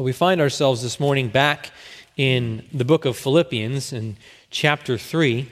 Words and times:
We 0.00 0.12
find 0.12 0.40
ourselves 0.40 0.82
this 0.82 0.98
morning 0.98 1.28
back 1.28 1.72
in 2.16 2.64
the 2.72 2.86
book 2.86 3.04
of 3.04 3.18
Philippians 3.18 3.92
in 3.92 4.16
chapter 4.48 4.96
3. 4.96 5.46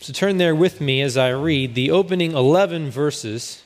So 0.00 0.12
turn 0.12 0.38
there 0.38 0.56
with 0.56 0.80
me 0.80 1.00
as 1.00 1.16
I 1.16 1.28
read 1.28 1.76
the 1.76 1.92
opening 1.92 2.32
11 2.32 2.90
verses, 2.90 3.62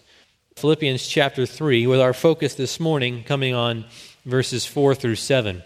Philippians 0.56 1.08
chapter 1.08 1.46
3, 1.46 1.86
with 1.86 1.98
our 1.98 2.12
focus 2.12 2.56
this 2.56 2.78
morning 2.78 3.24
coming 3.24 3.54
on 3.54 3.86
verses 4.26 4.66
4 4.66 4.94
through 4.94 5.14
7. 5.14 5.62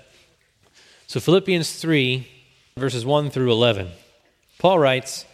So 1.09 1.19
Philippians 1.19 1.73
3, 1.73 2.29
verses 2.77 3.05
1 3.05 3.31
through 3.31 3.51
11. 3.51 3.91
Paul 4.61 4.79
writes, 4.79 5.25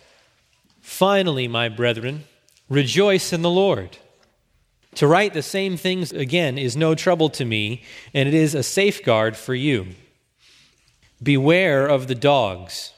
Finally, 0.80 1.48
my 1.48 1.68
brethren, 1.68 2.24
rejoice 2.70 3.34
in 3.34 3.42
the 3.42 3.50
Lord. 3.50 3.98
To 4.96 5.06
write 5.06 5.34
the 5.34 5.42
same 5.42 5.76
things 5.76 6.12
again 6.12 6.58
is 6.58 6.76
no 6.76 6.94
trouble 6.94 7.30
to 7.30 7.44
me, 7.44 7.82
and 8.12 8.28
it 8.28 8.34
is 8.34 8.54
a 8.54 8.62
safeguard 8.62 9.36
for 9.36 9.54
you. 9.54 9.88
Beware 11.22 11.86
of 11.86 12.08
the 12.08 12.14
dogs. 12.14 12.92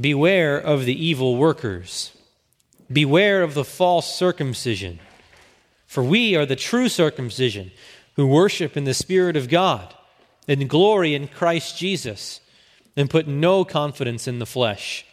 Beware 0.00 0.56
of 0.56 0.84
the 0.84 0.94
evil 0.94 1.36
workers. 1.36 2.12
Beware 2.92 3.42
of 3.42 3.54
the 3.54 3.64
false 3.64 4.14
circumcision. 4.14 5.00
For 5.86 6.04
we 6.04 6.36
are 6.36 6.46
the 6.46 6.56
true 6.56 6.88
circumcision 6.88 7.72
who 8.14 8.26
worship 8.26 8.76
in 8.76 8.84
the 8.84 8.94
Spirit 8.94 9.36
of 9.36 9.48
God 9.48 9.94
and 10.46 10.70
glory 10.70 11.14
in 11.14 11.26
Christ 11.26 11.76
Jesus 11.76 12.40
and 12.96 13.10
put 13.10 13.26
no 13.26 13.64
confidence 13.64 14.28
in 14.28 14.38
the 14.38 14.46
flesh. 14.46 15.04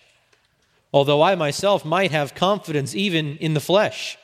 Although 0.94 1.22
I 1.22 1.36
myself 1.36 1.84
might 1.86 2.12
have 2.12 2.36
confidence 2.36 2.96
even 2.96 3.38
in 3.38 3.54
the 3.54 3.60
flesh. 3.60 4.18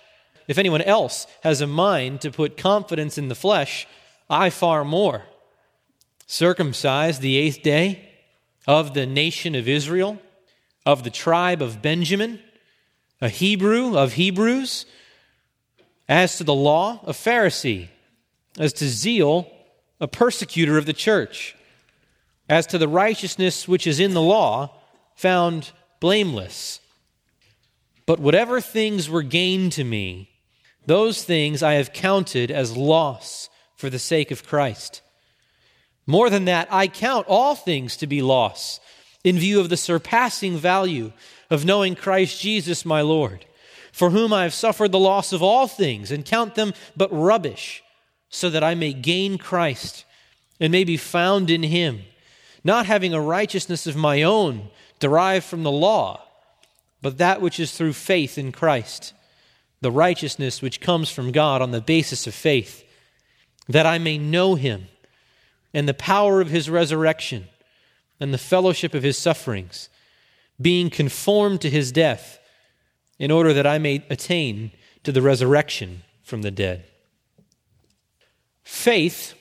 If 0.47 0.57
anyone 0.57 0.81
else 0.81 1.27
has 1.41 1.61
a 1.61 1.67
mind 1.67 2.21
to 2.21 2.31
put 2.31 2.57
confidence 2.57 3.17
in 3.17 3.27
the 3.27 3.35
flesh, 3.35 3.87
I 4.29 4.49
far 4.49 4.83
more. 4.83 5.23
Circumcised 6.27 7.21
the 7.21 7.37
eighth 7.37 7.61
day 7.61 8.09
of 8.67 8.93
the 8.93 9.05
nation 9.05 9.55
of 9.55 9.67
Israel, 9.67 10.19
of 10.85 11.03
the 11.03 11.09
tribe 11.09 11.61
of 11.61 11.81
Benjamin, 11.81 12.39
a 13.21 13.29
Hebrew 13.29 13.97
of 13.97 14.13
Hebrews, 14.13 14.85
as 16.09 16.37
to 16.37 16.43
the 16.43 16.53
law, 16.53 17.01
a 17.05 17.13
Pharisee, 17.13 17.87
as 18.59 18.73
to 18.73 18.87
zeal, 18.87 19.49
a 19.99 20.07
persecutor 20.07 20.77
of 20.77 20.85
the 20.85 20.93
church, 20.93 21.55
as 22.49 22.67
to 22.67 22.77
the 22.77 22.87
righteousness 22.87 23.67
which 23.67 23.87
is 23.87 23.99
in 23.99 24.13
the 24.13 24.21
law, 24.21 24.73
found 25.15 25.71
blameless. 25.99 26.81
But 28.05 28.19
whatever 28.19 28.59
things 28.59 29.09
were 29.09 29.23
gained 29.23 29.71
to 29.73 29.83
me, 29.83 30.29
those 30.85 31.23
things 31.23 31.63
I 31.63 31.73
have 31.73 31.93
counted 31.93 32.51
as 32.51 32.77
loss 32.77 33.49
for 33.75 33.89
the 33.89 33.99
sake 33.99 34.31
of 34.31 34.45
Christ. 34.45 35.01
More 36.05 36.29
than 36.29 36.45
that, 36.45 36.67
I 36.71 36.87
count 36.87 37.27
all 37.27 37.55
things 37.55 37.97
to 37.97 38.07
be 38.07 38.21
loss 38.21 38.79
in 39.23 39.37
view 39.37 39.59
of 39.59 39.69
the 39.69 39.77
surpassing 39.77 40.57
value 40.57 41.13
of 41.49 41.65
knowing 41.65 41.95
Christ 41.95 42.41
Jesus 42.41 42.85
my 42.85 43.01
Lord, 43.01 43.45
for 43.91 44.09
whom 44.09 44.33
I 44.33 44.43
have 44.43 44.53
suffered 44.53 44.91
the 44.91 44.99
loss 44.99 45.31
of 45.31 45.41
all 45.41 45.67
things 45.67 46.11
and 46.11 46.25
count 46.25 46.55
them 46.55 46.73
but 46.97 47.09
rubbish, 47.11 47.83
so 48.29 48.49
that 48.49 48.63
I 48.63 48.75
may 48.75 48.91
gain 48.91 49.37
Christ 49.37 50.05
and 50.59 50.71
may 50.71 50.83
be 50.83 50.97
found 50.97 51.49
in 51.49 51.63
him, 51.63 52.01
not 52.63 52.85
having 52.85 53.13
a 53.13 53.21
righteousness 53.21 53.87
of 53.87 53.95
my 53.95 54.23
own 54.23 54.69
derived 54.99 55.45
from 55.45 55.63
the 55.63 55.71
law, 55.71 56.21
but 57.01 57.17
that 57.17 57.41
which 57.41 57.59
is 57.59 57.71
through 57.71 57.93
faith 57.93 58.37
in 58.37 58.51
Christ 58.51 59.13
the 59.83 59.91
righteousness 59.91 60.61
which 60.61 60.81
comes 60.81 61.09
from 61.09 61.31
God 61.31 61.61
on 61.61 61.71
the 61.71 61.81
basis 61.81 62.25
of 62.25 62.33
faith, 62.33 62.83
that 63.67 63.85
I 63.85 63.99
may 63.99 64.17
know 64.17 64.55
him 64.55 64.87
and 65.73 65.87
the 65.87 65.93
power 65.93 66.41
of 66.41 66.49
his 66.49 66.69
resurrection 66.69 67.47
and 68.19 68.33
the 68.33 68.37
fellowship 68.37 68.93
of 68.93 69.03
his 69.03 69.17
sufferings, 69.17 69.89
being 70.61 70.89
conformed 70.89 71.61
to 71.61 71.69
his 71.69 71.91
death, 71.91 72.39
in 73.19 73.31
order 73.31 73.53
that 73.53 73.67
I 73.67 73.77
may 73.77 74.03
attain 74.09 74.71
to 75.03 75.11
the 75.11 75.21
resurrection 75.21 76.03
from 76.23 76.41
the 76.41 76.51
dead. 76.51 76.85
Faith 78.63 79.33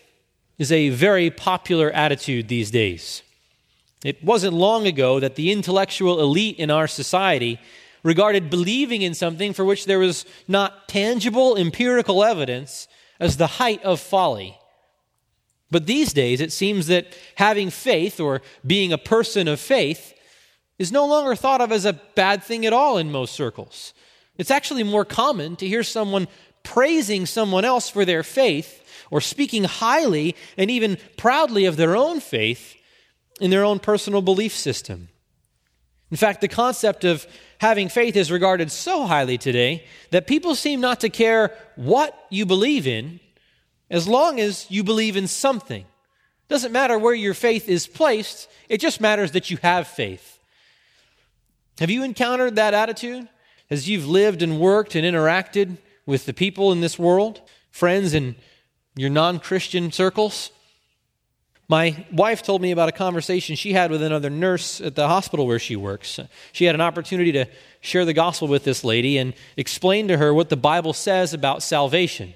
is 0.59 0.71
a 0.71 0.91
very 0.91 1.31
popular 1.31 1.91
attitude 1.91 2.49
these 2.49 2.71
days. 2.71 3.23
It 4.05 4.23
wasn't 4.23 4.55
long 4.55 4.87
ago 4.87 5.21
that 5.21 5.37
the 5.37 5.53
intellectual 5.53 6.21
elite 6.21 6.59
in 6.59 6.71
our 6.71 6.89
society 6.89 7.61
regarded 8.03 8.51
believing 8.51 9.03
in 9.03 9.15
something 9.15 9.53
for 9.53 9.65
which 9.65 9.87
there 9.87 9.99
was 9.99 10.25
not 10.49 10.89
tangible 10.89 11.57
empirical 11.57 12.25
evidence 12.25 12.89
as 13.21 13.37
the 13.37 13.47
height 13.47 13.83
of 13.85 14.01
folly. 14.01 14.59
But 15.71 15.87
these 15.87 16.13
days, 16.13 16.41
it 16.41 16.53
seems 16.53 16.89
that 16.89 17.17
having 17.37 17.71
faith 17.71 18.21
or 18.21 18.43
being 18.67 18.93
a 18.93 18.99
person 18.99 19.49
of 19.49 19.61
faith 19.61 20.13
is 20.79 20.93
no 20.93 21.07
longer 21.07 21.35
thought 21.35 21.61
of 21.61 21.73
as 21.73 21.85
a 21.85 21.93
bad 21.93 22.43
thing 22.43 22.67
at 22.67 22.73
all 22.73 22.99
in 22.99 23.11
most 23.11 23.35
circles. 23.35 23.95
It's 24.37 24.51
actually 24.51 24.83
more 24.83 25.05
common 25.05 25.57
to 25.57 25.69
hear 25.69 25.83
someone 25.83 26.29
praising 26.63 27.27
someone 27.27 27.65
else 27.65 27.89
for 27.89 28.05
their 28.05 28.23
faith 28.23 28.81
or 29.11 29.21
speaking 29.21 29.65
highly 29.65 30.35
and 30.57 30.71
even 30.71 30.99
proudly 31.17 31.65
of 31.65 31.77
their 31.77 31.97
own 31.97 32.21
faith 32.21 32.77
in 33.41 33.51
their 33.51 33.65
own 33.65 33.79
personal 33.79 34.23
belief 34.23 34.55
system. 34.55 35.09
In 36.11 36.17
fact, 36.17 36.41
the 36.41 36.49
concept 36.49 37.05
of 37.05 37.27
having 37.63 37.89
faith 37.89 38.17
is 38.17 38.33
regarded 38.33 38.73
so 38.73 39.07
highly 39.07 39.39
today 39.39 39.85
that 40.11 40.27
people 40.27 40.57
seem 40.57 40.81
not 40.81 40.99
to 40.99 41.09
care 41.09 41.57
what 41.77 42.27
you 42.29 42.45
believe 42.45 42.89
in 42.89 43.21
as 43.89 44.09
long 44.09 44.41
as 44.41 44.69
you 44.69 44.83
believe 44.83 45.17
in 45.17 45.29
something. 45.29 45.83
It 45.83 46.49
doesn't 46.49 46.73
matter 46.73 46.99
where 46.99 47.15
your 47.15 47.35
faith 47.35 47.69
is 47.69 47.87
placed, 47.87 48.49
it 48.69 48.79
just 48.79 49.01
matters 49.01 49.31
that 49.31 49.49
you 49.49 49.59
have 49.63 49.87
faith. 49.87 50.41
Have 51.79 51.89
you 51.89 52.03
encountered 52.03 52.57
that 52.57 52.75
attitude 52.75 53.29
as 53.71 53.89
you've 53.89 54.09
lived 54.09 54.43
and 54.43 54.59
worked 54.59 54.97
and 54.97 55.07
interacted 55.07 55.79
with 56.05 56.27
the 56.27 56.35
people 56.35 56.73
in 56.73 56.81
this 56.81 56.99
world, 56.99 57.43
friends 57.71 58.13
in 58.13 58.35
your 58.97 59.11
non 59.11 59.39
Christian 59.39 59.93
circles? 59.93 60.51
My 61.69 62.05
wife 62.13 62.43
told 62.43 62.61
me 62.61 62.71
about 62.71 62.89
a 62.89 62.93
conversation 62.93 63.57
she 63.57 63.73
had 63.73 63.91
with 63.91 64.03
another 64.03 64.31
nurse 64.31 64.81
at 64.81 64.95
the 64.95 65.09
hospital 65.09 65.47
where 65.47 65.59
she 65.59 65.77
works. 65.77 66.21
She 66.53 66.65
had 66.65 66.75
an 66.75 66.81
opportunity 66.81 67.33
to 67.33 67.47
share 67.81 68.05
the 68.05 68.13
gospel 68.13 68.49
with 68.49 68.65
this 68.65 68.85
lady 68.85 69.17
and 69.19 69.33
explain 69.57 70.09
to 70.09 70.19
her 70.19 70.35
what 70.35 70.49
the 70.49 70.57
Bible 70.57 70.93
says 70.93 71.33
about 71.33 71.63
salvation. 71.63 72.35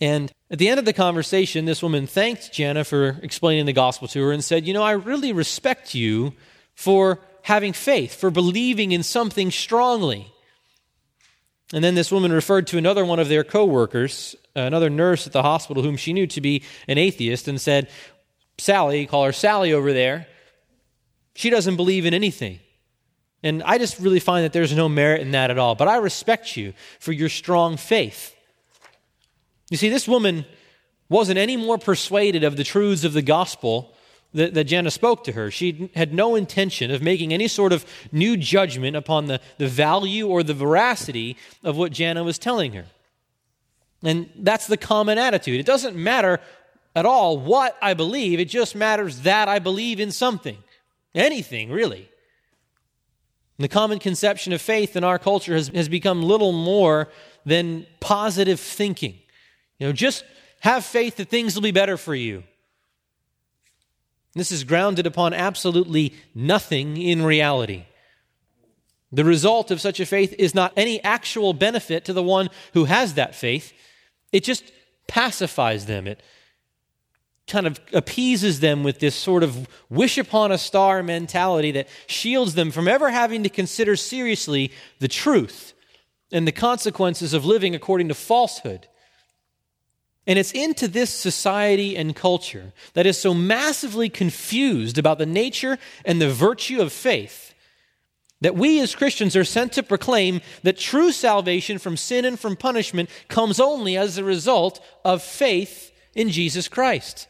And 0.00 0.30
at 0.50 0.58
the 0.58 0.68
end 0.68 0.78
of 0.78 0.84
the 0.84 0.92
conversation, 0.92 1.64
this 1.64 1.82
woman 1.82 2.06
thanked 2.06 2.52
Jana 2.52 2.84
for 2.84 3.18
explaining 3.22 3.66
the 3.66 3.72
gospel 3.72 4.06
to 4.08 4.22
her 4.22 4.32
and 4.32 4.44
said, 4.44 4.66
You 4.66 4.74
know, 4.74 4.82
I 4.82 4.92
really 4.92 5.32
respect 5.32 5.94
you 5.94 6.34
for 6.74 7.20
having 7.42 7.72
faith, 7.72 8.14
for 8.14 8.30
believing 8.30 8.92
in 8.92 9.02
something 9.02 9.50
strongly. 9.50 10.32
And 11.72 11.82
then 11.84 11.94
this 11.94 12.12
woman 12.12 12.32
referred 12.32 12.66
to 12.68 12.78
another 12.78 13.04
one 13.04 13.18
of 13.18 13.28
their 13.28 13.44
coworkers, 13.44 14.36
another 14.54 14.88
nurse 14.88 15.26
at 15.26 15.32
the 15.32 15.42
hospital 15.42 15.82
whom 15.82 15.96
she 15.96 16.12
knew 16.12 16.26
to 16.28 16.40
be 16.40 16.62
an 16.86 16.96
atheist, 16.96 17.48
and 17.48 17.60
said, 17.60 17.88
Sally, 18.58 19.06
call 19.06 19.24
her 19.24 19.32
Sally 19.32 19.72
over 19.72 19.92
there, 19.92 20.26
she 21.34 21.50
doesn't 21.50 21.76
believe 21.76 22.04
in 22.04 22.14
anything. 22.14 22.60
And 23.42 23.62
I 23.62 23.78
just 23.78 24.00
really 24.00 24.18
find 24.18 24.44
that 24.44 24.52
there's 24.52 24.76
no 24.76 24.88
merit 24.88 25.20
in 25.20 25.30
that 25.30 25.50
at 25.50 25.58
all. 25.58 25.76
But 25.76 25.86
I 25.88 25.96
respect 25.96 26.56
you 26.56 26.72
for 26.98 27.12
your 27.12 27.28
strong 27.28 27.76
faith. 27.76 28.34
You 29.70 29.76
see, 29.76 29.88
this 29.88 30.08
woman 30.08 30.44
wasn't 31.08 31.38
any 31.38 31.56
more 31.56 31.78
persuaded 31.78 32.42
of 32.42 32.56
the 32.56 32.64
truths 32.64 33.04
of 33.04 33.12
the 33.12 33.22
gospel 33.22 33.94
that, 34.34 34.54
that 34.54 34.64
Jana 34.64 34.90
spoke 34.90 35.24
to 35.24 35.32
her. 35.32 35.50
She 35.50 35.90
had 35.94 36.12
no 36.12 36.34
intention 36.34 36.90
of 36.90 37.00
making 37.00 37.32
any 37.32 37.48
sort 37.48 37.72
of 37.72 37.86
new 38.12 38.36
judgment 38.36 38.96
upon 38.96 39.26
the, 39.26 39.40
the 39.58 39.68
value 39.68 40.26
or 40.26 40.42
the 40.42 40.54
veracity 40.54 41.36
of 41.62 41.76
what 41.76 41.92
Jana 41.92 42.24
was 42.24 42.38
telling 42.38 42.72
her. 42.72 42.86
And 44.02 44.30
that's 44.36 44.66
the 44.66 44.76
common 44.76 45.18
attitude. 45.18 45.58
It 45.58 45.66
doesn't 45.66 45.96
matter 45.96 46.40
at 46.94 47.06
all 47.06 47.38
what 47.38 47.76
I 47.80 47.94
believe. 47.94 48.40
It 48.40 48.48
just 48.48 48.74
matters 48.74 49.20
that 49.20 49.48
I 49.48 49.58
believe 49.58 50.00
in 50.00 50.10
something, 50.10 50.58
anything 51.14 51.70
really. 51.70 52.08
The 53.58 53.68
common 53.68 53.98
conception 53.98 54.52
of 54.52 54.60
faith 54.60 54.96
in 54.96 55.02
our 55.02 55.18
culture 55.18 55.54
has, 55.54 55.68
has 55.68 55.88
become 55.88 56.22
little 56.22 56.52
more 56.52 57.08
than 57.44 57.86
positive 58.00 58.60
thinking. 58.60 59.18
You 59.78 59.88
know, 59.88 59.92
just 59.92 60.24
have 60.60 60.84
faith 60.84 61.16
that 61.16 61.28
things 61.28 61.54
will 61.54 61.62
be 61.62 61.72
better 61.72 61.96
for 61.96 62.14
you. 62.14 62.44
This 64.34 64.52
is 64.52 64.62
grounded 64.62 65.06
upon 65.06 65.34
absolutely 65.34 66.14
nothing 66.34 66.96
in 66.96 67.22
reality. 67.22 67.86
The 69.10 69.24
result 69.24 69.70
of 69.70 69.80
such 69.80 70.00
a 70.00 70.06
faith 70.06 70.34
is 70.38 70.54
not 70.54 70.72
any 70.76 71.02
actual 71.02 71.54
benefit 71.54 72.04
to 72.04 72.12
the 72.12 72.22
one 72.22 72.50
who 72.74 72.84
has 72.84 73.14
that 73.14 73.34
faith, 73.34 73.72
it 74.32 74.44
just 74.44 74.70
pacifies 75.06 75.86
them. 75.86 76.06
It 76.06 76.22
kind 77.48 77.66
of 77.66 77.80
appeases 77.92 78.60
them 78.60 78.84
with 78.84 78.98
this 78.98 79.14
sort 79.14 79.42
of 79.42 79.68
wish 79.88 80.18
upon 80.18 80.52
a 80.52 80.58
star 80.58 81.02
mentality 81.02 81.72
that 81.72 81.88
shields 82.06 82.54
them 82.54 82.70
from 82.70 82.88
ever 82.88 83.10
having 83.10 83.42
to 83.42 83.48
consider 83.48 83.96
seriously 83.96 84.72
the 85.00 85.08
truth 85.08 85.72
and 86.30 86.46
the 86.46 86.52
consequences 86.52 87.32
of 87.32 87.44
living 87.44 87.74
according 87.74 88.08
to 88.08 88.14
falsehood. 88.14 88.86
And 90.26 90.38
it's 90.38 90.52
into 90.52 90.88
this 90.88 91.10
society 91.10 91.96
and 91.96 92.14
culture 92.14 92.74
that 92.92 93.06
is 93.06 93.18
so 93.18 93.32
massively 93.32 94.10
confused 94.10 94.98
about 94.98 95.16
the 95.16 95.26
nature 95.26 95.78
and 96.04 96.20
the 96.20 96.30
virtue 96.30 96.82
of 96.82 96.92
faith 96.92 97.48
that 98.40 98.54
we 98.54 98.80
as 98.80 98.94
Christians 98.94 99.34
are 99.34 99.44
sent 99.44 99.72
to 99.72 99.82
proclaim 99.82 100.40
that 100.62 100.78
true 100.78 101.12
salvation 101.12 101.78
from 101.78 101.96
sin 101.96 102.24
and 102.24 102.38
from 102.38 102.56
punishment 102.56 103.10
comes 103.28 103.58
only 103.58 103.96
as 103.96 104.16
a 104.16 104.24
result 104.24 104.84
of 105.04 105.22
faith 105.22 105.92
in 106.14 106.30
Jesus 106.30 106.68
Christ. 106.68 107.26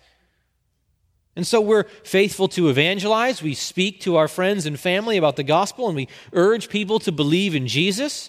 And 1.38 1.46
so 1.46 1.60
we're 1.60 1.84
faithful 2.02 2.48
to 2.48 2.68
evangelize. 2.68 3.44
We 3.44 3.54
speak 3.54 4.00
to 4.00 4.16
our 4.16 4.26
friends 4.26 4.66
and 4.66 4.76
family 4.78 5.16
about 5.16 5.36
the 5.36 5.44
gospel 5.44 5.86
and 5.86 5.94
we 5.94 6.08
urge 6.32 6.68
people 6.68 6.98
to 6.98 7.12
believe 7.12 7.54
in 7.54 7.68
Jesus. 7.68 8.28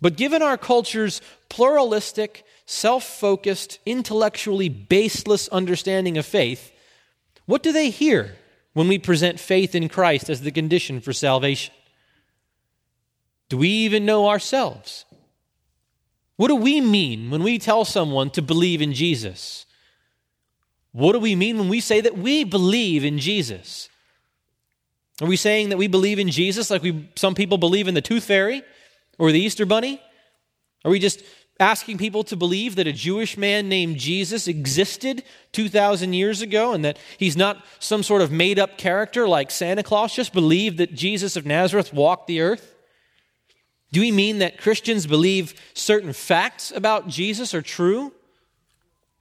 But 0.00 0.16
given 0.16 0.40
our 0.40 0.56
culture's 0.56 1.20
pluralistic, 1.50 2.42
self 2.64 3.04
focused, 3.04 3.80
intellectually 3.84 4.70
baseless 4.70 5.46
understanding 5.48 6.16
of 6.16 6.24
faith, 6.24 6.72
what 7.44 7.62
do 7.62 7.70
they 7.70 7.90
hear 7.90 8.34
when 8.72 8.88
we 8.88 8.98
present 8.98 9.38
faith 9.38 9.74
in 9.74 9.90
Christ 9.90 10.30
as 10.30 10.40
the 10.40 10.50
condition 10.50 11.02
for 11.02 11.12
salvation? 11.12 11.74
Do 13.50 13.58
we 13.58 13.68
even 13.68 14.06
know 14.06 14.26
ourselves? 14.26 15.04
What 16.36 16.48
do 16.48 16.56
we 16.56 16.80
mean 16.80 17.28
when 17.28 17.42
we 17.42 17.58
tell 17.58 17.84
someone 17.84 18.30
to 18.30 18.40
believe 18.40 18.80
in 18.80 18.94
Jesus? 18.94 19.66
What 20.92 21.12
do 21.12 21.20
we 21.20 21.36
mean 21.36 21.58
when 21.58 21.68
we 21.68 21.80
say 21.80 22.00
that 22.00 22.18
we 22.18 22.44
believe 22.44 23.04
in 23.04 23.18
Jesus? 23.18 23.88
Are 25.20 25.26
we 25.26 25.36
saying 25.36 25.68
that 25.68 25.76
we 25.76 25.86
believe 25.86 26.18
in 26.18 26.30
Jesus 26.30 26.70
like 26.70 26.82
we, 26.82 27.08
some 27.14 27.34
people 27.34 27.58
believe 27.58 27.88
in 27.88 27.94
the 27.94 28.00
tooth 28.00 28.24
fairy 28.24 28.62
or 29.18 29.30
the 29.32 29.40
Easter 29.40 29.66
bunny? 29.66 30.00
Are 30.84 30.90
we 30.90 30.98
just 30.98 31.22
asking 31.60 31.98
people 31.98 32.24
to 32.24 32.36
believe 32.36 32.76
that 32.76 32.86
a 32.86 32.92
Jewish 32.92 33.36
man 33.36 33.68
named 33.68 33.98
Jesus 33.98 34.48
existed 34.48 35.22
2,000 35.52 36.14
years 36.14 36.40
ago 36.40 36.72
and 36.72 36.84
that 36.84 36.98
he's 37.18 37.36
not 37.36 37.64
some 37.78 38.02
sort 38.02 38.22
of 38.22 38.32
made 38.32 38.58
up 38.58 38.78
character 38.78 39.28
like 39.28 39.50
Santa 39.50 39.82
Claus. 39.82 40.14
Just 40.14 40.32
believe 40.32 40.78
that 40.78 40.94
Jesus 40.94 41.36
of 41.36 41.44
Nazareth 41.44 41.92
walked 41.92 42.26
the 42.26 42.40
earth. 42.40 42.74
Do 43.92 44.00
we 44.00 44.10
mean 44.10 44.38
that 44.38 44.58
Christians 44.58 45.06
believe 45.06 45.52
certain 45.74 46.14
facts 46.14 46.72
about 46.74 47.08
Jesus 47.08 47.52
are 47.52 47.62
true? 47.62 48.12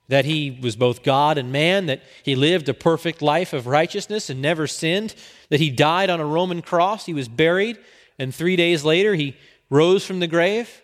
That 0.10 0.26
he 0.26 0.60
was 0.62 0.76
both 0.76 1.04
God 1.04 1.38
and 1.38 1.52
man, 1.52 1.86
that 1.86 2.04
he 2.24 2.36
lived 2.36 2.68
a 2.68 2.74
perfect 2.74 3.22
life 3.22 3.54
of 3.54 3.66
righteousness 3.66 4.30
and 4.30 4.42
never 4.42 4.68
sinned, 4.68 5.16
that 5.50 5.60
he 5.60 5.70
died 5.70 6.10
on 6.10 6.20
a 6.20 6.26
Roman 6.26 6.62
cross, 6.62 7.06
he 7.06 7.14
was 7.14 7.28
buried, 7.28 7.78
and 8.20 8.36
three 8.36 8.56
days 8.56 8.84
later 8.84 9.16
he 9.16 9.38
rose 9.70 10.06
from 10.06 10.20
the 10.20 10.28
grave? 10.28 10.82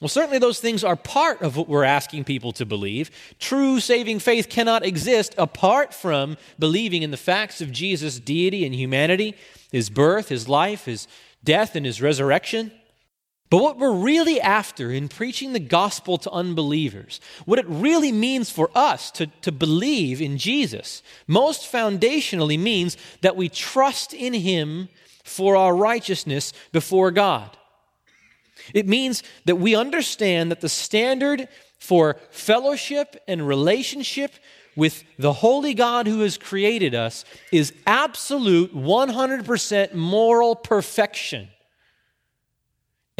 Well, 0.00 0.08
certainly 0.08 0.38
those 0.38 0.60
things 0.60 0.82
are 0.82 0.96
part 0.96 1.42
of 1.42 1.58
what 1.58 1.68
we're 1.68 1.84
asking 1.84 2.24
people 2.24 2.52
to 2.52 2.64
believe. 2.64 3.10
True 3.38 3.80
saving 3.80 4.20
faith 4.20 4.48
cannot 4.48 4.84
exist 4.84 5.34
apart 5.36 5.92
from 5.92 6.38
believing 6.58 7.02
in 7.02 7.10
the 7.10 7.18
facts 7.18 7.60
of 7.60 7.70
Jesus' 7.70 8.18
deity 8.18 8.64
and 8.64 8.74
humanity, 8.74 9.36
his 9.70 9.90
birth, 9.90 10.30
his 10.30 10.48
life, 10.48 10.86
his 10.86 11.06
death, 11.44 11.76
and 11.76 11.84
his 11.84 12.00
resurrection. 12.00 12.72
But 13.50 13.62
what 13.62 13.78
we're 13.78 13.92
really 13.92 14.40
after 14.40 14.92
in 14.92 15.08
preaching 15.08 15.52
the 15.52 15.58
gospel 15.58 16.18
to 16.18 16.30
unbelievers, 16.30 17.20
what 17.44 17.58
it 17.58 17.66
really 17.68 18.12
means 18.12 18.48
for 18.48 18.70
us 18.76 19.10
to, 19.12 19.26
to 19.26 19.50
believe 19.50 20.22
in 20.22 20.38
Jesus, 20.38 21.02
most 21.26 21.70
foundationally 21.70 22.58
means 22.58 22.96
that 23.22 23.34
we 23.34 23.48
trust 23.48 24.14
in 24.14 24.34
him 24.34 24.88
for 25.24 25.56
our 25.56 25.74
righteousness 25.74 26.52
before 26.70 27.10
God. 27.10 27.56
It 28.72 28.86
means 28.86 29.24
that 29.46 29.56
we 29.56 29.74
understand 29.74 30.52
that 30.52 30.60
the 30.60 30.68
standard 30.68 31.48
for 31.78 32.18
fellowship 32.30 33.20
and 33.26 33.48
relationship 33.48 34.32
with 34.76 35.02
the 35.18 35.32
holy 35.32 35.74
God 35.74 36.06
who 36.06 36.20
has 36.20 36.38
created 36.38 36.94
us 36.94 37.24
is 37.50 37.72
absolute 37.84 38.72
100% 38.74 39.94
moral 39.94 40.54
perfection. 40.54 41.48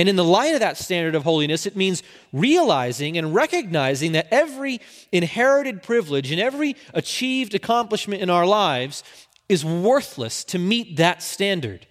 And 0.01 0.09
in 0.09 0.17
the 0.17 0.25
light 0.25 0.55
of 0.55 0.61
that 0.61 0.79
standard 0.79 1.15
of 1.15 1.25
holiness, 1.25 1.67
it 1.67 1.77
means 1.77 2.03
realizing 2.33 3.19
and 3.19 3.35
recognizing 3.35 4.13
that 4.13 4.29
every 4.31 4.81
inherited 5.13 5.83
privilege 5.83 6.33
and 6.33 6.41
every 6.41 6.75
achieved 6.95 7.55
accomplishment 7.55 8.23
in 8.23 8.31
our 8.31 8.47
lives 8.47 9.05
is 9.51 9.63
worthless 9.63 10.43
to 10.45 10.59
meet 10.59 10.97
that 10.97 11.23
standard. 11.23 11.87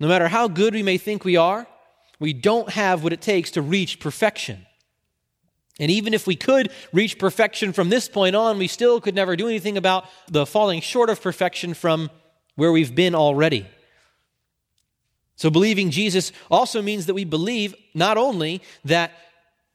No 0.00 0.08
matter 0.08 0.28
how 0.28 0.48
good 0.48 0.72
we 0.72 0.82
may 0.82 0.96
think 0.96 1.22
we 1.22 1.36
are, 1.36 1.66
we 2.18 2.32
don't 2.32 2.70
have 2.70 3.04
what 3.04 3.12
it 3.12 3.20
takes 3.20 3.50
to 3.50 3.60
reach 3.60 4.00
perfection. 4.00 4.64
And 5.78 5.90
even 5.90 6.14
if 6.14 6.26
we 6.26 6.34
could 6.34 6.72
reach 6.94 7.18
perfection 7.18 7.74
from 7.74 7.90
this 7.90 8.08
point 8.08 8.34
on, 8.34 8.56
we 8.56 8.68
still 8.68 9.02
could 9.02 9.14
never 9.14 9.36
do 9.36 9.48
anything 9.48 9.76
about 9.76 10.06
the 10.28 10.46
falling 10.46 10.80
short 10.80 11.10
of 11.10 11.20
perfection 11.20 11.74
from 11.74 12.08
where 12.54 12.72
we've 12.72 12.94
been 12.94 13.14
already. 13.14 13.66
So, 15.40 15.48
believing 15.48 15.90
Jesus 15.90 16.32
also 16.50 16.82
means 16.82 17.06
that 17.06 17.14
we 17.14 17.24
believe 17.24 17.74
not 17.94 18.18
only 18.18 18.60
that 18.84 19.12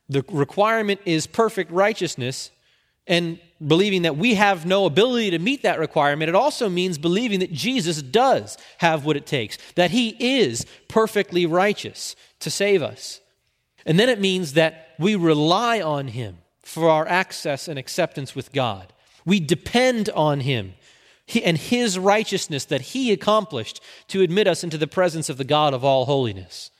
the 0.07 0.23
requirement 0.29 0.99
is 1.05 1.25
perfect 1.25 1.71
righteousness, 1.71 2.51
and 3.07 3.39
believing 3.65 4.03
that 4.03 4.15
we 4.15 4.35
have 4.35 4.67
no 4.67 4.85
ability 4.85 5.31
to 5.31 5.39
meet 5.39 5.63
that 5.63 5.79
requirement, 5.79 6.29
it 6.29 6.35
also 6.35 6.69
means 6.69 6.99
believing 6.99 7.39
that 7.39 7.51
Jesus 7.51 8.03
does 8.03 8.59
have 8.77 9.05
what 9.05 9.17
it 9.17 9.25
takes, 9.25 9.57
that 9.73 9.89
he 9.89 10.09
is 10.19 10.67
perfectly 10.87 11.47
righteous 11.47 12.15
to 12.41 12.51
save 12.51 12.83
us. 12.83 13.19
And 13.87 13.99
then 13.99 14.07
it 14.07 14.21
means 14.21 14.53
that 14.53 14.89
we 14.99 15.15
rely 15.15 15.81
on 15.81 16.09
him 16.09 16.37
for 16.61 16.91
our 16.91 17.07
access 17.07 17.67
and 17.67 17.79
acceptance 17.79 18.35
with 18.35 18.51
God. 18.51 18.93
We 19.25 19.39
depend 19.39 20.09
on 20.09 20.41
him 20.41 20.75
and 21.43 21.57
his 21.57 21.97
righteousness 21.97 22.65
that 22.65 22.81
he 22.81 23.11
accomplished 23.11 23.81
to 24.09 24.21
admit 24.21 24.47
us 24.47 24.63
into 24.63 24.77
the 24.77 24.87
presence 24.87 25.29
of 25.29 25.37
the 25.37 25.43
God 25.43 25.73
of 25.73 25.83
all 25.83 26.05
holiness. 26.05 26.71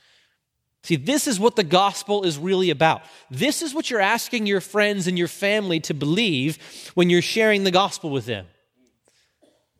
See, 0.82 0.96
this 0.96 1.26
is 1.26 1.40
what 1.40 1.56
the 1.56 1.64
gospel 1.64 2.22
is 2.22 2.38
really 2.38 2.70
about. 2.70 3.02
This 3.28 3.60
is 3.60 3.74
what 3.74 3.90
you're 3.90 4.00
asking 4.00 4.46
your 4.46 4.60
friends 4.60 5.08
and 5.08 5.18
your 5.18 5.26
family 5.26 5.80
to 5.80 5.94
believe 5.94 6.92
when 6.94 7.10
you're 7.10 7.22
sharing 7.22 7.64
the 7.64 7.72
gospel 7.72 8.10
with 8.10 8.26
them. 8.26 8.46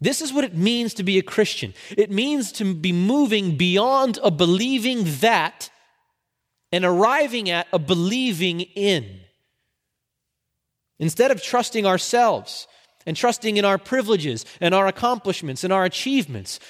This 0.00 0.20
is 0.20 0.32
what 0.32 0.44
it 0.44 0.56
means 0.56 0.94
to 0.94 1.04
be 1.04 1.16
a 1.18 1.22
Christian. 1.22 1.74
It 1.96 2.10
means 2.10 2.50
to 2.52 2.74
be 2.74 2.92
moving 2.92 3.56
beyond 3.56 4.18
a 4.22 4.30
believing 4.30 5.04
that 5.20 5.70
and 6.72 6.84
arriving 6.84 7.48
at 7.50 7.68
a 7.72 7.78
believing 7.78 8.60
in. 8.60 9.20
Instead 10.98 11.30
of 11.30 11.42
trusting 11.42 11.86
ourselves 11.86 12.66
and 13.06 13.16
trusting 13.16 13.56
in 13.56 13.64
our 13.64 13.78
privileges 13.78 14.44
and 14.60 14.74
our 14.74 14.86
accomplishments 14.86 15.64
and 15.64 15.72
our 15.72 15.84
achievements, 15.84 16.60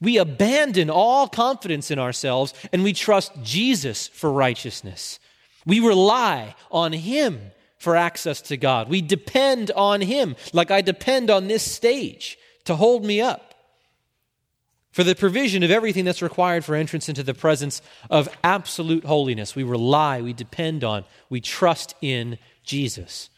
we 0.00 0.18
abandon 0.18 0.90
all 0.90 1.28
confidence 1.28 1.90
in 1.90 1.98
ourselves 1.98 2.52
and 2.72 2.82
we 2.82 2.92
trust 2.92 3.32
Jesus 3.42 4.08
for 4.08 4.30
righteousness. 4.30 5.18
We 5.64 5.80
rely 5.80 6.54
on 6.70 6.92
Him 6.92 7.52
for 7.78 7.96
access 7.96 8.40
to 8.42 8.56
God. 8.56 8.88
We 8.88 9.00
depend 9.00 9.70
on 9.70 10.00
Him, 10.00 10.36
like 10.52 10.70
I 10.70 10.80
depend 10.80 11.30
on 11.30 11.48
this 11.48 11.70
stage 11.70 12.38
to 12.64 12.76
hold 12.76 13.04
me 13.04 13.20
up. 13.20 13.54
For 14.90 15.02
the 15.02 15.14
provision 15.16 15.64
of 15.64 15.72
everything 15.72 16.04
that's 16.04 16.22
required 16.22 16.64
for 16.64 16.76
entrance 16.76 17.08
into 17.08 17.24
the 17.24 17.34
presence 17.34 17.82
of 18.10 18.28
absolute 18.44 19.04
holiness, 19.04 19.56
we 19.56 19.64
rely, 19.64 20.22
we 20.22 20.32
depend 20.32 20.84
on, 20.84 21.04
we 21.28 21.40
trust 21.40 21.94
in 22.00 22.38
Jesus. 22.62 23.28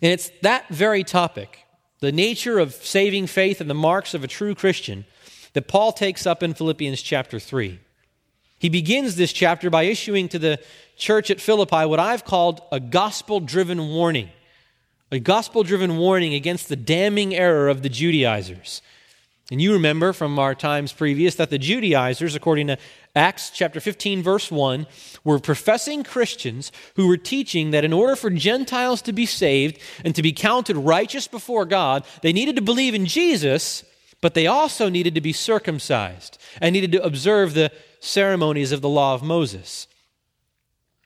And 0.00 0.12
it's 0.12 0.30
that 0.42 0.68
very 0.68 1.04
topic 1.04 1.58
the 2.00 2.12
nature 2.12 2.58
of 2.58 2.74
saving 2.74 3.28
faith 3.28 3.60
and 3.60 3.70
the 3.70 3.74
marks 3.74 4.12
of 4.12 4.24
a 4.24 4.28
true 4.28 4.56
Christian 4.56 5.04
that 5.52 5.68
Paul 5.68 5.92
takes 5.92 6.26
up 6.26 6.42
in 6.42 6.52
Philippians 6.52 7.00
chapter 7.00 7.38
3. 7.38 7.78
He 8.58 8.68
begins 8.68 9.14
this 9.16 9.32
chapter 9.32 9.70
by 9.70 9.84
issuing 9.84 10.28
to 10.30 10.38
the 10.38 10.58
church 10.96 11.30
at 11.30 11.40
Philippi 11.40 11.84
what 11.86 12.00
I've 12.00 12.24
called 12.24 12.60
a 12.72 12.80
gospel 12.80 13.40
driven 13.40 13.88
warning, 13.88 14.30
a 15.10 15.18
gospel 15.20 15.62
driven 15.62 15.96
warning 15.96 16.34
against 16.34 16.68
the 16.68 16.76
damning 16.76 17.34
error 17.34 17.68
of 17.68 17.82
the 17.82 17.88
Judaizers. 17.88 18.82
And 19.52 19.60
you 19.60 19.74
remember 19.74 20.14
from 20.14 20.38
our 20.38 20.54
times 20.54 20.94
previous 20.94 21.34
that 21.34 21.50
the 21.50 21.58
Judaizers, 21.58 22.34
according 22.34 22.68
to 22.68 22.78
Acts 23.14 23.50
chapter 23.50 23.80
15, 23.80 24.22
verse 24.22 24.50
1, 24.50 24.86
were 25.24 25.38
professing 25.38 26.04
Christians 26.04 26.72
who 26.96 27.06
were 27.06 27.18
teaching 27.18 27.70
that 27.70 27.84
in 27.84 27.92
order 27.92 28.16
for 28.16 28.30
Gentiles 28.30 29.02
to 29.02 29.12
be 29.12 29.26
saved 29.26 29.78
and 30.06 30.14
to 30.14 30.22
be 30.22 30.32
counted 30.32 30.78
righteous 30.78 31.28
before 31.28 31.66
God, 31.66 32.06
they 32.22 32.32
needed 32.32 32.56
to 32.56 32.62
believe 32.62 32.94
in 32.94 33.04
Jesus, 33.04 33.84
but 34.22 34.32
they 34.32 34.46
also 34.46 34.88
needed 34.88 35.14
to 35.16 35.20
be 35.20 35.34
circumcised 35.34 36.38
and 36.58 36.72
needed 36.72 36.92
to 36.92 37.04
observe 37.04 37.52
the 37.52 37.70
ceremonies 38.00 38.72
of 38.72 38.80
the 38.80 38.88
law 38.88 39.12
of 39.12 39.22
Moses. 39.22 39.86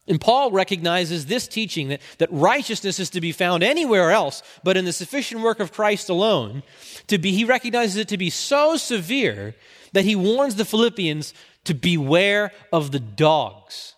And 0.08 0.20
Paul 0.20 0.50
recognizes 0.52 1.26
this 1.26 1.48
teaching 1.48 1.88
that, 1.88 2.00
that 2.18 2.32
righteousness 2.32 3.00
is 3.00 3.10
to 3.10 3.20
be 3.20 3.32
found 3.32 3.62
anywhere 3.62 4.10
else 4.10 4.42
but 4.62 4.76
in 4.76 4.84
the 4.84 4.92
sufficient 4.92 5.42
work 5.42 5.58
of 5.58 5.72
Christ 5.72 6.08
alone. 6.08 6.62
To 7.08 7.18
be, 7.18 7.32
he 7.32 7.44
recognizes 7.44 7.96
it 7.96 8.08
to 8.08 8.18
be 8.18 8.30
so 8.30 8.76
severe 8.76 9.54
that 9.92 10.04
he 10.04 10.14
warns 10.14 10.54
the 10.54 10.64
Philippians 10.64 11.34
to 11.64 11.74
beware 11.74 12.52
of 12.72 12.92
the 12.92 13.00
dogs 13.00 13.96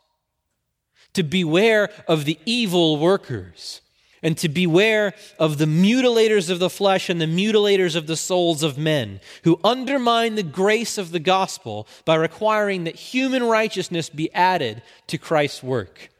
to 1.18 1.24
beware 1.24 1.90
of 2.06 2.24
the 2.26 2.38
evil 2.44 2.96
workers 2.96 3.80
and 4.22 4.36
to 4.38 4.48
beware 4.48 5.14
of 5.38 5.58
the 5.58 5.66
mutilators 5.66 6.50
of 6.50 6.58
the 6.58 6.70
flesh 6.70 7.08
and 7.08 7.20
the 7.20 7.26
mutilators 7.26 7.96
of 7.96 8.06
the 8.06 8.16
souls 8.16 8.62
of 8.62 8.78
men, 8.78 9.20
who 9.44 9.60
undermine 9.62 10.34
the 10.34 10.42
grace 10.42 10.98
of 10.98 11.10
the 11.10 11.20
gospel 11.20 11.86
by 12.04 12.14
requiring 12.14 12.84
that 12.84 12.96
human 12.96 13.42
righteousness 13.44 14.08
be 14.08 14.32
added 14.34 14.82
to 15.06 15.18
Christ's 15.18 15.62
work. 15.62 16.10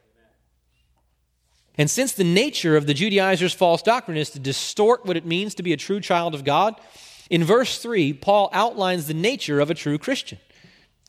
And 1.76 1.88
since 1.88 2.12
the 2.12 2.24
nature 2.24 2.76
of 2.76 2.86
the 2.86 2.94
Judaizers' 2.94 3.54
false 3.54 3.82
doctrine 3.82 4.16
is 4.16 4.30
to 4.30 4.40
distort 4.40 5.06
what 5.06 5.16
it 5.16 5.24
means 5.24 5.54
to 5.54 5.62
be 5.62 5.72
a 5.72 5.76
true 5.76 6.00
child 6.00 6.34
of 6.34 6.44
God, 6.44 6.74
in 7.30 7.44
verse 7.44 7.78
3, 7.78 8.14
Paul 8.14 8.50
outlines 8.52 9.06
the 9.06 9.14
nature 9.14 9.60
of 9.60 9.70
a 9.70 9.74
true 9.74 9.98
Christian. 9.98 10.38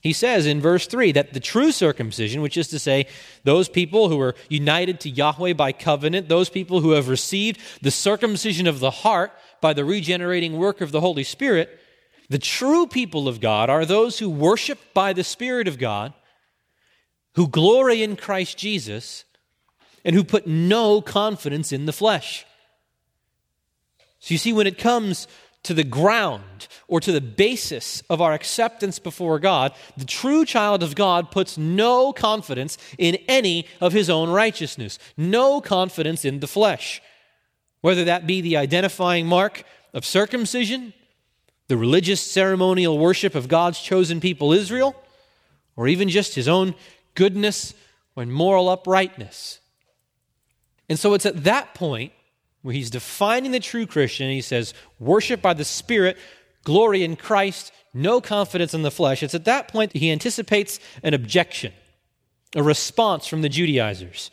He 0.01 0.13
says 0.13 0.45
in 0.45 0.61
verse 0.61 0.87
3 0.87 1.11
that 1.13 1.33
the 1.33 1.41
true 1.41 1.71
circumcision, 1.71 2.41
which 2.41 2.55
is 2.55 2.69
to 2.69 2.79
say, 2.79 3.07
those 3.43 3.67
people 3.67 4.07
who 4.07 4.19
are 4.21 4.35
united 4.47 5.01
to 5.01 5.09
Yahweh 5.09 5.53
by 5.53 5.73
covenant, 5.73 6.29
those 6.29 6.49
people 6.49 6.79
who 6.79 6.91
have 6.91 7.09
received 7.09 7.59
the 7.81 7.91
circumcision 7.91 8.65
of 8.65 8.79
the 8.79 8.91
heart 8.91 9.31
by 9.59 9.73
the 9.73 9.83
regenerating 9.83 10.57
work 10.57 10.79
of 10.79 10.91
the 10.91 11.01
Holy 11.01 11.23
Spirit, 11.23 11.79
the 12.29 12.39
true 12.39 12.87
people 12.87 13.27
of 13.27 13.41
God 13.41 13.69
are 13.69 13.85
those 13.85 14.19
who 14.19 14.29
worship 14.29 14.79
by 14.93 15.11
the 15.11 15.23
Spirit 15.23 15.67
of 15.67 15.77
God, 15.77 16.13
who 17.35 17.47
glory 17.47 18.01
in 18.01 18.15
Christ 18.15 18.57
Jesus, 18.57 19.25
and 20.05 20.15
who 20.15 20.23
put 20.23 20.47
no 20.47 21.01
confidence 21.01 21.73
in 21.73 21.85
the 21.85 21.93
flesh. 21.93 22.45
So 24.19 24.33
you 24.33 24.37
see, 24.37 24.53
when 24.53 24.67
it 24.67 24.77
comes 24.77 25.27
to 25.63 25.73
the 25.73 25.83
ground 25.83 26.67
or 26.87 26.99
to 26.99 27.11
the 27.11 27.21
basis 27.21 28.01
of 28.09 28.21
our 28.21 28.33
acceptance 28.33 28.97
before 28.99 29.39
God, 29.39 29.73
the 29.97 30.05
true 30.05 30.45
child 30.45 30.81
of 30.81 30.95
God 30.95 31.31
puts 31.31 31.57
no 31.57 32.13
confidence 32.13 32.77
in 32.97 33.15
any 33.27 33.67
of 33.81 33.93
his 33.93 34.09
own 34.09 34.29
righteousness, 34.29 34.97
no 35.17 35.61
confidence 35.61 36.25
in 36.25 36.39
the 36.39 36.47
flesh. 36.47 37.01
Whether 37.81 38.05
that 38.05 38.27
be 38.27 38.41
the 38.41 38.57
identifying 38.57 39.25
mark 39.25 39.63
of 39.93 40.05
circumcision, 40.05 40.93
the 41.67 41.77
religious 41.77 42.21
ceremonial 42.21 42.97
worship 42.97 43.35
of 43.35 43.47
God's 43.47 43.79
chosen 43.79 44.19
people 44.19 44.51
Israel, 44.51 44.95
or 45.75 45.87
even 45.87 46.09
just 46.09 46.35
his 46.35 46.47
own 46.47 46.75
goodness 47.15 47.73
and 48.15 48.33
moral 48.33 48.69
uprightness. 48.69 49.59
And 50.89 50.99
so 50.99 51.13
it's 51.13 51.25
at 51.25 51.43
that 51.43 51.73
point 51.73 52.11
where 52.61 52.73
he's 52.73 52.89
defining 52.89 53.51
the 53.51 53.59
true 53.59 53.85
Christian. 53.85 54.29
He 54.29 54.41
says, 54.41 54.73
worship 54.99 55.41
by 55.41 55.53
the 55.53 55.65
Spirit, 55.65 56.17
glory 56.63 57.03
in 57.03 57.15
Christ, 57.15 57.71
no 57.93 58.21
confidence 58.21 58.73
in 58.73 58.81
the 58.81 58.91
flesh. 58.91 59.23
It's 59.23 59.35
at 59.35 59.45
that 59.45 59.67
point 59.69 59.93
that 59.93 59.99
he 59.99 60.11
anticipates 60.11 60.79
an 61.03 61.13
objection, 61.13 61.73
a 62.55 62.63
response 62.63 63.27
from 63.27 63.41
the 63.41 63.49
Judaizers. 63.49 64.31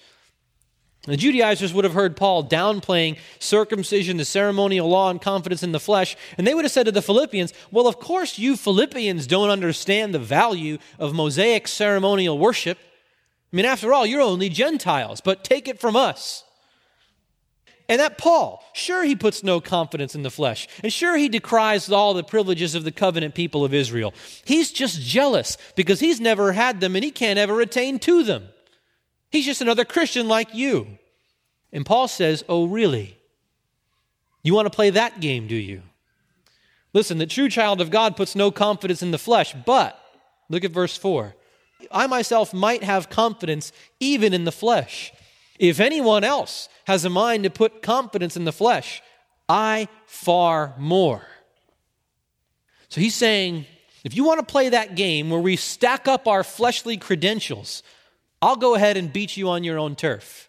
The 1.06 1.16
Judaizers 1.16 1.72
would 1.72 1.84
have 1.84 1.94
heard 1.94 2.16
Paul 2.16 2.48
downplaying 2.48 3.18
circumcision, 3.38 4.16
the 4.16 4.24
ceremonial 4.24 4.88
law, 4.88 5.08
and 5.08 5.22
confidence 5.22 5.62
in 5.62 5.70
the 5.70 5.78
flesh, 5.78 6.16
and 6.36 6.44
they 6.44 6.52
would 6.52 6.64
have 6.64 6.72
said 6.72 6.86
to 6.86 6.92
the 6.92 7.00
Philippians, 7.00 7.52
Well, 7.70 7.86
of 7.86 8.00
course, 8.00 8.40
you 8.40 8.56
Philippians 8.56 9.28
don't 9.28 9.50
understand 9.50 10.12
the 10.12 10.18
value 10.18 10.78
of 10.98 11.14
Mosaic 11.14 11.68
ceremonial 11.68 12.38
worship. 12.38 12.78
I 13.52 13.56
mean, 13.56 13.66
after 13.66 13.92
all, 13.92 14.04
you're 14.04 14.20
only 14.20 14.48
Gentiles, 14.48 15.20
but 15.20 15.44
take 15.44 15.68
it 15.68 15.78
from 15.78 15.94
us. 15.94 16.42
And 17.88 18.00
that 18.00 18.18
Paul, 18.18 18.64
sure, 18.72 19.04
he 19.04 19.14
puts 19.14 19.44
no 19.44 19.60
confidence 19.60 20.14
in 20.14 20.22
the 20.22 20.30
flesh. 20.30 20.66
And 20.82 20.92
sure, 20.92 21.16
he 21.16 21.28
decries 21.28 21.90
all 21.90 22.14
the 22.14 22.24
privileges 22.24 22.74
of 22.74 22.82
the 22.82 22.90
covenant 22.90 23.34
people 23.34 23.64
of 23.64 23.72
Israel. 23.72 24.12
He's 24.44 24.72
just 24.72 25.00
jealous 25.00 25.56
because 25.76 26.00
he's 26.00 26.20
never 26.20 26.52
had 26.52 26.80
them 26.80 26.96
and 26.96 27.04
he 27.04 27.12
can't 27.12 27.38
ever 27.38 27.60
attain 27.60 28.00
to 28.00 28.24
them. 28.24 28.48
He's 29.30 29.44
just 29.44 29.60
another 29.60 29.84
Christian 29.84 30.26
like 30.26 30.52
you. 30.52 30.98
And 31.72 31.86
Paul 31.86 32.08
says, 32.08 32.44
Oh, 32.48 32.66
really? 32.66 33.18
You 34.42 34.54
want 34.54 34.66
to 34.66 34.74
play 34.74 34.90
that 34.90 35.20
game, 35.20 35.46
do 35.46 35.56
you? 35.56 35.82
Listen, 36.92 37.18
the 37.18 37.26
true 37.26 37.48
child 37.48 37.80
of 37.80 37.90
God 37.90 38.16
puts 38.16 38.34
no 38.34 38.50
confidence 38.50 39.02
in 39.02 39.10
the 39.10 39.18
flesh, 39.18 39.54
but 39.66 40.00
look 40.48 40.64
at 40.64 40.70
verse 40.70 40.96
4. 40.96 41.34
I 41.90 42.06
myself 42.06 42.54
might 42.54 42.82
have 42.82 43.10
confidence 43.10 43.72
even 44.00 44.32
in 44.32 44.44
the 44.44 44.52
flesh. 44.52 45.12
If 45.58 45.80
anyone 45.80 46.24
else 46.24 46.68
has 46.86 47.04
a 47.04 47.10
mind 47.10 47.44
to 47.44 47.50
put 47.50 47.82
confidence 47.82 48.36
in 48.36 48.44
the 48.44 48.52
flesh, 48.52 49.02
I 49.48 49.88
far 50.06 50.74
more. 50.78 51.26
So 52.88 53.00
he's 53.00 53.14
saying, 53.14 53.66
if 54.04 54.14
you 54.16 54.24
want 54.24 54.38
to 54.38 54.52
play 54.52 54.68
that 54.68 54.94
game 54.94 55.30
where 55.30 55.40
we 55.40 55.56
stack 55.56 56.06
up 56.06 56.28
our 56.28 56.44
fleshly 56.44 56.96
credentials, 56.96 57.82
I'll 58.40 58.56
go 58.56 58.74
ahead 58.74 58.96
and 58.96 59.12
beat 59.12 59.36
you 59.36 59.48
on 59.48 59.64
your 59.64 59.78
own 59.78 59.96
turf. 59.96 60.48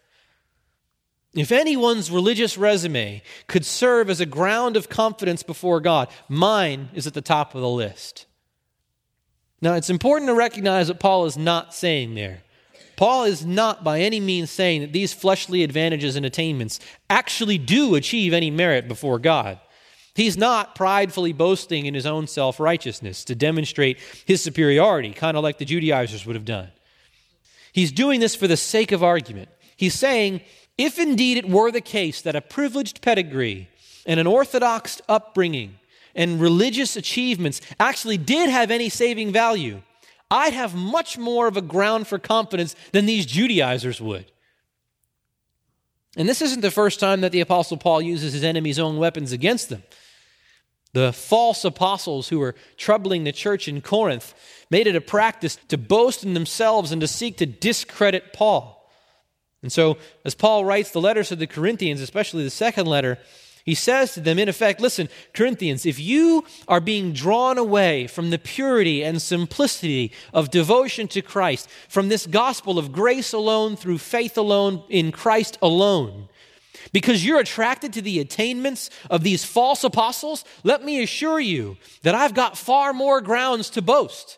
If 1.34 1.51
anyone's 1.51 2.12
religious 2.12 2.58
resume 2.58 3.22
could 3.48 3.65
serve 3.65 4.10
as 4.10 4.20
a 4.20 4.25
ground 4.25 4.77
of 4.77 4.89
confidence 4.89 5.44
before 5.44 5.79
God, 5.79 6.08
mine 6.29 6.89
is 6.94 7.08
at 7.08 7.13
the 7.13 7.22
top 7.22 7.56
of 7.56 7.62
the 7.62 7.70
list. 7.70 8.25
Now, 9.62 9.74
it's 9.74 9.89
important 9.89 10.29
to 10.29 10.36
recognize 10.36 10.88
what 10.88 11.00
Paul 11.00 11.25
is 11.25 11.38
not 11.38 11.74
saying 11.74 12.13
there. 12.13 12.44
Paul 12.98 13.25
is 13.25 13.46
not 13.46 13.84
by 13.84 14.01
any 14.01 14.20
means 14.20 14.50
saying 14.50 14.82
that 14.82 14.92
these 14.92 15.13
fleshly 15.13 15.63
advantages 15.63 16.16
and 16.16 16.25
attainments 16.25 16.80
actually 17.10 17.60
do 17.60 17.96
achieve 17.96 18.34
any 18.34 18.51
merit 18.51 18.88
before 18.88 19.20
God. 19.20 19.60
He's 20.16 20.36
not 20.36 20.74
pridefully 20.74 21.32
boasting 21.32 21.86
in 21.86 21.94
his 21.94 22.08
own 22.08 22.25
self 22.25 22.60
righteousness 22.60 23.24
to 23.25 23.36
demonstrate 23.36 24.00
his 24.25 24.42
superiority, 24.42 25.13
kind 25.13 25.38
of 25.38 25.44
like 25.44 25.60
the 25.60 25.66
Judaizers 25.66 26.25
would 26.25 26.36
have 26.36 26.44
done. 26.44 26.70
He's 27.72 27.92
doing 27.92 28.20
this 28.20 28.36
for 28.36 28.48
the 28.48 28.58
sake 28.58 28.92
of 28.92 29.04
argument. 29.04 29.50
He's 29.75 29.94
saying, 29.94 30.42
if 30.75 30.98
indeed 30.98 31.38
it 31.38 31.48
were 31.48 31.70
the 31.70 31.82
case 31.82 32.24
that 32.24 32.36
a 32.36 32.42
privileged 32.42 33.04
pedigree 33.04 33.70
and 34.08 34.20
an 34.20 34.25
orthodox 34.25 35.04
upbringing 35.08 35.77
and 36.16 36.42
religious 36.42 36.96
achievements 36.96 37.62
actually 37.80 38.18
did 38.18 38.50
have 38.50 38.72
any 38.72 38.89
saving 38.89 39.32
value, 39.32 39.84
I'd 40.29 40.53
have 40.53 40.75
much 40.75 41.17
more 41.17 41.48
of 41.48 41.57
a 41.57 41.62
ground 41.62 42.07
for 42.07 42.19
confidence 42.19 42.75
than 42.91 43.05
these 43.05 43.25
Judaizers 43.25 44.01
would. 44.01 44.31
And 46.17 46.27
this 46.27 46.41
isn't 46.41 46.62
the 46.62 46.72
first 46.72 47.00
time 47.00 47.22
that 47.22 47.31
the 47.31 47.41
Apostle 47.41 47.77
Paul 47.77 48.01
uses 48.01 48.34
his 48.34 48.43
enemy's 48.43 48.79
own 48.79 48.98
weapons 48.98 49.31
against 49.31 49.69
them. 49.69 49.84
The 50.93 51.13
false 51.13 51.63
apostles 51.63 52.29
who 52.29 52.39
were 52.39 52.55
troubling 52.75 53.24
the 53.24 53.31
church 53.31 53.67
in 53.67 53.81
Corinth 53.81 54.34
made 54.72 54.88
it 54.88 54.96
a 54.96 55.01
practice 55.01 55.57
to 55.67 55.77
boast 55.77 56.24
in 56.24 56.34
themselves 56.34 56.91
and 56.91 57.01
to 57.01 57.07
seek 57.07 57.38
to 57.38 57.46
discredit 57.46 58.34
Paul. 58.34 58.89
And 59.62 59.72
so, 59.72 59.98
as 60.25 60.34
Paul 60.34 60.65
writes 60.65 60.91
the 60.91 61.01
letters 61.01 61.29
to 61.29 61.36
the 61.36 61.48
Corinthians, 61.48 62.01
especially 62.01 62.43
the 62.43 62.50
second 62.50 62.88
letter, 62.88 63.19
he 63.68 63.76
says 63.76 64.14
to 64.14 64.22
them, 64.22 64.40
in 64.40 64.48
effect, 64.48 64.80
listen, 64.80 65.10
Corinthians, 65.34 65.86
if 65.86 66.00
you 66.00 66.46
are 66.70 66.80
being 66.80 67.12
drawn 67.12 67.58
away 67.58 68.08
from 68.08 68.30
the 68.30 68.40
purity 68.40 69.04
and 69.04 69.22
simplicity 69.22 70.14
of 70.34 70.50
devotion 70.50 71.10
to 71.10 71.22
Christ, 71.22 71.68
from 71.90 72.08
this 72.08 72.26
gospel 72.26 72.80
of 72.80 72.94
grace 72.94 73.34
alone, 73.34 73.76
through 73.76 73.98
faith 73.98 74.38
alone, 74.38 74.86
in 74.88 75.12
Christ 75.12 75.58
alone, 75.62 76.30
because 76.94 77.26
you're 77.26 77.42
attracted 77.42 77.92
to 77.92 78.02
the 78.02 78.22
attainments 78.22 78.90
of 79.10 79.24
these 79.24 79.44
false 79.44 79.84
apostles, 79.84 80.46
let 80.64 80.82
me 80.86 81.04
assure 81.04 81.42
you 81.42 81.76
that 82.04 82.16
I've 82.16 82.34
got 82.34 82.58
far 82.58 82.94
more 82.94 83.20
grounds 83.20 83.70
to 83.72 83.82
boast. 83.82 84.38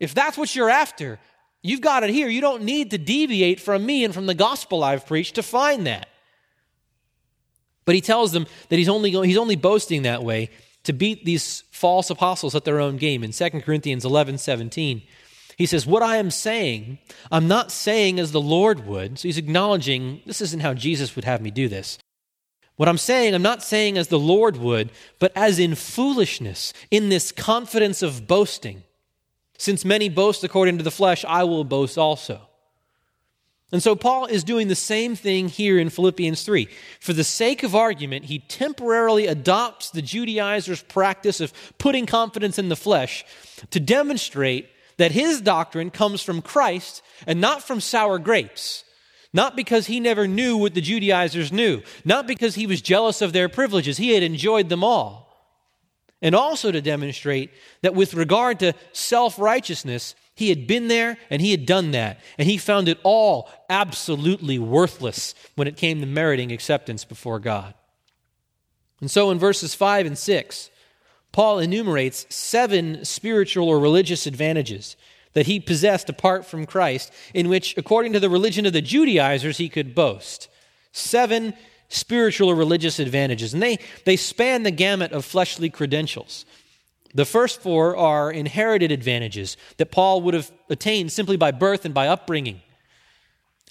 If 0.00 0.14
that's 0.14 0.38
what 0.38 0.56
you're 0.56 0.70
after, 0.70 1.20
you've 1.60 1.82
got 1.82 2.04
it 2.04 2.08
here. 2.08 2.28
You 2.28 2.40
don't 2.40 2.62
need 2.62 2.90
to 2.92 2.96
deviate 2.96 3.60
from 3.60 3.84
me 3.84 4.02
and 4.02 4.14
from 4.14 4.24
the 4.24 4.34
gospel 4.34 4.82
I've 4.82 5.06
preached 5.06 5.34
to 5.34 5.42
find 5.42 5.86
that. 5.86 6.08
But 7.84 7.94
he 7.94 8.00
tells 8.00 8.32
them 8.32 8.46
that 8.68 8.76
he's 8.76 8.88
only, 8.88 9.10
he's 9.10 9.36
only 9.36 9.56
boasting 9.56 10.02
that 10.02 10.22
way 10.22 10.50
to 10.84 10.92
beat 10.92 11.24
these 11.24 11.64
false 11.70 12.10
apostles 12.10 12.54
at 12.54 12.64
their 12.64 12.80
own 12.80 12.96
game. 12.96 13.24
In 13.24 13.32
2 13.32 13.50
Corinthians 13.62 14.04
11 14.04 14.38
17, 14.38 15.02
he 15.56 15.66
says, 15.66 15.86
What 15.86 16.02
I 16.02 16.16
am 16.16 16.30
saying, 16.30 16.98
I'm 17.30 17.48
not 17.48 17.70
saying 17.70 18.18
as 18.18 18.32
the 18.32 18.40
Lord 18.40 18.86
would. 18.86 19.18
So 19.18 19.28
he's 19.28 19.38
acknowledging 19.38 20.20
this 20.26 20.40
isn't 20.40 20.62
how 20.62 20.74
Jesus 20.74 21.16
would 21.16 21.24
have 21.24 21.40
me 21.40 21.50
do 21.50 21.68
this. 21.68 21.98
What 22.76 22.88
I'm 22.88 22.98
saying, 22.98 23.34
I'm 23.34 23.42
not 23.42 23.62
saying 23.62 23.96
as 23.98 24.08
the 24.08 24.18
Lord 24.18 24.56
would, 24.56 24.90
but 25.20 25.32
as 25.36 25.60
in 25.60 25.76
foolishness, 25.76 26.72
in 26.90 27.08
this 27.08 27.30
confidence 27.30 28.02
of 28.02 28.26
boasting. 28.26 28.82
Since 29.58 29.84
many 29.84 30.08
boast 30.08 30.42
according 30.42 30.78
to 30.78 30.84
the 30.84 30.90
flesh, 30.90 31.24
I 31.24 31.44
will 31.44 31.62
boast 31.62 31.96
also. 31.96 32.48
And 33.74 33.82
so 33.82 33.96
Paul 33.96 34.26
is 34.26 34.44
doing 34.44 34.68
the 34.68 34.76
same 34.76 35.16
thing 35.16 35.48
here 35.48 35.80
in 35.80 35.90
Philippians 35.90 36.44
3. 36.44 36.68
For 37.00 37.12
the 37.12 37.24
sake 37.24 37.64
of 37.64 37.74
argument, 37.74 38.26
he 38.26 38.38
temporarily 38.38 39.26
adopts 39.26 39.90
the 39.90 40.00
Judaizers' 40.00 40.84
practice 40.84 41.40
of 41.40 41.52
putting 41.76 42.06
confidence 42.06 42.56
in 42.56 42.68
the 42.68 42.76
flesh 42.76 43.24
to 43.72 43.80
demonstrate 43.80 44.68
that 44.98 45.10
his 45.10 45.40
doctrine 45.40 45.90
comes 45.90 46.22
from 46.22 46.40
Christ 46.40 47.02
and 47.26 47.40
not 47.40 47.64
from 47.64 47.80
sour 47.80 48.20
grapes. 48.20 48.84
Not 49.32 49.56
because 49.56 49.88
he 49.88 49.98
never 49.98 50.28
knew 50.28 50.56
what 50.56 50.74
the 50.74 50.80
Judaizers 50.80 51.50
knew, 51.50 51.82
not 52.04 52.28
because 52.28 52.54
he 52.54 52.68
was 52.68 52.80
jealous 52.80 53.22
of 53.22 53.32
their 53.32 53.48
privileges, 53.48 53.96
he 53.96 54.14
had 54.14 54.22
enjoyed 54.22 54.68
them 54.68 54.84
all. 54.84 55.24
And 56.22 56.36
also 56.36 56.70
to 56.70 56.80
demonstrate 56.80 57.50
that 57.82 57.96
with 57.96 58.14
regard 58.14 58.60
to 58.60 58.74
self 58.92 59.36
righteousness, 59.36 60.14
He 60.34 60.48
had 60.48 60.66
been 60.66 60.88
there 60.88 61.16
and 61.30 61.40
he 61.40 61.52
had 61.52 61.66
done 61.66 61.92
that, 61.92 62.18
and 62.38 62.48
he 62.48 62.58
found 62.58 62.88
it 62.88 62.98
all 63.02 63.48
absolutely 63.68 64.58
worthless 64.58 65.34
when 65.54 65.68
it 65.68 65.76
came 65.76 66.00
to 66.00 66.06
meriting 66.06 66.50
acceptance 66.50 67.04
before 67.04 67.38
God. 67.38 67.74
And 69.00 69.10
so 69.10 69.30
in 69.30 69.38
verses 69.38 69.74
5 69.74 70.06
and 70.06 70.18
6, 70.18 70.70
Paul 71.30 71.58
enumerates 71.58 72.26
seven 72.34 73.04
spiritual 73.04 73.68
or 73.68 73.78
religious 73.78 74.26
advantages 74.26 74.96
that 75.32 75.46
he 75.46 75.58
possessed 75.60 76.08
apart 76.08 76.46
from 76.46 76.64
Christ, 76.64 77.12
in 77.34 77.48
which, 77.48 77.76
according 77.76 78.12
to 78.12 78.20
the 78.20 78.30
religion 78.30 78.66
of 78.66 78.72
the 78.72 78.80
Judaizers, 78.80 79.58
he 79.58 79.68
could 79.68 79.94
boast. 79.94 80.48
Seven 80.92 81.54
spiritual 81.88 82.48
or 82.48 82.54
religious 82.54 82.98
advantages. 82.98 83.52
And 83.52 83.62
they, 83.62 83.78
they 84.04 84.16
span 84.16 84.62
the 84.62 84.70
gamut 84.70 85.12
of 85.12 85.24
fleshly 85.24 85.70
credentials. 85.70 86.44
The 87.14 87.24
first 87.24 87.62
four 87.62 87.96
are 87.96 88.30
inherited 88.30 88.90
advantages 88.90 89.56
that 89.76 89.92
Paul 89.92 90.20
would 90.22 90.34
have 90.34 90.50
attained 90.68 91.12
simply 91.12 91.36
by 91.36 91.52
birth 91.52 91.84
and 91.84 91.94
by 91.94 92.08
upbringing. 92.08 92.60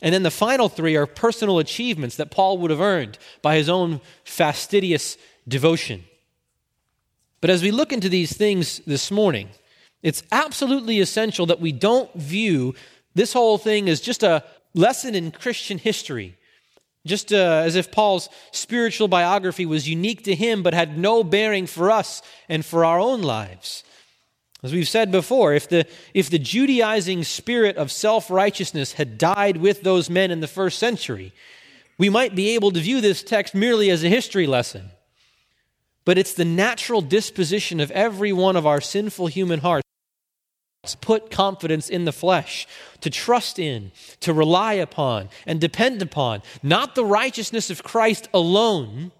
And 0.02 0.14
then 0.14 0.24
the 0.24 0.32
final 0.32 0.70
three 0.70 0.96
are 0.96 1.06
personal 1.06 1.60
achievements 1.60 2.16
that 2.16 2.32
Paul 2.32 2.58
would 2.60 2.72
have 2.72 2.82
earned 2.82 3.18
by 3.42 3.56
his 3.56 3.70
own 3.70 4.02
fastidious 4.24 5.18
devotion. 5.48 6.04
But 7.42 7.50
as 7.50 7.62
we 7.62 7.72
look 7.72 7.92
into 7.92 8.10
these 8.10 8.36
things 8.36 8.80
this 8.88 9.12
morning, 9.12 9.50
it's 10.02 10.24
absolutely 10.32 11.00
essential 11.00 11.46
that 11.48 11.60
we 11.60 11.72
don't 11.72 12.14
view 12.16 12.76
this 13.16 13.34
whole 13.34 13.58
thing 13.58 13.90
as 13.90 14.00
just 14.02 14.24
a 14.24 14.44
lesson 14.74 15.16
in 15.16 15.32
Christian 15.32 15.78
history, 15.78 16.38
just 17.06 17.34
uh, 17.34 17.62
as 17.66 17.76
if 17.76 17.92
Paul's 17.92 18.30
spiritual 18.52 19.08
biography 19.08 19.66
was 19.66 19.90
unique 19.90 20.24
to 20.24 20.36
him 20.36 20.64
but 20.64 20.74
had 20.74 20.98
no 20.98 21.24
bearing 21.24 21.68
for 21.68 21.92
us 21.92 22.22
and 22.48 22.66
for 22.66 22.86
our 22.86 23.00
own 23.00 23.22
lives. 23.22 23.84
As 24.64 24.72
we've 24.72 24.88
said 24.88 25.12
before, 25.12 25.54
if 25.54 25.68
the, 25.68 25.86
if 26.14 26.30
the 26.30 26.40
Judaizing 26.40 27.26
spirit 27.26 27.76
of 27.76 27.92
self 27.92 28.32
righteousness 28.32 28.94
had 28.94 29.18
died 29.18 29.58
with 29.58 29.82
those 29.82 30.10
men 30.10 30.32
in 30.32 30.40
the 30.40 30.48
first 30.48 30.80
century, 30.80 31.34
we 31.98 32.10
might 32.10 32.34
be 32.34 32.56
able 32.56 32.72
to 32.72 32.80
view 32.80 33.02
this 33.02 33.24
text 33.24 33.54
merely 33.54 33.90
as 33.90 34.04
a 34.04 34.10
history 34.10 34.48
lesson. 34.48 34.92
But 36.06 36.18
it's 36.18 36.34
the 36.34 36.46
natural 36.46 37.02
disposition 37.02 37.82
of 37.82 37.92
every 37.92 38.32
one 38.32 38.56
of 38.56 38.66
our 38.66 38.80
sinful 38.80 39.28
human 39.28 39.60
hearts 39.60 39.83
put 41.00 41.32
confidence 41.32 41.90
in 41.90 42.04
the 42.04 42.12
flesh, 42.12 42.68
to 43.00 43.10
trust 43.10 43.58
in, 43.58 43.92
to 44.20 44.34
rely 44.34 44.74
upon, 44.74 45.30
and 45.48 45.62
depend 45.62 46.02
upon 46.02 46.42
not 46.62 46.94
the 46.94 47.06
righteousness 47.06 47.70
of 47.70 47.84
Christ 47.84 48.28
alone, 48.34 49.12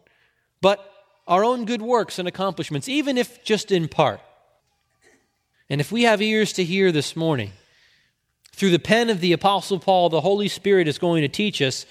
but 0.62 0.92
our 1.26 1.46
own 1.46 1.64
good 1.64 1.82
works 1.82 2.20
and 2.20 2.28
accomplishments, 2.28 2.90
even 2.90 3.18
if 3.18 3.44
just 3.46 3.72
in 3.72 3.88
part. 3.88 4.20
And 5.70 5.80
if 5.80 5.90
we 5.90 6.04
have 6.04 6.22
ears 6.22 6.52
to 6.54 6.66
hear 6.66 6.92
this 6.92 7.16
morning, 7.16 7.52
through 8.52 8.72
the 8.72 8.80
pen 8.80 9.10
of 9.10 9.22
the 9.22 9.32
Apostle 9.32 9.80
Paul, 9.80 10.10
the 10.10 10.22
Holy 10.22 10.50
Spirit 10.50 10.90
is 10.90 11.00
going 11.00 11.22
to 11.22 11.30
teach 11.30 11.62
us 11.62 11.86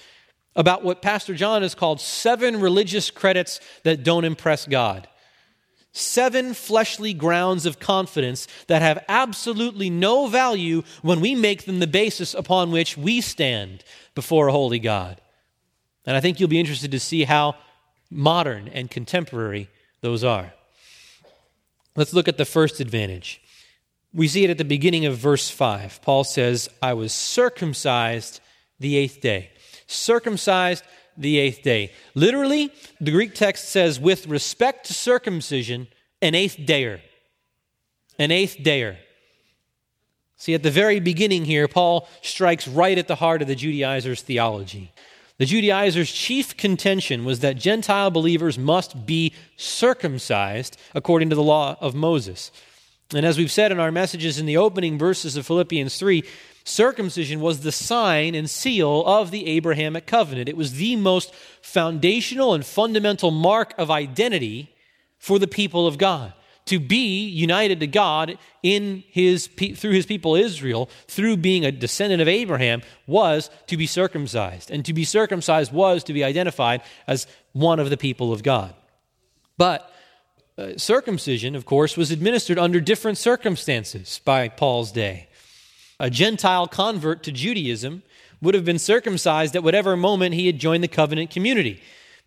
about 0.55 0.83
what 0.83 1.01
Pastor 1.01 1.33
John 1.33 1.63
has 1.63 1.73
called 1.73 1.99
seven 1.99 2.59
religious 2.59 3.09
credits 3.09 3.59
that 3.81 4.03
don't 4.03 4.23
impress 4.23 4.67
God. 4.67 5.07
Seven 5.93 6.53
fleshly 6.53 7.13
grounds 7.13 7.65
of 7.65 7.79
confidence 7.79 8.47
that 8.67 8.81
have 8.81 9.05
absolutely 9.07 9.89
no 9.89 10.27
value 10.27 10.81
when 11.01 11.21
we 11.21 11.35
make 11.35 11.65
them 11.65 11.79
the 11.79 11.87
basis 11.87 12.33
upon 12.33 12.71
which 12.71 12.97
we 12.97 13.21
stand 13.21 13.83
before 14.15 14.47
a 14.47 14.51
holy 14.51 14.79
God. 14.79 15.21
And 16.05 16.17
I 16.17 16.19
think 16.19 16.39
you'll 16.39 16.49
be 16.49 16.59
interested 16.59 16.91
to 16.91 16.99
see 16.99 17.23
how 17.23 17.55
modern 18.09 18.67
and 18.67 18.89
contemporary 18.89 19.69
those 20.01 20.23
are. 20.23 20.53
Let's 21.95 22.13
look 22.13 22.27
at 22.27 22.37
the 22.37 22.45
first 22.45 22.79
advantage. 22.79 23.39
We 24.13 24.27
see 24.27 24.43
it 24.43 24.49
at 24.49 24.57
the 24.57 24.65
beginning 24.65 25.05
of 25.05 25.17
verse 25.17 25.49
5. 25.49 26.01
Paul 26.01 26.23
says, 26.23 26.69
I 26.81 26.93
was 26.93 27.13
circumcised 27.13 28.39
the 28.79 28.97
eighth 28.97 29.21
day 29.21 29.51
circumcised 29.93 30.83
the 31.17 31.37
eighth 31.37 31.61
day. 31.61 31.91
Literally, 32.15 32.71
the 32.99 33.11
Greek 33.11 33.35
text 33.35 33.69
says, 33.69 33.99
with 33.99 34.27
respect 34.27 34.87
to 34.87 34.93
circumcision, 34.93 35.87
an 36.21 36.35
eighth 36.35 36.57
dayer. 36.57 37.01
An 38.19 38.31
eighth 38.31 38.57
dayer. 38.57 38.97
See, 40.37 40.53
at 40.53 40.63
the 40.63 40.71
very 40.71 40.99
beginning 40.99 41.45
here, 41.45 41.67
Paul 41.67 42.07
strikes 42.21 42.67
right 42.67 42.97
at 42.97 43.07
the 43.07 43.15
heart 43.15 43.41
of 43.41 43.47
the 43.47 43.55
Judaizers' 43.55 44.21
theology. 44.21 44.91
The 45.37 45.45
Judaizers' 45.45 46.11
chief 46.11 46.55
contention 46.57 47.25
was 47.25 47.39
that 47.39 47.55
Gentile 47.55 48.11
believers 48.11 48.57
must 48.59 49.05
be 49.05 49.33
circumcised 49.57 50.77
according 50.93 51.29
to 51.29 51.35
the 51.35 51.43
law 51.43 51.75
of 51.79 51.95
Moses. 51.95 52.51
And 53.13 53.25
as 53.25 53.37
we've 53.37 53.51
said 53.51 53.71
in 53.71 53.79
our 53.79 53.91
messages 53.91 54.39
in 54.39 54.45
the 54.45 54.57
opening 54.57 54.97
verses 54.97 55.35
of 55.35 55.45
Philippians 55.45 55.97
3, 55.97 56.23
Circumcision 56.63 57.41
was 57.41 57.59
the 57.59 57.71
sign 57.71 58.35
and 58.35 58.49
seal 58.49 59.05
of 59.05 59.31
the 59.31 59.47
Abrahamic 59.47 60.05
covenant. 60.05 60.47
It 60.47 60.55
was 60.55 60.73
the 60.73 60.95
most 60.95 61.33
foundational 61.61 62.53
and 62.53 62.65
fundamental 62.65 63.31
mark 63.31 63.73
of 63.77 63.91
identity 63.91 64.73
for 65.17 65.39
the 65.39 65.47
people 65.47 65.87
of 65.87 65.97
God. 65.97 66.33
To 66.67 66.79
be 66.79 67.25
united 67.27 67.81
to 67.81 67.87
God 67.87 68.37
in 68.61 69.03
his, 69.09 69.47
through 69.47 69.91
his 69.91 70.05
people 70.05 70.35
Israel, 70.35 70.89
through 71.07 71.37
being 71.37 71.65
a 71.65 71.71
descendant 71.73 72.21
of 72.21 72.29
Abraham, 72.29 72.81
was 73.05 73.49
to 73.67 73.75
be 73.75 73.85
circumcised. 73.85 74.71
And 74.71 74.85
to 74.85 74.93
be 74.93 75.03
circumcised 75.03 75.73
was 75.73 76.05
to 76.05 76.13
be 76.13 76.23
identified 76.23 76.81
as 77.05 77.27
one 77.51 77.81
of 77.81 77.89
the 77.89 77.97
people 77.97 78.31
of 78.31 78.43
God. 78.43 78.73
But 79.57 79.91
uh, 80.57 80.77
circumcision, 80.77 81.55
of 81.55 81.65
course, 81.65 81.97
was 81.97 82.11
administered 82.11 82.57
under 82.57 82.79
different 82.79 83.17
circumstances 83.17 84.21
by 84.23 84.47
Paul's 84.47 84.93
day 84.93 85.27
a 85.99 86.09
Gentile 86.09 86.67
convert 86.67 87.23
to 87.23 87.31
Judaism 87.31 88.03
would 88.41 88.55
have 88.55 88.65
been 88.65 88.79
circumcised 88.79 89.55
at 89.55 89.63
whatever 89.63 89.95
moment 89.95 90.35
he 90.35 90.47
had 90.47 90.59
joined 90.59 90.83
the 90.83 90.87
covenant 90.87 91.29
community. 91.29 91.81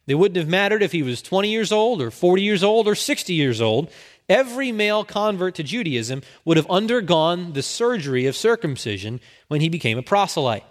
It 0.07 0.15
wouldn't 0.15 0.37
have 0.37 0.49
mattered 0.49 0.83
if 0.83 0.93
he 0.93 1.03
was 1.03 1.21
20 1.21 1.51
years 1.51 1.73
old 1.73 2.01
or 2.01 2.11
40 2.11 2.43
years 2.43 2.63
old 2.63 2.87
or 2.87 2.95
60 2.95 3.35
years 3.35 3.61
old. 3.61 3.91
Every 4.29 4.73
male 4.73 5.05
convert 5.05 5.57
to 5.57 5.63
Judaism 5.63 6.23
would 6.45 6.57
have 6.57 6.71
undergone 6.71 7.53
the 7.53 7.63
surgery 7.63 8.27
of 8.27 8.37
circumcision 8.37 9.21
when 9.49 9.61
he 9.61 9.69
became 9.69 9.99
a 9.99 10.03
proselyte. 10.03 10.65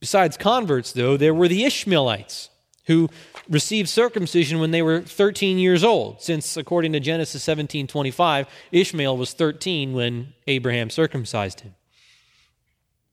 Besides 0.00 0.36
converts, 0.36 0.92
though, 0.92 1.16
there 1.16 1.34
were 1.34 1.48
the 1.48 1.64
Ishmaelites 1.64 2.50
who 2.90 3.08
received 3.48 3.88
circumcision 3.88 4.58
when 4.58 4.72
they 4.72 4.82
were 4.82 5.00
13 5.00 5.58
years 5.58 5.84
old, 5.84 6.20
since 6.20 6.56
according 6.56 6.92
to 6.92 6.98
Genesis 6.98 7.44
17:25, 7.44 8.46
Ishmael 8.72 9.16
was 9.16 9.32
13 9.32 9.92
when 9.92 10.34
Abraham 10.48 10.90
circumcised 10.90 11.60
him. 11.60 11.76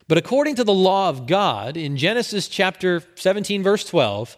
But 0.07 0.17
according 0.17 0.55
to 0.55 0.63
the 0.63 0.73
law 0.73 1.09
of 1.09 1.27
God, 1.27 1.77
in 1.77 1.95
Genesis 1.95 2.47
chapter 2.47 3.03
17 3.15 3.61
verse 3.61 3.85
12, 3.85 4.35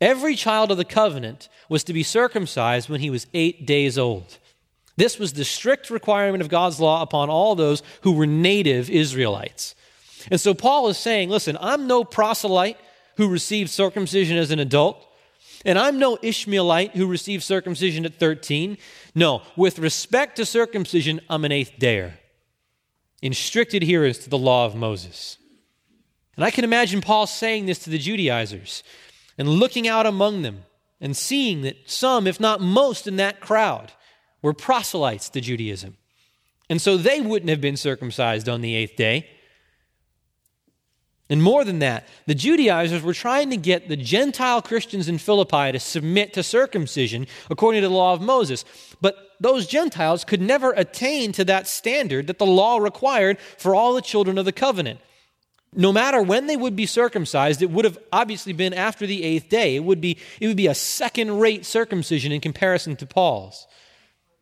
every 0.00 0.34
child 0.34 0.70
of 0.70 0.78
the 0.78 0.84
covenant 0.84 1.50
was 1.68 1.84
to 1.84 1.92
be 1.92 2.02
circumcised 2.02 2.88
when 2.88 3.00
he 3.00 3.10
was 3.10 3.26
8 3.34 3.66
days 3.66 3.98
old. 3.98 4.38
This 4.96 5.18
was 5.18 5.34
the 5.34 5.44
strict 5.44 5.90
requirement 5.90 6.42
of 6.42 6.48
God's 6.48 6.80
law 6.80 7.02
upon 7.02 7.28
all 7.28 7.54
those 7.54 7.82
who 8.00 8.12
were 8.12 8.26
native 8.26 8.88
Israelites. 8.88 9.74
And 10.30 10.40
so 10.40 10.54
Paul 10.54 10.88
is 10.88 10.96
saying, 10.96 11.28
listen, 11.28 11.58
I'm 11.60 11.86
no 11.86 12.02
proselyte 12.02 12.78
who 13.16 13.28
received 13.28 13.70
circumcision 13.70 14.36
as 14.36 14.50
an 14.50 14.58
adult. 14.58 15.06
And 15.64 15.78
I'm 15.78 15.98
no 15.98 16.18
Ishmaelite 16.22 16.96
who 16.96 17.06
received 17.06 17.42
circumcision 17.42 18.06
at 18.06 18.14
13. 18.14 18.78
No, 19.14 19.42
with 19.56 19.78
respect 19.78 20.36
to 20.36 20.46
circumcision, 20.46 21.20
I'm 21.28 21.44
an 21.44 21.52
eighth 21.52 21.72
dayer, 21.78 22.14
in 23.20 23.34
strict 23.34 23.74
adherence 23.74 24.18
to 24.18 24.30
the 24.30 24.38
law 24.38 24.64
of 24.66 24.74
Moses. 24.74 25.36
And 26.36 26.44
I 26.44 26.50
can 26.50 26.64
imagine 26.64 27.02
Paul 27.02 27.26
saying 27.26 27.66
this 27.66 27.80
to 27.80 27.90
the 27.90 27.98
Judaizers 27.98 28.82
and 29.36 29.48
looking 29.48 29.86
out 29.86 30.06
among 30.06 30.42
them 30.42 30.62
and 31.00 31.16
seeing 31.16 31.62
that 31.62 31.90
some, 31.90 32.26
if 32.26 32.40
not 32.40 32.60
most, 32.60 33.06
in 33.06 33.16
that 33.16 33.40
crowd 33.40 33.92
were 34.42 34.54
proselytes 34.54 35.28
to 35.30 35.40
Judaism. 35.40 35.96
And 36.70 36.80
so 36.80 36.96
they 36.96 37.20
wouldn't 37.20 37.50
have 37.50 37.60
been 37.60 37.76
circumcised 37.76 38.48
on 38.48 38.60
the 38.60 38.74
eighth 38.74 38.96
day. 38.96 39.28
And 41.30 41.40
more 41.40 41.64
than 41.64 41.78
that, 41.78 42.08
the 42.26 42.34
Judaizers 42.34 43.02
were 43.02 43.14
trying 43.14 43.50
to 43.50 43.56
get 43.56 43.88
the 43.88 43.96
Gentile 43.96 44.60
Christians 44.60 45.08
in 45.08 45.16
Philippi 45.16 45.70
to 45.70 45.78
submit 45.78 46.32
to 46.34 46.42
circumcision 46.42 47.28
according 47.48 47.82
to 47.82 47.88
the 47.88 47.94
law 47.94 48.12
of 48.12 48.20
Moses. 48.20 48.64
But 49.00 49.16
those 49.38 49.68
Gentiles 49.68 50.24
could 50.24 50.40
never 50.40 50.72
attain 50.72 51.30
to 51.32 51.44
that 51.44 51.68
standard 51.68 52.26
that 52.26 52.38
the 52.38 52.46
law 52.46 52.78
required 52.78 53.38
for 53.58 53.76
all 53.76 53.94
the 53.94 54.02
children 54.02 54.38
of 54.38 54.44
the 54.44 54.52
covenant. 54.52 54.98
No 55.72 55.92
matter 55.92 56.20
when 56.20 56.48
they 56.48 56.56
would 56.56 56.74
be 56.74 56.84
circumcised, 56.84 57.62
it 57.62 57.70
would 57.70 57.84
have 57.84 57.98
obviously 58.12 58.52
been 58.52 58.74
after 58.74 59.06
the 59.06 59.22
eighth 59.22 59.48
day. 59.48 59.76
It 59.76 59.84
would 59.84 60.00
be, 60.00 60.18
it 60.40 60.48
would 60.48 60.56
be 60.56 60.66
a 60.66 60.74
second 60.74 61.38
rate 61.38 61.64
circumcision 61.64 62.32
in 62.32 62.40
comparison 62.40 62.96
to 62.96 63.06
Paul's. 63.06 63.68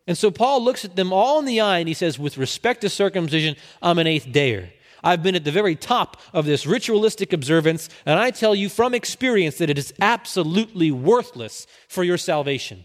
And 0.06 0.16
so 0.16 0.30
Paul 0.30 0.64
looks 0.64 0.86
at 0.86 0.96
them 0.96 1.12
all 1.12 1.38
in 1.38 1.44
the 1.44 1.60
eye 1.60 1.80
and 1.80 1.86
he 1.86 1.92
says, 1.92 2.18
With 2.18 2.38
respect 2.38 2.80
to 2.80 2.88
circumcision, 2.88 3.56
I'm 3.82 3.98
an 3.98 4.06
eighth 4.06 4.26
dayer. 4.26 4.70
I've 5.02 5.22
been 5.22 5.34
at 5.34 5.44
the 5.44 5.52
very 5.52 5.76
top 5.76 6.20
of 6.32 6.46
this 6.46 6.66
ritualistic 6.66 7.32
observance, 7.32 7.88
and 8.04 8.18
I 8.18 8.30
tell 8.30 8.54
you 8.54 8.68
from 8.68 8.94
experience 8.94 9.58
that 9.58 9.70
it 9.70 9.78
is 9.78 9.94
absolutely 10.00 10.90
worthless 10.90 11.66
for 11.88 12.04
your 12.04 12.18
salvation. 12.18 12.84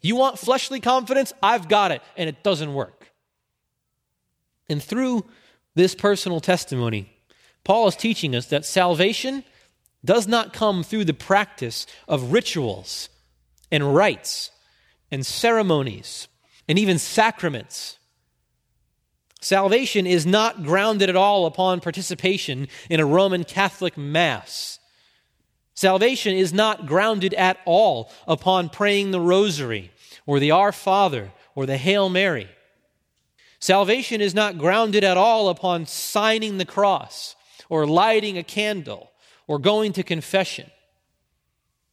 You 0.00 0.16
want 0.16 0.38
fleshly 0.38 0.80
confidence? 0.80 1.32
I've 1.42 1.68
got 1.68 1.90
it, 1.90 2.02
and 2.16 2.28
it 2.28 2.42
doesn't 2.42 2.74
work. 2.74 3.12
And 4.68 4.82
through 4.82 5.24
this 5.74 5.94
personal 5.94 6.40
testimony, 6.40 7.12
Paul 7.64 7.88
is 7.88 7.96
teaching 7.96 8.34
us 8.34 8.46
that 8.46 8.64
salvation 8.64 9.44
does 10.04 10.28
not 10.28 10.52
come 10.52 10.82
through 10.82 11.04
the 11.04 11.14
practice 11.14 11.86
of 12.06 12.32
rituals 12.32 13.08
and 13.70 13.94
rites 13.94 14.50
and 15.10 15.24
ceremonies 15.24 16.28
and 16.68 16.78
even 16.78 16.98
sacraments. 16.98 17.98
Salvation 19.40 20.06
is 20.06 20.26
not 20.26 20.64
grounded 20.64 21.08
at 21.08 21.16
all 21.16 21.46
upon 21.46 21.80
participation 21.80 22.68
in 22.90 22.98
a 22.98 23.06
Roman 23.06 23.44
Catholic 23.44 23.96
Mass. 23.96 24.78
Salvation 25.74 26.34
is 26.34 26.52
not 26.52 26.86
grounded 26.86 27.32
at 27.34 27.58
all 27.64 28.10
upon 28.26 28.68
praying 28.68 29.12
the 29.12 29.20
Rosary 29.20 29.92
or 30.26 30.40
the 30.40 30.50
Our 30.50 30.72
Father 30.72 31.30
or 31.54 31.66
the 31.66 31.76
Hail 31.76 32.08
Mary. 32.08 32.48
Salvation 33.60 34.20
is 34.20 34.34
not 34.34 34.58
grounded 34.58 35.04
at 35.04 35.16
all 35.16 35.48
upon 35.48 35.86
signing 35.86 36.58
the 36.58 36.64
cross 36.64 37.36
or 37.68 37.86
lighting 37.86 38.36
a 38.36 38.42
candle 38.42 39.10
or 39.46 39.60
going 39.60 39.92
to 39.92 40.02
confession. 40.02 40.68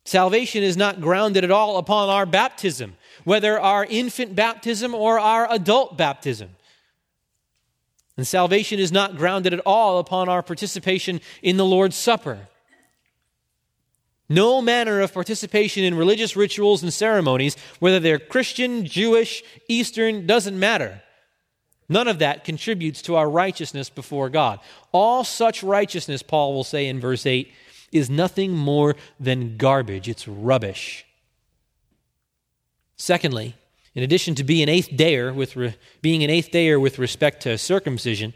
Salvation 0.04 0.64
is 0.64 0.78
not 0.78 1.02
grounded 1.02 1.44
at 1.44 1.52
all 1.52 1.78
upon 1.78 2.10
our 2.10 2.26
baptism, 2.26 2.96
whether 3.24 3.60
our 3.60 3.86
infant 3.86 4.36
baptism 4.36 4.94
or 4.94 5.20
our 5.20 5.52
adult 5.52 5.98
baptism. 5.98 6.50
And 8.18 8.26
salvation 8.26 8.80
is 8.80 8.92
not 8.92 9.18
grounded 9.18 9.54
at 9.54 9.60
all 9.66 10.00
upon 10.00 10.30
our 10.30 10.42
participation 10.42 11.20
in 11.42 11.58
the 11.58 11.66
Lord's 11.66 11.98
Supper. 11.98 12.48
No 14.28 14.62
manner 14.62 15.02
of 15.02 15.14
participation 15.14 15.84
in 15.84 15.96
religious 15.96 16.36
rituals 16.36 16.82
and 16.82 16.94
ceremonies, 16.94 17.56
whether 17.80 18.00
they're 18.00 18.18
Christian, 18.18 18.86
Jewish, 18.86 19.44
Eastern, 19.68 20.26
doesn't 20.26 20.58
matter. 20.58 21.04
None 21.88 22.08
of 22.08 22.20
that 22.20 22.44
contributes 22.44 23.04
to 23.04 23.16
our 23.16 23.30
righteousness 23.30 23.90
before 23.90 24.30
God. 24.30 24.60
All 24.92 25.24
such 25.24 25.62
righteousness, 25.62 26.24
Paul 26.24 26.54
will 26.54 26.64
say 26.64 26.88
in 26.88 27.00
verse 27.00 27.26
8, 27.26 27.52
is 27.92 28.10
nothing 28.10 28.52
more 28.52 28.96
than 29.20 29.58
garbage. 29.58 30.10
It's 30.10 30.28
rubbish. 30.28 31.06
Secondly, 32.98 33.56
in 33.96 34.04
addition 34.04 34.36
to 34.36 34.44
being 34.44 34.64
an 34.64 34.70
eighth 34.70 34.90
dayer 34.90 35.34
with 35.34 35.56
re, 35.56 35.74
being 36.02 36.24
an 36.24 36.30
eighth 36.30 36.52
dayer 36.52 36.80
with 36.80 37.00
respect 37.00 37.44
to 37.44 37.58
circumcision, 37.58 38.34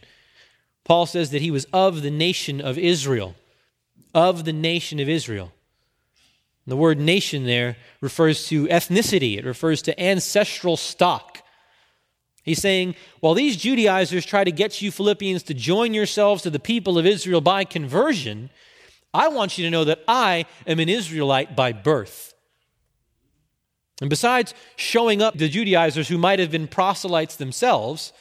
Paul 0.86 1.06
says 1.06 1.32
that 1.32 1.42
he 1.42 1.52
was 1.52 1.68
of 1.72 2.02
the 2.02 2.10
nation 2.10 2.62
of 2.62 2.78
Israel. 2.78 3.36
Of 4.16 4.46
the 4.46 4.54
nation 4.54 5.00
of 5.00 5.10
Israel. 5.10 5.52
The 6.66 6.78
word 6.78 7.00
nation 7.00 7.46
there 7.46 7.78
refers 8.00 8.48
to 8.48 8.68
ethnicity, 8.68 9.38
it 9.38 9.46
refers 9.46 9.82
to 9.84 10.02
ancestral 10.02 10.78
stock. 10.78 11.42
He's 12.44 12.62
saying, 12.62 12.96
while 13.20 13.34
these 13.34 13.58
Judaizers 13.58 14.26
try 14.26 14.44
to 14.44 14.52
get 14.52 14.82
you 14.82 14.92
Philippians 14.92 15.44
to 15.44 15.54
join 15.54 15.94
yourselves 15.94 16.44
to 16.44 16.50
the 16.50 16.60
people 16.60 16.98
of 16.98 17.06
Israel 17.06 17.42
by 17.42 17.64
conversion, 17.64 18.50
I 19.14 19.28
want 19.28 19.58
you 19.58 19.66
to 19.66 19.70
know 19.70 19.84
that 19.84 20.04
I 20.08 20.46
am 20.66 20.80
an 20.80 20.90
Israelite 20.90 21.56
by 21.56 21.74
birth. 21.74 22.29
And 24.02 24.10
besides 24.10 24.54
showing 24.76 25.22
up 25.22 25.38
the 25.38 25.50
Judaizers 25.50 26.08
who 26.08 26.18
might 26.18 26.40
have 26.40 26.52
been 26.52 26.68
proselytes 26.68 27.36
themselves, 27.36 28.14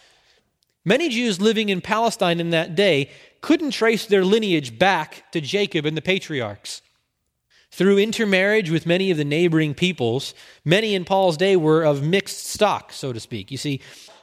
many 0.85 1.09
Jews 1.09 1.41
living 1.41 1.69
in 1.69 1.81
Palestine 1.81 2.41
in 2.41 2.51
that 2.51 2.75
day 2.75 3.11
couldn't 3.41 3.71
trace 3.71 4.07
their 4.07 4.25
lineage 4.25 4.79
back 4.79 5.31
to 5.33 5.41
Jacob 5.41 5.87
and 5.87 5.97
the 5.97 6.03
patriarchs. 6.03 6.83
Through 7.71 7.99
intermarriage 7.99 8.71
with 8.71 8.87
many 8.87 9.11
of 9.11 9.19
the 9.19 9.25
neighboring 9.25 9.75
peoples, 9.75 10.35
many 10.65 10.95
in 10.95 11.05
Paul's 11.05 11.37
day 11.37 11.55
were 11.55 11.85
of 11.85 12.03
mixed 12.03 12.47
stock, 12.47 12.93
so 12.93 13.13
to 13.13 13.21
speak. 13.21 13.51
You 13.51 13.59
see, 13.59 13.81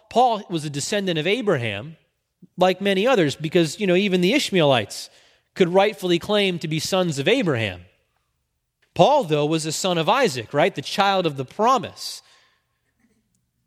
Paul 0.10 0.44
was 0.50 0.66
a 0.66 0.70
descendant 0.70 1.20
of 1.20 1.28
Abraham, 1.28 1.96
like 2.58 2.82
many 2.82 3.08
others, 3.08 3.36
because, 3.36 3.80
you 3.80 3.88
know, 3.88 3.96
even 3.96 4.22
the 4.22 4.34
Ishmaelites 4.34 5.10
could 5.54 5.70
rightfully 5.70 6.20
claim 6.20 6.60
to 6.60 6.68
be 6.68 6.80
sons 6.80 7.20
of 7.20 7.28
Abraham. 7.28 7.82
Paul, 8.96 9.26
though, 9.26 9.46
was 9.46 9.66
a 9.66 9.72
son 9.72 9.98
of 9.98 10.10
Isaac, 10.10 10.54
right? 10.54 10.74
The 10.74 10.82
child 10.82 11.26
of 11.26 11.38
the 11.38 11.46
promise. 11.46 12.24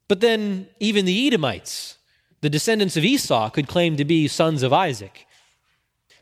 But 0.09 0.21
then 0.21 0.67
even 0.81 1.05
the 1.05 1.27
Edomites, 1.27 1.99
the 2.41 2.51
descendants 2.51 2.97
of 2.97 3.05
Esau, 3.05 3.51
could 3.51 3.69
claim 3.69 3.97
to 3.99 4.05
be 4.05 4.27
sons 4.27 4.63
of 4.63 4.73
Isaac. 4.73 5.27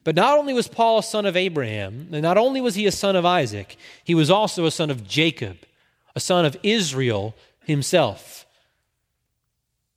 But 0.03 0.16
not 0.16 0.37
only 0.37 0.53
was 0.53 0.69
Paul 0.69 0.99
a 0.99 1.03
son 1.03 1.25
of 1.25 1.37
Abraham, 1.37 2.09
and 2.12 2.23
not 2.23 2.37
only 2.37 2.61
was 2.61 2.75
he 2.75 2.87
a 2.87 2.92
son 2.92 3.16
of 3.16 3.25
Isaac, 3.25 3.77
he 4.05 4.14
was 4.14 4.31
also 4.31 4.66
a 4.66 4.71
son 4.71 4.90
of 4.90 5.07
Jacob, 5.07 5.57
a 6.16 6.21
son 6.21 6.45
of 6.45 6.57
Israel 6.62 7.37
himself. 7.64 8.45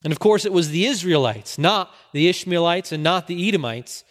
And 0.04 0.14
of 0.14 0.20
course, 0.20 0.46
it 0.46 0.54
was 0.54 0.70
the 0.70 0.86
Israelites, 0.86 1.58
not 1.58 1.94
the 2.14 2.28
Ishmaelites 2.28 2.92
and 2.92 3.04
not 3.04 3.28
the 3.28 3.48
Edomites, 3.48 4.04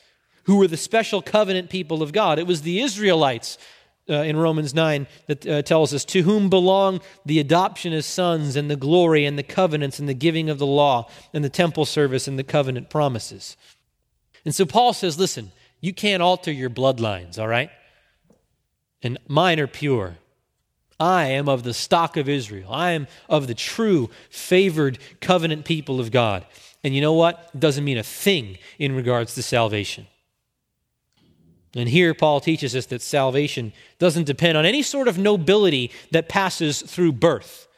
who 0.45 0.57
were 0.57 0.69
the 0.69 0.77
special 0.77 1.23
covenant 1.23 1.71
people 1.71 2.03
of 2.03 2.13
God. 2.13 2.39
It 2.39 2.47
was 2.47 2.63
the 2.63 2.81
Israelites 2.81 3.59
uh, 4.09 4.15
in 4.23 4.37
Romans 4.37 4.75
9 4.75 5.07
that 5.27 5.47
uh, 5.47 5.63
tells 5.63 5.93
us, 5.93 6.05
to 6.07 6.23
whom 6.23 6.49
belong 6.49 7.01
the 7.27 7.39
adoption 7.39 7.93
as 7.93 8.07
sons 8.07 8.57
and 8.57 8.71
the 8.71 8.77
glory 8.77 9.25
and 9.25 9.39
the 9.39 9.43
covenants 9.43 9.99
and 9.99 10.09
the 10.09 10.15
giving 10.15 10.49
of 10.49 10.59
the 10.59 10.67
law 10.67 11.09
and 11.33 11.45
the 11.45 11.49
temple 11.49 11.85
service 11.85 12.27
and 12.27 12.39
the 12.39 12.45
covenant 12.45 12.91
promises. 12.91 13.57
And 14.45 14.55
so 14.55 14.65
Paul 14.65 14.93
says, 14.93 15.19
listen, 15.19 15.53
you 15.81 15.93
can't 15.93 16.23
alter 16.23 16.51
your 16.51 16.71
bloodlines, 16.71 17.39
all 17.39 17.49
right? 17.49 17.71
And 19.03 19.19
mine 19.29 19.61
are 19.61 19.67
pure. 19.67 20.17
I 21.01 21.27
am 21.27 21.49
of 21.49 21.63
the 21.63 21.75
stock 21.75 22.17
of 22.17 22.29
Israel. 22.29 22.73
I 22.73 22.93
am 22.93 23.07
of 23.29 23.47
the 23.47 23.55
true, 23.55 24.11
favored 24.31 24.99
covenant 25.21 25.65
people 25.65 26.01
of 26.01 26.11
God. 26.11 26.45
And 26.83 26.95
you 26.95 27.01
know 27.01 27.13
what? 27.13 27.51
It 27.55 27.61
doesn't 27.61 27.85
mean 27.85 27.99
a 27.99 28.03
thing 28.03 28.59
in 28.79 28.95
regards 28.95 29.35
to 29.35 29.43
salvation. 29.43 30.07
And 31.75 31.89
here 31.89 32.15
Paul 32.15 32.41
teaches 32.41 32.75
us 32.75 32.87
that 32.87 33.03
salvation 33.03 33.73
doesn't 33.99 34.25
depend 34.25 34.57
on 34.57 34.65
any 34.65 34.83
sort 34.83 35.09
of 35.09 35.19
nobility 35.19 35.91
that 36.11 36.29
passes 36.29 36.83
through 36.83 37.13
birth. 37.13 37.69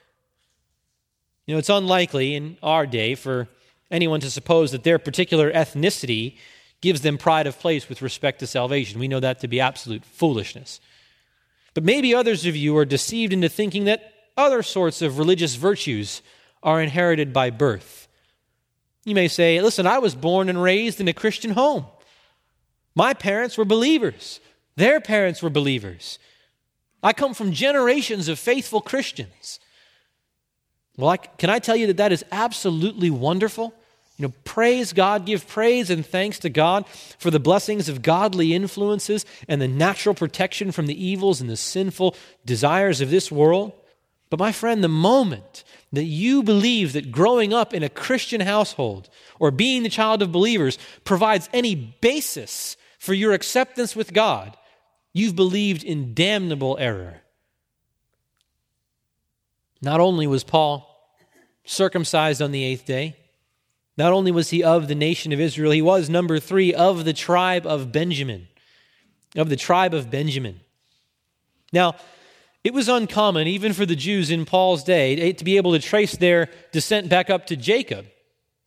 You 1.47 1.55
know, 1.55 1.59
it's 1.59 1.69
unlikely 1.69 2.35
in 2.35 2.57
our 2.63 2.87
day 2.87 3.15
for 3.15 3.49
anyone 3.91 4.21
to 4.21 4.31
suppose 4.31 4.71
that 4.71 4.85
their 4.85 4.99
particular 4.99 5.53
ethnicity 5.53 6.37
gives 6.81 7.01
them 7.01 7.19
pride 7.19 7.47
of 7.47 7.59
place 7.59 7.89
with 7.89 8.03
respect 8.03 8.39
to 8.41 8.47
salvation. 8.47 9.01
We 9.01 9.09
know 9.09 9.21
that 9.21 9.41
to 9.41 9.49
be 9.49 9.61
absolute 9.61 10.05
foolishness. 10.05 10.81
But 11.75 11.85
maybe 11.85 12.15
others 12.15 12.47
of 12.47 12.57
you 12.57 12.77
are 12.77 12.85
deceived 12.85 13.33
into 13.33 13.49
thinking 13.49 13.85
that 13.85 14.13
other 14.37 14.63
sorts 14.63 15.03
of 15.03 15.19
religious 15.19 15.57
virtues 15.57 16.23
are 16.63 16.81
inherited 16.81 17.33
by 17.33 17.51
birth. 17.51 18.09
You 19.05 19.15
may 19.15 19.29
say, 19.29 19.61
listen, 19.61 19.87
I 19.87 19.99
was 19.99 20.15
born 20.15 20.49
and 20.49 20.63
raised 20.63 21.01
in 21.01 21.09
a 21.09 21.13
Christian 21.13 21.53
home. 21.53 21.87
My 23.01 23.15
parents 23.15 23.57
were 23.57 23.65
believers, 23.65 24.41
their 24.77 25.01
parents 25.01 25.43
were 25.43 25.49
believers. 25.49 26.19
I 27.03 27.15
come 27.15 27.33
from 27.33 27.51
generations 27.51 28.29
of 28.29 28.39
faithful 28.39 28.83
Christians. 28.83 29.59
Well, 30.99 31.09
I, 31.09 31.17
can 31.17 31.49
I 31.49 31.61
tell 31.61 31.77
you 31.77 31.87
that 31.87 31.97
that 31.97 32.13
is 32.13 32.27
absolutely 32.31 33.09
wonderful? 33.09 33.73
You 34.19 34.27
know, 34.27 34.35
praise 34.45 34.93
God, 34.93 35.25
give 35.25 35.49
praise 35.49 35.89
and 35.89 36.05
thanks 36.05 36.41
to 36.41 36.51
God 36.51 36.87
for 37.19 37.31
the 37.31 37.41
blessings 37.41 37.89
of 37.89 38.03
godly 38.03 38.53
influences 38.53 39.25
and 39.49 39.63
the 39.63 39.67
natural 39.67 40.15
protection 40.15 40.71
from 40.71 40.87
the 40.87 41.03
evils 41.03 41.41
and 41.41 41.49
the 41.49 41.57
sinful 41.57 42.15
desires 42.45 43.01
of 43.01 43.09
this 43.09 43.33
world. 43.33 43.73
But 44.29 44.41
my 44.41 44.53
friend, 44.53 44.85
the 44.85 44.89
moment 44.89 45.65
that 45.91 46.05
you 46.05 46.43
believe 46.43 46.93
that 46.93 47.11
growing 47.11 47.55
up 47.55 47.73
in 47.73 47.83
a 47.83 47.89
Christian 47.89 48.43
household 48.43 49.09
or 49.39 49.51
being 49.51 49.85
the 49.85 49.89
child 49.89 50.21
of 50.21 50.33
believers 50.33 50.77
provides 51.05 51.49
any 51.55 51.75
basis 51.75 52.77
for 53.01 53.15
your 53.15 53.33
acceptance 53.33 53.97
with 53.97 54.13
God, 54.13 54.57
you've 55.15 55.35
believed 55.35 55.83
in 55.83 56.13
damnable 56.13 56.77
error. 56.79 57.23
Not 59.81 60.01
only 60.01 60.27
was 60.27 60.45
Paul 60.45 60.87
circumcised 61.65 62.43
on 62.43 62.53
the 62.53 62.63
eighth 62.63 62.85
day, 62.85 63.17
not 63.97 64.13
only 64.13 64.31
was 64.31 64.51
he 64.51 64.63
of 64.63 64.87
the 64.87 64.95
nation 64.95 65.33
of 65.33 65.41
Israel, 65.41 65.73
he 65.73 65.81
was, 65.81 66.11
number 66.11 66.39
three, 66.39 66.75
of 66.75 67.07
the 67.07 67.15
tribe 67.15 67.67
of 67.67 67.91
Benjamin. 67.91 68.49
Of 69.35 69.49
the 69.49 69.57
tribe 69.57 69.95
of 69.95 70.11
Benjamin. 70.11 70.61
Now, 71.73 71.97
it 72.63 72.75
was 72.75 72.89
uncommon, 72.89 73.47
even 73.47 73.73
for 73.73 73.87
the 73.87 73.97
Jews 73.97 74.31
in 74.31 74.45
Paul's 74.45 74.85
day, 74.85 75.17
eh, 75.17 75.33
to 75.33 75.45
be 75.45 75.57
able 75.57 75.73
to 75.73 75.79
trace 75.79 76.17
their 76.17 76.51
descent 76.71 77.09
back 77.09 77.31
up 77.31 77.47
to 77.47 77.57
Jacob, 77.57 78.05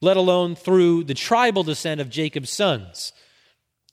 let 0.02 0.18
alone 0.18 0.56
through 0.56 1.04
the 1.04 1.14
tribal 1.14 1.62
descent 1.62 2.02
of 2.02 2.10
Jacob's 2.10 2.50
sons. 2.50 3.14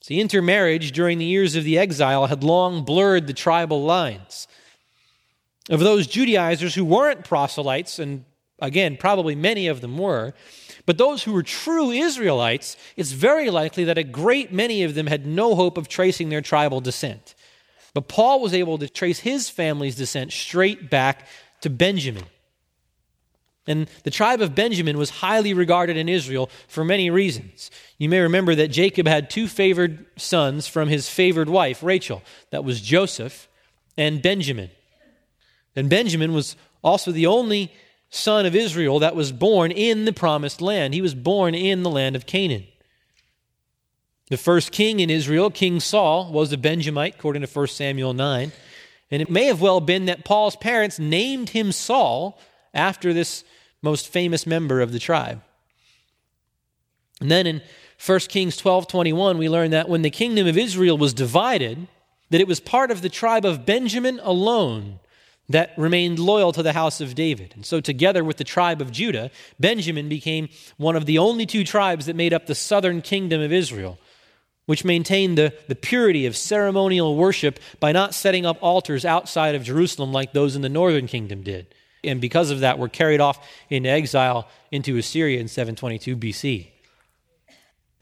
See, 0.01 0.19
intermarriage 0.19 0.91
during 0.91 1.19
the 1.19 1.25
years 1.25 1.55
of 1.55 1.63
the 1.63 1.77
exile 1.77 2.25
had 2.25 2.43
long 2.43 2.83
blurred 2.83 3.27
the 3.27 3.33
tribal 3.33 3.83
lines. 3.83 4.47
Of 5.69 5.79
those 5.79 6.07
Judaizers 6.07 6.73
who 6.73 6.83
weren't 6.83 7.23
proselytes, 7.23 7.99
and 7.99 8.25
again, 8.59 8.97
probably 8.97 9.35
many 9.35 9.67
of 9.67 9.79
them 9.79 9.97
were, 9.97 10.33
but 10.87 10.97
those 10.97 11.23
who 11.23 11.33
were 11.33 11.43
true 11.43 11.91
Israelites, 11.91 12.75
it's 12.97 13.11
very 13.11 13.51
likely 13.51 13.83
that 13.83 13.99
a 13.99 14.03
great 14.03 14.51
many 14.51 14.83
of 14.83 14.95
them 14.95 15.05
had 15.05 15.27
no 15.27 15.53
hope 15.53 15.77
of 15.77 15.87
tracing 15.87 16.29
their 16.29 16.41
tribal 16.41 16.81
descent. 16.81 17.35
But 17.93 18.07
Paul 18.07 18.41
was 18.41 18.53
able 18.55 18.79
to 18.79 18.89
trace 18.89 19.19
his 19.19 19.49
family's 19.49 19.95
descent 19.95 20.31
straight 20.31 20.89
back 20.89 21.27
to 21.61 21.69
Benjamin. 21.69 22.25
And 23.67 23.87
the 24.03 24.11
tribe 24.11 24.41
of 24.41 24.55
Benjamin 24.55 24.97
was 24.97 25.09
highly 25.11 25.53
regarded 25.53 25.95
in 25.95 26.09
Israel 26.09 26.49
for 26.67 26.83
many 26.83 27.11
reasons. 27.11 27.69
You 28.01 28.09
may 28.09 28.21
remember 28.21 28.55
that 28.55 28.69
Jacob 28.69 29.07
had 29.07 29.29
two 29.29 29.47
favored 29.47 30.07
sons 30.17 30.65
from 30.65 30.89
his 30.89 31.07
favored 31.07 31.47
wife, 31.47 31.83
Rachel. 31.83 32.23
That 32.49 32.63
was 32.63 32.81
Joseph 32.81 33.47
and 33.95 34.23
Benjamin. 34.23 34.71
And 35.75 35.87
Benjamin 35.87 36.33
was 36.33 36.55
also 36.83 37.11
the 37.11 37.27
only 37.27 37.71
son 38.09 38.47
of 38.47 38.55
Israel 38.55 38.97
that 38.97 39.15
was 39.15 39.31
born 39.31 39.69
in 39.69 40.05
the 40.05 40.13
promised 40.13 40.61
land. 40.61 40.95
He 40.95 41.01
was 41.03 41.13
born 41.13 41.53
in 41.53 41.83
the 41.83 41.91
land 41.91 42.15
of 42.15 42.25
Canaan. 42.25 42.63
The 44.31 44.37
first 44.37 44.71
king 44.71 44.99
in 44.99 45.11
Israel, 45.11 45.51
King 45.51 45.79
Saul, 45.79 46.31
was 46.31 46.51
a 46.51 46.57
Benjamite, 46.57 47.13
according 47.19 47.43
to 47.43 47.47
1 47.47 47.67
Samuel 47.67 48.15
9. 48.15 48.51
And 49.11 49.21
it 49.21 49.29
may 49.29 49.45
have 49.45 49.61
well 49.61 49.79
been 49.79 50.05
that 50.05 50.25
Paul's 50.25 50.55
parents 50.55 50.97
named 50.97 51.49
him 51.49 51.71
Saul 51.71 52.39
after 52.73 53.13
this 53.13 53.43
most 53.83 54.07
famous 54.07 54.47
member 54.47 54.81
of 54.81 54.91
the 54.91 54.97
tribe. 54.97 55.43
And 57.19 57.29
then 57.29 57.45
in 57.45 57.61
1 58.03 58.19
Kings 58.21 58.57
12 58.57 58.87
21, 58.87 59.37
we 59.37 59.49
learn 59.49 59.71
that 59.71 59.89
when 59.89 60.01
the 60.01 60.09
kingdom 60.09 60.47
of 60.47 60.57
Israel 60.57 60.97
was 60.97 61.13
divided, 61.13 61.87
that 62.29 62.41
it 62.41 62.47
was 62.47 62.59
part 62.59 62.89
of 62.89 63.01
the 63.01 63.09
tribe 63.09 63.45
of 63.45 63.65
Benjamin 63.65 64.19
alone 64.23 64.99
that 65.49 65.71
remained 65.77 66.17
loyal 66.17 66.51
to 66.53 66.63
the 66.63 66.73
house 66.73 67.01
of 67.01 67.13
David. 67.13 67.53
And 67.55 67.65
so, 67.65 67.79
together 67.79 68.23
with 68.23 68.37
the 68.37 68.43
tribe 68.43 68.81
of 68.81 68.91
Judah, 68.91 69.29
Benjamin 69.59 70.09
became 70.09 70.49
one 70.77 70.95
of 70.95 71.05
the 71.05 71.17
only 71.17 71.45
two 71.45 71.63
tribes 71.63 72.05
that 72.05 72.15
made 72.15 72.33
up 72.33 72.47
the 72.47 72.55
southern 72.55 73.01
kingdom 73.01 73.41
of 73.41 73.51
Israel, 73.51 73.99
which 74.65 74.85
maintained 74.85 75.37
the, 75.37 75.53
the 75.67 75.75
purity 75.75 76.25
of 76.25 76.35
ceremonial 76.35 77.15
worship 77.15 77.59
by 77.79 77.91
not 77.91 78.15
setting 78.15 78.45
up 78.45 78.57
altars 78.61 79.05
outside 79.05 79.53
of 79.53 79.63
Jerusalem 79.63 80.11
like 80.11 80.33
those 80.33 80.55
in 80.55 80.61
the 80.61 80.69
northern 80.69 81.05
kingdom 81.07 81.43
did 81.43 81.67
and 82.03 82.19
because 82.19 82.49
of 82.49 82.61
that 82.61 82.79
were 82.79 82.89
carried 82.89 83.21
off 83.21 83.47
into 83.69 83.89
exile 83.89 84.47
into 84.71 84.97
Assyria 84.97 85.39
in 85.39 85.47
722 85.47 86.17
BC. 86.17 86.70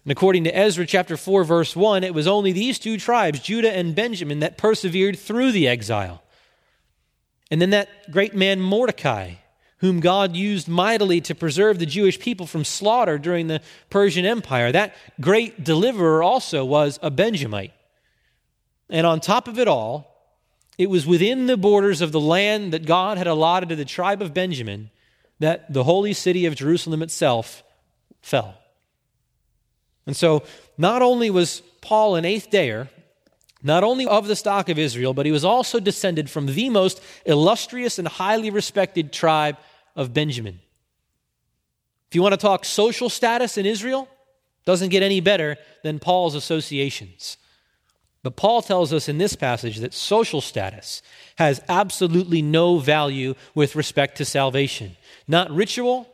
And 0.10 0.18
according 0.18 0.46
to 0.46 0.58
Ezra 0.58 0.88
chapter 0.88 1.16
4 1.16 1.44
verse 1.44 1.76
1, 1.76 2.04
it 2.04 2.16
was 2.16 2.26
only 2.26 2.52
these 2.52 2.80
two 2.80 2.98
tribes, 2.98 3.42
Judah 3.42 3.72
and 3.72 3.94
Benjamin, 3.94 4.40
that 4.40 4.58
persevered 4.58 5.20
through 5.20 5.52
the 5.52 5.68
exile. 5.68 6.24
And 7.52 7.62
then 7.62 7.70
that 7.70 8.10
great 8.10 8.34
man 8.34 8.60
Mordecai, 8.60 9.34
whom 9.82 10.00
God 10.00 10.36
used 10.36 10.68
mightily 10.68 11.22
to 11.22 11.36
preserve 11.36 11.78
the 11.78 11.86
Jewish 11.86 12.20
people 12.20 12.48
from 12.48 12.66
slaughter 12.66 13.20
during 13.20 13.46
the 13.46 13.62
Persian 13.92 14.26
Empire, 14.26 14.72
that 14.72 14.96
great 15.22 15.64
deliverer 15.64 16.24
also 16.24 16.66
was 16.66 16.98
a 17.04 17.12
Benjamite. 17.12 17.74
And 18.90 19.06
on 19.06 19.20
top 19.20 19.48
of 19.48 19.60
it 19.60 19.68
all, 19.68 20.34
it 20.80 20.90
was 20.90 21.06
within 21.06 21.46
the 21.46 21.56
borders 21.56 22.02
of 22.02 22.12
the 22.12 22.20
land 22.20 22.74
that 22.74 22.88
God 22.88 23.20
had 23.20 23.28
allotted 23.28 23.70
to 23.70 23.76
the 23.76 23.86
tribe 23.86 24.24
of 24.24 24.34
Benjamin 24.34 24.90
that 25.38 25.72
the 25.72 25.84
holy 25.84 26.14
city 26.14 26.48
of 26.48 26.56
Jerusalem 26.56 27.04
itself 27.04 27.62
fell. 28.24 28.59
And 30.10 30.18
so, 30.18 30.42
not 30.76 31.04
only 31.04 31.30
was 31.30 31.62
Paul 31.82 32.16
an 32.16 32.26
eighth 32.26 32.50
dayer, 32.50 32.90
not 33.62 33.84
only 33.84 34.08
of 34.08 34.26
the 34.26 34.36
stock 34.36 34.68
of 34.68 34.80
Israel, 34.80 35.14
but 35.14 35.28
he 35.28 35.32
was 35.32 35.46
also 35.46 35.80
descended 35.80 36.32
from 36.32 36.48
the 36.48 36.72
most 36.72 37.00
illustrious 37.28 38.00
and 38.00 38.08
highly 38.08 38.50
respected 38.50 39.14
tribe 39.14 39.58
of 39.96 40.12
Benjamin. 40.12 40.62
If 42.08 42.16
you 42.16 42.24
want 42.24 42.34
to 42.34 42.38
talk 42.38 42.66
social 42.66 43.08
status 43.08 43.56
in 43.56 43.68
Israel, 43.68 44.10
doesn't 44.66 44.90
get 44.90 45.04
any 45.04 45.22
better 45.22 45.58
than 45.84 46.00
Paul's 46.00 46.34
associations. 46.34 47.38
But 48.24 48.36
Paul 48.36 48.64
tells 48.64 48.92
us 48.92 49.08
in 49.08 49.20
this 49.20 49.36
passage 49.36 49.78
that 49.78 49.94
social 49.94 50.42
status 50.42 51.04
has 51.36 51.62
absolutely 51.70 52.42
no 52.42 52.80
value 52.80 53.36
with 53.54 53.76
respect 53.76 54.18
to 54.18 54.26
salvation. 54.26 54.98
Not 55.28 55.52
ritual, 55.52 56.12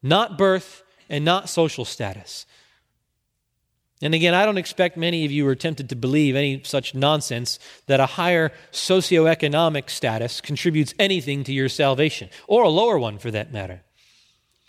not 0.00 0.38
birth, 0.38 0.84
and 1.08 1.24
not 1.24 1.48
social 1.48 1.84
status. 1.84 2.46
And 4.02 4.14
again, 4.14 4.34
I 4.34 4.44
don't 4.44 4.58
expect 4.58 4.96
many 4.96 5.24
of 5.24 5.30
you 5.30 5.46
are 5.46 5.54
tempted 5.54 5.88
to 5.88 5.96
believe 5.96 6.34
any 6.34 6.62
such 6.64 6.94
nonsense 6.94 7.58
that 7.86 8.00
a 8.00 8.06
higher 8.06 8.52
socioeconomic 8.72 9.88
status 9.88 10.40
contributes 10.40 10.92
anything 10.98 11.44
to 11.44 11.52
your 11.52 11.68
salvation, 11.68 12.28
or 12.48 12.64
a 12.64 12.68
lower 12.68 12.98
one 12.98 13.18
for 13.18 13.30
that 13.30 13.52
matter. 13.52 13.82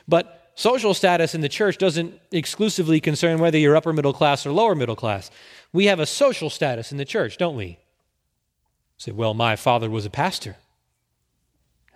But 0.08 0.52
social 0.56 0.93
status 0.93 1.34
in 1.34 1.41
the 1.41 1.50
church 1.50 1.80
doesn't 1.80 2.13
exclusively 2.32 3.02
concern 3.02 3.39
whether 3.39 3.58
you're 3.58 3.76
upper 3.76 3.91
middle 3.91 4.13
class 4.13 4.46
or 4.46 4.52
lower 4.52 4.76
middle 4.76 4.96
class 4.96 5.32
we 5.74 5.88
have 5.88 6.00
a 6.00 6.06
social 6.06 6.52
status 6.52 6.91
in 6.91 6.98
the 7.00 7.06
church, 7.06 7.38
don't 7.38 7.58
we? 7.58 7.80
Say, 8.98 9.12
well, 9.12 9.34
my 9.34 9.56
father 9.56 9.89
was 9.89 10.06
a 10.06 10.12
pastor. 10.12 10.56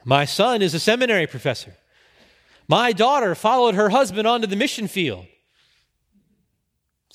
My 0.04 0.26
son 0.26 0.62
is 0.62 0.74
a 0.74 0.80
seminary 0.80 1.28
professor. 1.28 1.76
My 2.68 2.92
daughter 2.92 3.36
followed 3.36 3.76
her 3.76 3.90
husband 3.90 4.28
onto 4.28 4.48
the 4.48 4.56
mission 4.56 4.88
field. 4.88 5.28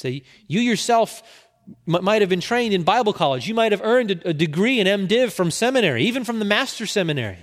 Say, 0.02 0.24
you 0.48 0.60
yourself 0.60 1.22
might 1.86 2.22
have 2.22 2.28
been 2.28 2.40
trained 2.40 2.74
in 2.74 2.82
Bible 2.82 3.12
college. 3.12 3.46
You 3.46 3.54
might 3.54 3.70
have 3.70 3.82
earned 3.84 4.10
a 4.10 4.34
degree 4.34 4.80
in 4.80 4.86
MDiv 4.88 5.30
from 5.32 5.52
seminary, 5.52 6.02
even 6.04 6.24
from 6.24 6.40
the 6.40 6.44
master 6.44 6.86
seminary. 6.86 7.38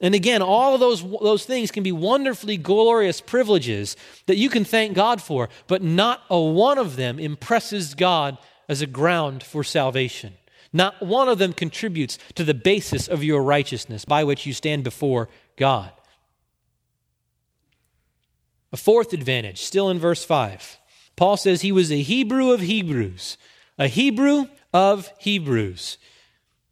And 0.00 0.14
again, 0.14 0.42
all 0.42 0.74
of 0.74 0.80
those, 0.80 1.02
those 1.02 1.44
things 1.44 1.70
can 1.70 1.82
be 1.82 1.92
wonderfully 1.92 2.56
glorious 2.56 3.20
privileges 3.20 3.96
that 4.26 4.38
you 4.38 4.48
can 4.48 4.64
thank 4.64 4.94
God 4.94 5.22
for, 5.22 5.50
but 5.66 5.82
not 5.82 6.22
a 6.30 6.40
one 6.40 6.78
of 6.78 6.96
them 6.96 7.18
impresses 7.18 7.94
God 7.94 8.38
as 8.68 8.80
a 8.80 8.86
ground 8.86 9.42
for 9.42 9.62
salvation. 9.62 10.34
Not 10.72 11.00
one 11.02 11.28
of 11.28 11.38
them 11.38 11.52
contributes 11.52 12.18
to 12.34 12.42
the 12.42 12.54
basis 12.54 13.06
of 13.06 13.22
your 13.22 13.42
righteousness 13.42 14.04
by 14.04 14.24
which 14.24 14.46
you 14.46 14.52
stand 14.52 14.82
before 14.82 15.28
God. 15.56 15.92
A 18.72 18.76
fourth 18.76 19.12
advantage, 19.12 19.62
still 19.62 19.88
in 19.90 20.00
verse 20.00 20.24
5. 20.24 20.78
Paul 21.16 21.36
says 21.36 21.60
he 21.60 21.72
was 21.72 21.92
a 21.92 22.02
Hebrew 22.02 22.52
of 22.52 22.60
Hebrews, 22.60 23.36
a 23.78 23.88
Hebrew 23.88 24.46
of 24.72 25.10
Hebrews. 25.18 25.98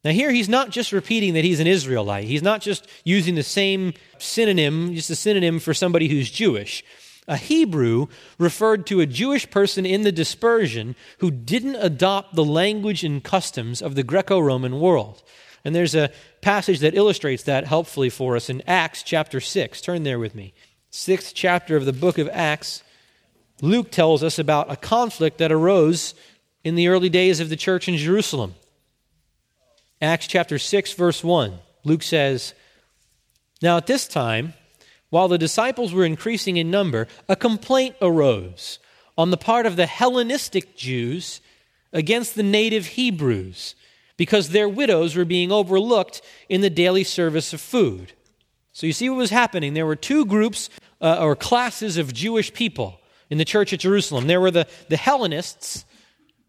Now, 0.04 0.10
here 0.10 0.32
he's 0.32 0.48
not 0.48 0.70
just 0.70 0.90
repeating 0.90 1.34
that 1.34 1.44
he's 1.44 1.60
an 1.60 1.68
Israelite. 1.68 2.24
He's 2.24 2.42
not 2.42 2.60
just 2.60 2.88
using 3.04 3.36
the 3.36 3.44
same 3.44 3.94
synonym, 4.18 4.94
just 4.94 5.10
a 5.10 5.16
synonym 5.16 5.60
for 5.60 5.72
somebody 5.72 6.08
who's 6.08 6.28
Jewish. 6.28 6.82
A 7.28 7.36
Hebrew 7.36 8.08
referred 8.36 8.84
to 8.88 9.00
a 9.00 9.06
Jewish 9.06 9.48
person 9.48 9.86
in 9.86 10.02
the 10.02 10.10
dispersion 10.10 10.96
who 11.18 11.30
didn't 11.30 11.76
adopt 11.76 12.34
the 12.34 12.44
language 12.44 13.04
and 13.04 13.22
customs 13.22 13.80
of 13.80 13.94
the 13.94 14.02
Greco 14.02 14.40
Roman 14.40 14.80
world. 14.80 15.22
And 15.64 15.72
there's 15.72 15.94
a 15.94 16.10
passage 16.40 16.80
that 16.80 16.96
illustrates 16.96 17.44
that 17.44 17.68
helpfully 17.68 18.10
for 18.10 18.34
us 18.34 18.50
in 18.50 18.60
Acts 18.66 19.04
chapter 19.04 19.40
6. 19.40 19.80
Turn 19.80 20.02
there 20.02 20.18
with 20.18 20.34
me. 20.34 20.52
Sixth 20.90 21.32
chapter 21.32 21.76
of 21.76 21.84
the 21.84 21.92
book 21.92 22.18
of 22.18 22.28
Acts. 22.32 22.82
Luke 23.62 23.92
tells 23.92 24.24
us 24.24 24.40
about 24.40 24.70
a 24.70 24.76
conflict 24.76 25.38
that 25.38 25.52
arose 25.52 26.14
in 26.64 26.74
the 26.74 26.88
early 26.88 27.08
days 27.08 27.38
of 27.38 27.48
the 27.48 27.56
church 27.56 27.88
in 27.88 27.96
Jerusalem. 27.96 28.56
Acts 30.02 30.26
chapter 30.26 30.58
6, 30.58 30.92
verse 30.94 31.22
1, 31.22 31.58
Luke 31.84 32.02
says, 32.02 32.54
Now 33.62 33.76
at 33.76 33.86
this 33.86 34.08
time, 34.08 34.54
while 35.10 35.28
the 35.28 35.38
disciples 35.38 35.92
were 35.92 36.04
increasing 36.04 36.56
in 36.56 36.72
number, 36.72 37.06
a 37.28 37.36
complaint 37.36 37.94
arose 38.02 38.80
on 39.16 39.30
the 39.30 39.36
part 39.36 39.64
of 39.64 39.76
the 39.76 39.86
Hellenistic 39.86 40.76
Jews 40.76 41.40
against 41.92 42.34
the 42.34 42.42
native 42.42 42.86
Hebrews 42.86 43.76
because 44.16 44.48
their 44.48 44.68
widows 44.68 45.14
were 45.14 45.24
being 45.24 45.52
overlooked 45.52 46.20
in 46.48 46.62
the 46.62 46.70
daily 46.70 47.04
service 47.04 47.52
of 47.52 47.60
food. 47.60 48.12
So 48.72 48.88
you 48.88 48.92
see 48.92 49.08
what 49.08 49.18
was 49.18 49.30
happening. 49.30 49.74
There 49.74 49.86
were 49.86 49.94
two 49.94 50.26
groups 50.26 50.68
uh, 51.00 51.18
or 51.20 51.36
classes 51.36 51.96
of 51.96 52.12
Jewish 52.12 52.52
people 52.52 52.98
in 53.32 53.38
the 53.38 53.46
church 53.46 53.72
at 53.72 53.80
Jerusalem. 53.80 54.26
There 54.26 54.42
were 54.42 54.50
the, 54.50 54.66
the 54.90 54.96
Hellenists. 54.98 55.86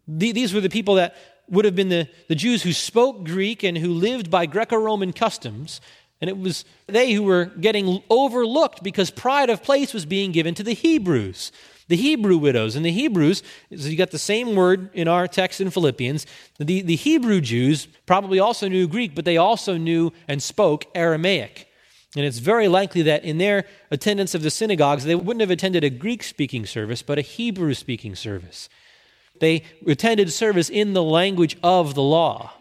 The, 0.06 0.34
these 0.34 0.54
were 0.54 0.60
the 0.60 0.70
people 0.70 0.96
that 0.96 1.16
would 1.48 1.64
have 1.64 1.78
been 1.78 1.88
the, 1.88 2.10
the 2.28 2.36
Jews 2.36 2.62
who 2.62 2.74
spoke 2.74 3.24
Greek 3.24 3.64
and 3.64 3.78
who 3.78 3.94
lived 3.94 4.30
by 4.30 4.46
Greco 4.46 4.76
Roman 4.76 5.14
customs. 5.14 5.80
And 6.20 6.30
it 6.30 6.38
was 6.38 6.66
they 6.88 7.14
who 7.14 7.24
were 7.24 7.46
getting 7.46 8.04
overlooked 8.10 8.84
because 8.84 9.12
pride 9.12 9.50
of 9.50 9.64
place 9.64 9.94
was 9.94 10.06
being 10.06 10.34
given 10.34 10.56
to 10.56 10.64
the 10.64 10.74
Hebrews, 10.74 11.54
the 11.88 11.96
Hebrew 11.96 12.38
widows. 12.38 12.76
And 12.76 12.86
the 12.86 12.92
Hebrews, 12.92 13.44
so 13.78 13.88
you 13.88 13.96
got 13.96 14.12
the 14.12 14.20
same 14.20 14.54
word 14.54 14.90
in 14.94 15.08
our 15.08 15.26
text 15.26 15.62
in 15.62 15.70
Philippians. 15.70 16.26
The, 16.60 16.82
the 16.82 16.98
Hebrew 16.98 17.40
Jews 17.40 17.88
probably 18.06 18.40
also 18.40 18.68
knew 18.68 18.90
Greek, 18.90 19.16
but 19.16 19.24
they 19.24 19.38
also 19.38 19.78
knew 19.78 20.12
and 20.28 20.44
spoke 20.44 20.84
Aramaic. 20.94 21.66
And 22.16 22.26
it's 22.26 22.38
very 22.38 22.68
likely 22.68 23.02
that 23.04 23.24
in 23.24 23.40
their 23.40 23.66
attendance 23.90 24.36
of 24.36 24.44
the 24.44 24.52
synagogues, 24.52 25.04
they 25.04 25.16
wouldn't 25.16 25.42
have 25.42 25.50
attended 25.50 25.84
a 25.84 25.90
Greek 25.90 26.22
speaking 26.24 26.66
service, 26.66 27.02
but 27.02 27.18
a 27.18 27.22
Hebrew 27.22 27.74
speaking 27.74 28.16
service. 28.16 28.70
They 29.40 29.64
attended 29.88 30.32
service 30.32 30.70
in 30.70 30.94
the 30.94 31.04
language 31.04 31.58
of 31.64 31.96
the 31.96 32.04
law. 32.04 32.54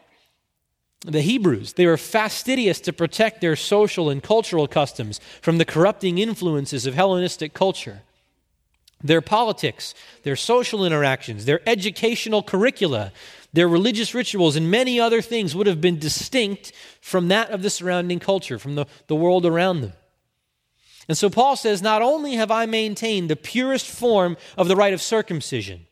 The 1.05 1.21
Hebrews, 1.21 1.75
they 1.75 1.87
were 1.87 1.97
fastidious 1.97 2.81
to 2.81 2.93
protect 2.93 3.41
their 3.41 3.57
social 3.57 4.09
and 4.09 4.23
cultural 4.23 4.69
customs 4.69 5.21
from 5.41 5.59
the 5.59 5.65
corrupting 5.65 6.19
influences 6.19 6.87
of 6.87 6.95
Hellenistic 6.95 7.53
culture. 7.53 8.03
Their 9.05 9.21
politics, 9.21 9.95
their 10.23 10.37
social 10.37 10.87
interactions, 10.87 11.45
their 11.45 11.61
educational 11.69 12.43
curricula, 12.43 13.13
their 13.53 13.69
religious 13.69 14.15
rituals, 14.15 14.57
and 14.57 14.71
many 14.71 14.99
other 14.99 15.21
things 15.21 15.55
would 15.55 15.67
have 15.67 15.81
been 15.81 15.99
distinct 15.99 16.73
from 17.01 17.29
that 17.29 17.51
of 17.51 17.63
the 17.63 17.71
surrounding 17.71 18.19
culture, 18.19 18.59
from 18.59 18.75
the, 18.75 18.87
the 19.07 19.15
world 19.15 19.45
around 19.45 19.83
them. 19.83 19.93
And 21.09 21.19
so 21.19 21.29
Paul 21.29 21.57
says, 21.57 21.83
Not 21.83 22.03
only 22.03 22.35
have 22.35 22.51
I 22.51 22.67
maintained 22.67 23.29
the 23.29 23.37
purest 23.37 23.87
form 23.87 24.37
of 24.57 24.69
the 24.69 24.77
rite 24.77 24.95
of 24.95 25.03
circumcision, 25.03 25.87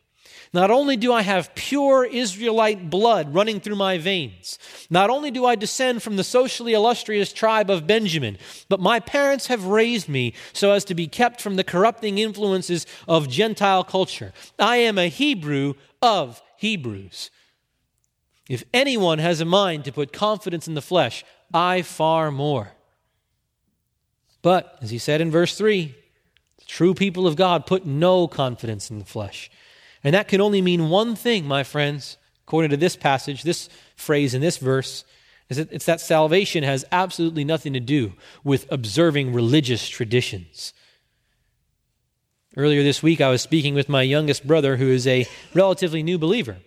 not 0.53 0.69
only 0.69 0.97
do 0.97 1.13
I 1.13 1.21
have 1.21 1.55
pure 1.55 2.03
Israelite 2.03 2.89
blood 2.89 3.33
running 3.33 3.61
through 3.61 3.77
my 3.77 3.97
veins, 3.97 4.59
not 4.89 5.09
only 5.09 5.31
do 5.31 5.45
I 5.45 5.55
descend 5.55 6.03
from 6.03 6.17
the 6.17 6.25
socially 6.25 6.73
illustrious 6.73 7.31
tribe 7.31 7.69
of 7.69 7.87
Benjamin, 7.87 8.37
but 8.67 8.81
my 8.81 8.99
parents 8.99 9.47
have 9.47 9.65
raised 9.65 10.09
me 10.09 10.33
so 10.51 10.71
as 10.71 10.83
to 10.85 10.95
be 10.95 11.07
kept 11.07 11.39
from 11.39 11.55
the 11.55 11.63
corrupting 11.63 12.17
influences 12.17 12.85
of 13.07 13.29
Gentile 13.29 13.85
culture. 13.85 14.33
I 14.59 14.77
am 14.77 14.97
a 14.97 15.07
Hebrew 15.07 15.75
of 16.01 16.41
Hebrews. 16.57 17.29
If 18.51 18.65
anyone 18.73 19.19
has 19.19 19.39
a 19.39 19.45
mind 19.45 19.85
to 19.85 19.93
put 19.93 20.11
confidence 20.11 20.67
in 20.67 20.73
the 20.73 20.81
flesh, 20.81 21.23
I 21.53 21.83
far 21.83 22.31
more. 22.31 22.73
But, 24.41 24.77
as 24.81 24.89
he 24.89 24.97
said 24.97 25.21
in 25.21 25.31
verse 25.31 25.57
3, 25.57 25.95
the 26.57 26.65
true 26.65 26.93
people 26.93 27.27
of 27.27 27.37
God 27.37 27.65
put 27.65 27.85
no 27.85 28.27
confidence 28.27 28.91
in 28.91 28.99
the 28.99 29.05
flesh. 29.05 29.49
And 30.03 30.13
that 30.13 30.27
can 30.27 30.41
only 30.41 30.61
mean 30.61 30.89
one 30.89 31.15
thing, 31.15 31.45
my 31.45 31.63
friends, 31.63 32.17
according 32.45 32.71
to 32.71 32.77
this 32.77 32.97
passage, 32.97 33.43
this 33.43 33.69
phrase 33.95 34.33
in 34.33 34.41
this 34.41 34.57
verse, 34.57 35.05
is 35.47 35.55
that 35.55 35.71
it's 35.71 35.85
that 35.85 36.01
salvation 36.01 36.61
has 36.65 36.83
absolutely 36.91 37.45
nothing 37.45 37.71
to 37.71 37.79
do 37.79 38.15
with 38.43 38.69
observing 38.69 39.31
religious 39.31 39.87
traditions. 39.87 40.73
Earlier 42.57 42.83
this 42.83 43.01
week, 43.01 43.21
I 43.21 43.29
was 43.29 43.41
speaking 43.41 43.75
with 43.75 43.87
my 43.87 44.01
youngest 44.01 44.45
brother, 44.45 44.75
who 44.75 44.89
is 44.89 45.07
a 45.07 45.25
relatively 45.53 46.03
new 46.03 46.17
believer. 46.17 46.57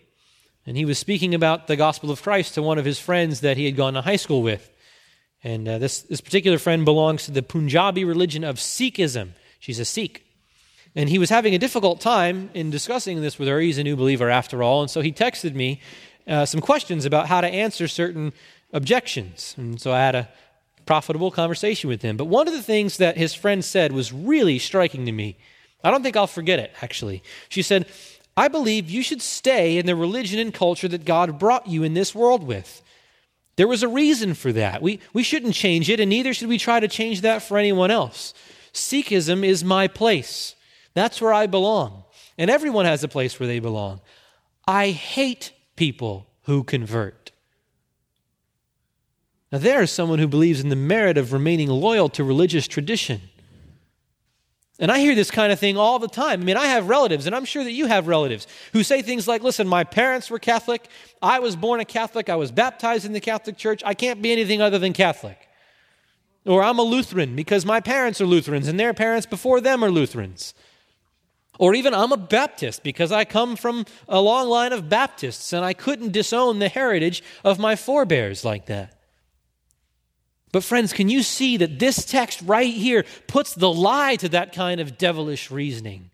And 0.65 0.75
he 0.75 0.85
was 0.85 0.97
speaking 0.97 1.35
about 1.35 1.67
the 1.67 1.75
gospel 1.75 2.09
of 2.11 2.23
Christ 2.23 2.55
to 2.55 2.61
one 2.61 2.77
of 2.77 2.85
his 2.85 2.99
friends 2.99 3.41
that 3.41 3.57
he 3.57 3.65
had 3.65 3.75
gone 3.75 3.93
to 3.93 4.01
high 4.01 4.15
school 4.15 4.41
with. 4.41 4.71
And 5.43 5.67
uh, 5.67 5.77
this, 5.77 6.01
this 6.01 6.21
particular 6.21 6.57
friend 6.57 6.85
belongs 6.85 7.25
to 7.25 7.31
the 7.31 7.43
Punjabi 7.43 8.03
religion 8.03 8.43
of 8.43 8.55
Sikhism. 8.55 9.33
She's 9.59 9.79
a 9.79 9.85
Sikh. 9.85 10.25
And 10.95 11.09
he 11.09 11.19
was 11.19 11.29
having 11.29 11.53
a 11.53 11.59
difficult 11.59 12.01
time 12.01 12.49
in 12.53 12.71
discussing 12.71 13.21
this 13.21 13.37
with 13.37 13.47
her. 13.47 13.59
He's 13.59 13.77
a 13.77 13.83
new 13.83 13.95
believer 13.95 14.29
after 14.29 14.63
all. 14.63 14.81
And 14.81 14.89
so 14.89 15.01
he 15.01 15.11
texted 15.11 15.53
me 15.53 15.81
uh, 16.27 16.45
some 16.45 16.61
questions 16.61 17.05
about 17.05 17.27
how 17.27 17.41
to 17.41 17.47
answer 17.47 17.87
certain 17.87 18.33
objections. 18.73 19.53
And 19.57 19.79
so 19.79 19.91
I 19.91 19.99
had 19.99 20.15
a 20.15 20.29
profitable 20.85 21.31
conversation 21.31 21.89
with 21.89 22.01
him. 22.01 22.17
But 22.17 22.25
one 22.25 22.47
of 22.47 22.53
the 22.53 22.61
things 22.61 22.97
that 22.97 23.17
his 23.17 23.33
friend 23.33 23.63
said 23.63 23.91
was 23.91 24.13
really 24.13 24.57
striking 24.57 25.05
to 25.05 25.11
me. 25.11 25.37
I 25.83 25.91
don't 25.91 26.01
think 26.01 26.15
I'll 26.15 26.27
forget 26.27 26.57
it, 26.57 26.71
actually. 26.81 27.21
She 27.49 27.61
said, 27.61 27.85
I 28.37 28.47
believe 28.49 28.89
you 28.89 29.01
should 29.01 29.21
stay 29.21 29.77
in 29.77 29.85
the 29.85 29.95
religion 29.95 30.39
and 30.39 30.53
culture 30.53 30.87
that 30.89 31.05
God 31.05 31.39
brought 31.39 31.67
you 31.67 31.83
in 31.83 31.93
this 31.93 32.13
world 32.13 32.43
with. 32.43 32.81
There 33.55 33.67
was 33.67 33.83
a 33.83 33.87
reason 33.87 34.33
for 34.33 34.51
that. 34.51 34.81
We, 34.81 34.99
we 35.13 35.23
shouldn't 35.23 35.53
change 35.53 35.89
it, 35.89 36.01
and 36.01 36.09
neither 36.09 36.33
should 36.33 36.49
we 36.49 36.57
try 36.57 36.81
to 36.81 36.89
change 36.89 37.21
that 37.21 37.41
for 37.41 37.57
anyone 37.57 37.91
else. 37.91 38.33
Sikhism 38.73 39.45
is 39.45 39.63
my 39.63 39.87
place. 39.87 40.55
That's 40.93 41.21
where 41.21 41.33
I 41.33 41.47
belong. 41.47 42.03
And 42.37 42.49
everyone 42.49 42.85
has 42.85 43.03
a 43.03 43.07
place 43.07 43.39
where 43.39 43.47
they 43.47 43.59
belong. 43.59 44.01
I 44.67 44.89
hate 44.89 45.53
people 45.77 46.27
who 46.43 46.63
convert. 46.63 47.31
Now, 49.51 49.59
there 49.59 49.81
is 49.81 49.91
someone 49.91 50.19
who 50.19 50.27
believes 50.27 50.59
in 50.59 50.67
the 50.67 50.75
merit 50.75 51.17
of 51.17 51.31
remaining 51.31 51.69
loyal 51.69 52.09
to 52.09 52.23
religious 52.25 52.67
tradition. 52.67 53.21
And 54.77 54.91
I 54.91 54.99
hear 54.99 55.15
this 55.15 55.31
kind 55.31 55.53
of 55.53 55.59
thing 55.59 55.77
all 55.77 55.99
the 55.99 56.07
time. 56.07 56.41
I 56.41 56.43
mean, 56.43 56.57
I 56.57 56.65
have 56.65 56.89
relatives, 56.89 57.25
and 57.25 57.35
I'm 57.35 57.45
sure 57.45 57.63
that 57.63 57.71
you 57.71 57.85
have 57.85 58.07
relatives, 58.07 58.45
who 58.73 58.83
say 58.83 59.01
things 59.01 59.27
like, 59.27 59.41
Listen, 59.41 59.67
my 59.67 59.85
parents 59.85 60.29
were 60.29 60.39
Catholic. 60.39 60.89
I 61.21 61.39
was 61.39 61.55
born 61.55 61.79
a 61.79 61.85
Catholic. 61.85 62.29
I 62.29 62.35
was 62.35 62.51
baptized 62.51 63.05
in 63.05 63.13
the 63.13 63.21
Catholic 63.21 63.57
Church. 63.57 63.81
I 63.85 63.93
can't 63.93 64.21
be 64.21 64.31
anything 64.31 64.61
other 64.61 64.77
than 64.77 64.91
Catholic. 64.91 65.47
Or 66.45 66.61
I'm 66.61 66.77
a 66.77 66.83
Lutheran 66.83 67.35
because 67.35 67.65
my 67.65 67.79
parents 67.79 68.21
are 68.21 68.25
Lutherans 68.25 68.67
and 68.67 68.79
their 68.79 68.93
parents 68.93 69.25
before 69.25 69.61
them 69.61 69.83
are 69.83 69.89
Lutherans. 69.89 70.53
Or 71.57 71.73
even 71.73 71.93
I'm 71.93 72.11
a 72.11 72.17
Baptist 72.17 72.83
because 72.83 73.11
I 73.11 73.25
come 73.25 73.55
from 73.55 73.85
a 74.07 74.21
long 74.21 74.47
line 74.49 74.73
of 74.73 74.89
Baptists 74.89 75.53
and 75.53 75.63
I 75.63 75.73
couldn't 75.73 76.11
disown 76.11 76.59
the 76.59 76.69
heritage 76.69 77.23
of 77.43 77.57
my 77.57 77.75
forebears 77.75 78.43
like 78.43 78.65
that. 78.67 78.94
But, 80.55 80.63
friends, 80.63 80.93
can 80.93 81.09
you 81.09 81.21
see 81.21 81.57
that 81.57 81.79
this 81.79 82.05
text 82.05 82.41
right 82.45 82.73
here 82.73 83.03
puts 83.27 83.53
the 83.55 83.69
lie 83.69 84.15
to 84.15 84.29
that 84.29 84.53
kind 84.53 84.79
of 84.79 84.97
devilish 84.97 85.51
reasoning? 85.51 86.11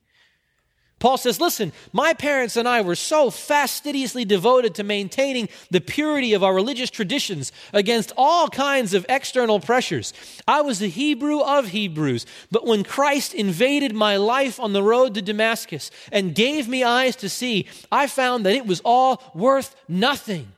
Paul 0.98 1.18
says, 1.18 1.40
Listen, 1.40 1.72
my 1.94 2.16
parents 2.16 2.58
and 2.58 2.68
I 2.68 2.82
were 2.82 2.96
so 2.96 3.30
fastidiously 3.30 4.26
devoted 4.26 4.74
to 4.74 4.84
maintaining 4.84 5.48
the 5.70 5.80
purity 5.80 6.34
of 6.34 6.44
our 6.44 6.56
religious 6.56 6.90
traditions 6.90 7.52
against 7.72 8.14
all 8.18 8.48
kinds 8.48 8.96
of 8.96 9.06
external 9.10 9.60
pressures. 9.60 10.12
I 10.48 10.62
was 10.62 10.82
a 10.82 10.88
Hebrew 10.88 11.42
of 11.42 11.68
Hebrews, 11.68 12.26
but 12.50 12.66
when 12.66 12.84
Christ 12.84 13.36
invaded 13.36 13.94
my 13.94 14.18
life 14.18 14.60
on 14.60 14.74
the 14.74 14.82
road 14.82 15.14
to 15.14 15.22
Damascus 15.22 15.92
and 16.12 16.34
gave 16.34 16.68
me 16.68 16.84
eyes 16.84 17.16
to 17.18 17.30
see, 17.30 17.68
I 17.92 18.08
found 18.08 18.48
that 18.48 18.56
it 18.56 18.66
was 18.66 18.82
all 18.84 19.22
worth 19.36 19.76
nothing. 19.88 20.54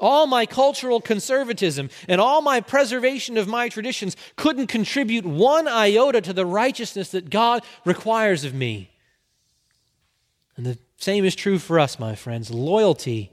All 0.00 0.26
my 0.26 0.46
cultural 0.46 1.00
conservatism 1.00 1.90
and 2.06 2.20
all 2.20 2.40
my 2.40 2.60
preservation 2.60 3.36
of 3.36 3.48
my 3.48 3.68
traditions 3.68 4.16
couldn't 4.36 4.68
contribute 4.68 5.24
one 5.24 5.66
iota 5.66 6.20
to 6.20 6.32
the 6.32 6.46
righteousness 6.46 7.10
that 7.10 7.30
God 7.30 7.64
requires 7.84 8.44
of 8.44 8.54
me. 8.54 8.90
And 10.56 10.64
the 10.64 10.78
same 10.96 11.24
is 11.24 11.34
true 11.34 11.58
for 11.58 11.80
us, 11.80 11.98
my 11.98 12.14
friends. 12.14 12.50
Loyalty 12.50 13.32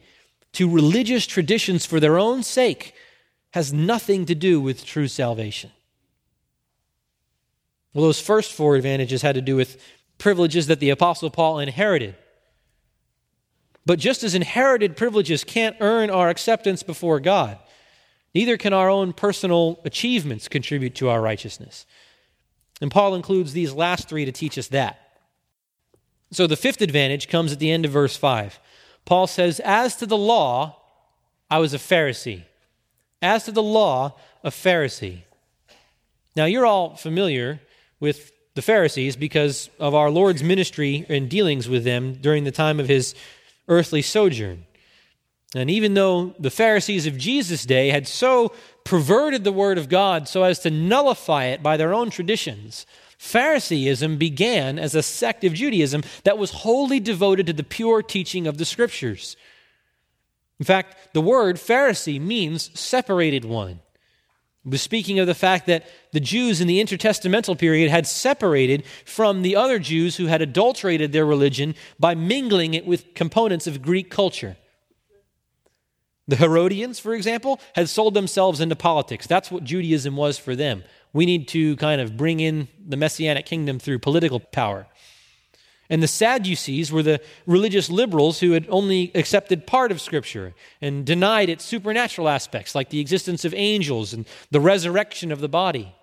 to 0.53 0.69
religious 0.69 1.27
traditions 1.27 1.85
for 1.85 1.99
their 1.99 2.17
own 2.17 2.41
sake 2.41 2.93
has 3.51 3.71
nothing 3.71 4.25
to 4.25 4.35
do 4.35 4.59
with 4.59 4.85
true 4.85 5.07
salvation. 5.07 5.71
Well, 7.93 8.05
those 8.05 8.19
first 8.19 8.51
four 8.51 8.75
advantages 8.75 9.21
had 9.21 9.35
to 9.35 9.41
do 9.41 9.55
with 9.55 9.81
privileges 10.17 10.67
that 10.67 10.79
the 10.79 10.89
Apostle 10.89 11.29
Paul 11.29 11.59
inherited. 11.59 12.15
But 13.85 13.99
just 13.99 14.23
as 14.23 14.33
inherited 14.33 14.97
privileges 14.97 15.43
can't 15.43 15.75
earn 15.79 16.09
our 16.09 16.29
acceptance 16.29 16.81
before 16.81 17.19
God, 17.19 17.59
neither 18.33 18.57
can 18.57 18.73
our 18.73 18.89
own 18.89 19.13
personal 19.13 19.79
achievements 19.85 20.47
contribute 20.47 20.95
to 20.95 21.09
our 21.09 21.21
righteousness. 21.21 21.85
And 22.81 22.91
Paul 22.91 23.15
includes 23.15 23.53
these 23.53 23.73
last 23.73 24.09
three 24.09 24.25
to 24.25 24.31
teach 24.31 24.57
us 24.57 24.67
that. 24.69 24.99
So 26.31 26.47
the 26.47 26.57
fifth 26.57 26.81
advantage 26.81 27.29
comes 27.29 27.53
at 27.53 27.59
the 27.59 27.71
end 27.71 27.85
of 27.85 27.91
verse 27.91 28.17
5. 28.17 28.59
Paul 29.05 29.27
says, 29.27 29.59
As 29.61 29.95
to 29.97 30.05
the 30.05 30.17
law, 30.17 30.81
I 31.49 31.59
was 31.59 31.73
a 31.73 31.77
Pharisee. 31.77 32.43
As 33.21 33.45
to 33.45 33.51
the 33.51 33.63
law, 33.63 34.17
a 34.43 34.49
Pharisee. 34.49 35.21
Now, 36.35 36.45
you're 36.45 36.65
all 36.65 36.95
familiar 36.95 37.61
with 37.99 38.31
the 38.55 38.61
Pharisees 38.61 39.15
because 39.15 39.69
of 39.79 39.93
our 39.93 40.09
Lord's 40.09 40.43
ministry 40.43 41.05
and 41.07 41.29
dealings 41.29 41.69
with 41.69 41.83
them 41.83 42.15
during 42.15 42.43
the 42.43 42.51
time 42.51 42.79
of 42.79 42.87
his 42.87 43.15
earthly 43.67 44.01
sojourn. 44.01 44.65
And 45.55 45.69
even 45.69 45.93
though 45.93 46.35
the 46.37 46.49
Pharisees 46.49 47.07
of 47.07 47.17
Jesus' 47.17 47.65
day 47.65 47.89
had 47.89 48.07
so 48.07 48.51
perverted 48.83 49.43
the 49.43 49.53
Word 49.53 49.77
of 49.77 49.89
God 49.89 50.27
so 50.27 50.43
as 50.43 50.59
to 50.59 50.69
nullify 50.69 51.45
it 51.45 51.63
by 51.63 51.77
their 51.77 51.93
own 51.93 52.09
traditions, 52.09 52.85
Phariseeism 53.17 54.17
began 54.17 54.77
as 54.77 54.95
a 54.95 55.01
sect 55.01 55.43
of 55.43 55.53
Judaism 55.53 56.03
that 56.23 56.37
was 56.37 56.51
wholly 56.51 56.99
devoted 56.99 57.47
to 57.47 57.53
the 57.53 57.63
pure 57.63 58.03
teaching 58.03 58.47
of 58.47 58.57
the 58.57 58.65
Scriptures. 58.65 59.37
In 60.59 60.65
fact, 60.65 61.13
the 61.13 61.21
word 61.21 61.55
Pharisee 61.55 62.19
means 62.19 62.77
separated 62.77 63.45
one. 63.45 63.79
Was 64.65 64.81
speaking 64.81 65.19
of 65.19 65.27
the 65.27 65.35
fact 65.35 65.67
that 65.67 65.85
the 66.11 66.19
Jews 66.19 66.59
in 66.59 66.67
the 66.67 66.83
intertestamental 66.83 67.57
period 67.57 67.91
had 67.91 68.07
separated 68.07 68.83
from 69.05 69.43
the 69.43 69.55
other 69.55 69.77
Jews 69.77 70.15
who 70.15 70.25
had 70.25 70.41
adulterated 70.41 71.11
their 71.11 71.25
religion 71.25 71.75
by 71.99 72.15
mingling 72.15 72.73
it 72.73 72.85
with 72.85 73.13
components 73.13 73.67
of 73.67 73.83
Greek 73.83 74.09
culture. 74.09 74.57
The 76.27 76.37
Herodians, 76.37 76.99
for 76.99 77.13
example, 77.13 77.59
had 77.75 77.89
sold 77.89 78.15
themselves 78.15 78.59
into 78.59 78.75
politics. 78.75 79.27
That's 79.27 79.51
what 79.51 79.63
Judaism 79.63 80.15
was 80.15 80.39
for 80.39 80.55
them. 80.55 80.83
We 81.13 81.27
need 81.27 81.47
to 81.49 81.75
kind 81.75 82.01
of 82.01 82.17
bring 82.17 82.39
in 82.39 82.67
the 82.83 82.97
messianic 82.97 83.45
kingdom 83.45 83.77
through 83.77 83.99
political 83.99 84.39
power. 84.39 84.87
And 85.89 86.01
the 86.01 86.07
Sadducees 86.07 86.91
were 86.91 87.03
the 87.03 87.21
religious 87.45 87.89
liberals 87.89 88.39
who 88.39 88.51
had 88.51 88.65
only 88.69 89.11
accepted 89.13 89.67
part 89.67 89.91
of 89.91 90.01
Scripture 90.01 90.55
and 90.81 91.05
denied 91.05 91.49
its 91.49 91.63
supernatural 91.63 92.27
aspects, 92.27 92.73
like 92.73 92.89
the 92.89 92.99
existence 92.99 93.45
of 93.45 93.53
angels 93.53 94.13
and 94.13 94.25
the 94.49 94.59
resurrection 94.59 95.31
of 95.31 95.41
the 95.41 95.49
body. 95.49 95.95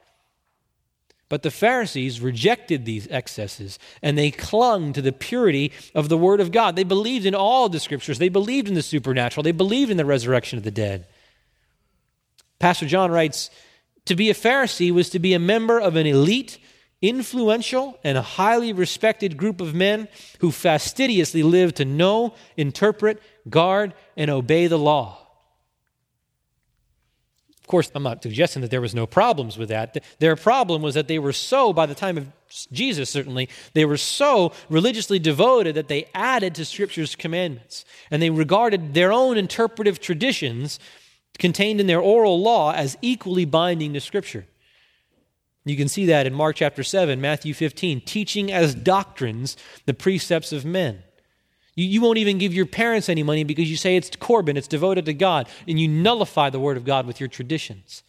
But 1.29 1.43
the 1.43 1.51
Pharisees 1.51 2.21
rejected 2.21 2.85
these 2.85 3.09
excesses 3.09 3.79
and 4.03 4.19
they 4.19 4.31
clung 4.31 4.93
to 4.93 5.01
the 5.01 5.13
purity 5.13 5.73
of 5.95 6.11
the 6.11 6.19
Word 6.19 6.41
of 6.41 6.53
God. 6.53 6.77
They 6.77 6.85
believed 6.85 7.25
in 7.25 7.35
all 7.35 7.69
the 7.69 7.81
Scriptures, 7.81 8.19
they 8.19 8.29
believed 8.29 8.69
in 8.69 8.75
the 8.75 8.83
supernatural, 8.83 9.43
they 9.43 9.53
believed 9.53 9.91
in 9.91 9.97
the 9.97 10.05
resurrection 10.05 10.59
of 10.59 10.65
the 10.65 10.71
dead. 10.71 11.07
Pastor 12.59 12.87
John 12.87 13.11
writes 13.11 13.51
To 14.05 14.15
be 14.15 14.31
a 14.31 14.35
Pharisee 14.35 14.93
was 14.93 15.11
to 15.11 15.19
be 15.19 15.33
a 15.33 15.39
member 15.39 15.81
of 15.81 15.97
an 15.97 16.07
elite 16.07 16.59
influential 17.03 17.99
and 18.05 18.17
a 18.17 18.23
highly 18.23 18.73
respected 18.73 19.37
group 19.37 19.61
of 19.61 19.75
men 19.75 20.09
who 20.39 20.53
fastidiously 20.53 21.43
lived 21.43 21.77
to 21.77 21.85
know, 21.85 22.35
interpret, 22.57 23.21
guard, 23.51 23.93
and 24.17 24.31
obey 24.31 24.69
the 24.69 24.79
law. 24.79 25.19
Of 27.61 27.67
course, 27.69 27.91
I'm 27.95 28.03
not 28.03 28.23
suggesting 28.23 28.63
that 28.63 28.71
there 28.71 28.81
was 28.81 28.95
no 28.95 29.07
problems 29.07 29.57
with 29.57 29.69
that. 29.69 30.03
Their 30.19 30.37
problem 30.37 30.83
was 30.83 30.95
that 30.95 31.09
they 31.09 31.19
were 31.19 31.33
so, 31.33 31.73
by 31.73 31.87
the 31.87 31.95
time 31.95 32.19
of 32.19 32.27
Jesus 32.73 33.09
certainly, 33.09 33.49
they 33.73 33.85
were 33.85 33.97
so 33.97 34.53
religiously 34.69 35.19
devoted 35.19 35.75
that 35.77 35.89
they 35.89 36.09
added 36.15 36.55
to 36.57 36.65
Scripture's 36.65 37.15
commandments. 37.15 37.85
And 38.11 38.21
they 38.21 38.31
regarded 38.31 38.95
their 38.95 39.13
own 39.13 39.39
interpretive 39.39 40.01
traditions 40.01 40.81
contained 41.39 41.81
in 41.81 41.87
their 41.87 42.01
oral 42.01 42.43
law 42.43 42.73
as 42.73 42.99
equally 43.01 43.45
binding 43.45 43.95
to 43.95 44.01
Scripture. 44.01 44.47
You 45.65 45.77
can 45.77 45.89
see 45.89 46.07
that 46.07 46.27
in 46.27 46.35
Mark 46.35 46.57
chapter 46.57 46.83
7, 46.83 47.21
Matthew 47.21 47.55
15, 47.55 48.01
teaching 48.01 48.53
as 48.53 48.75
doctrines 48.75 49.57
the 49.87 49.95
precepts 49.95 50.53
of 50.53 50.65
men. 50.65 51.03
You, 51.75 51.87
you 51.87 52.01
won't 52.01 52.19
even 52.19 52.39
give 52.39 52.53
your 52.53 52.67
parents 52.67 53.09
any 53.09 53.23
money 53.23 53.45
because 53.45 53.71
you 53.71 53.77
say 53.77 53.97
it's 53.97 54.11
Corban, 54.17 54.57
it's 54.57 54.69
devoted 54.69 55.05
to 55.07 55.15
God, 55.15 55.49
and 55.69 55.79
you 55.79 55.89
nullify 55.89 56.51
the 56.51 56.61
Word 56.61 56.77
of 56.77 56.85
God 56.85 57.07
with 57.07 57.21
your 57.21 57.29
traditions. 57.29 58.03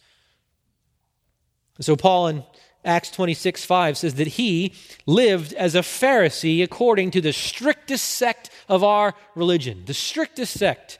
So, 1.80 1.96
Paul 1.96 2.28
in 2.28 2.44
Acts 2.84 3.10
26 3.10 3.64
5 3.64 3.98
says 3.98 4.14
that 4.14 4.26
he 4.26 4.74
lived 5.06 5.52
as 5.54 5.74
a 5.74 5.80
Pharisee 5.80 6.62
according 6.62 7.10
to 7.12 7.20
the 7.20 7.32
strictest 7.32 8.04
sect 8.04 8.50
of 8.68 8.84
our 8.84 9.14
religion, 9.34 9.84
the 9.86 9.94
strictest 9.94 10.58
sect. 10.58 10.98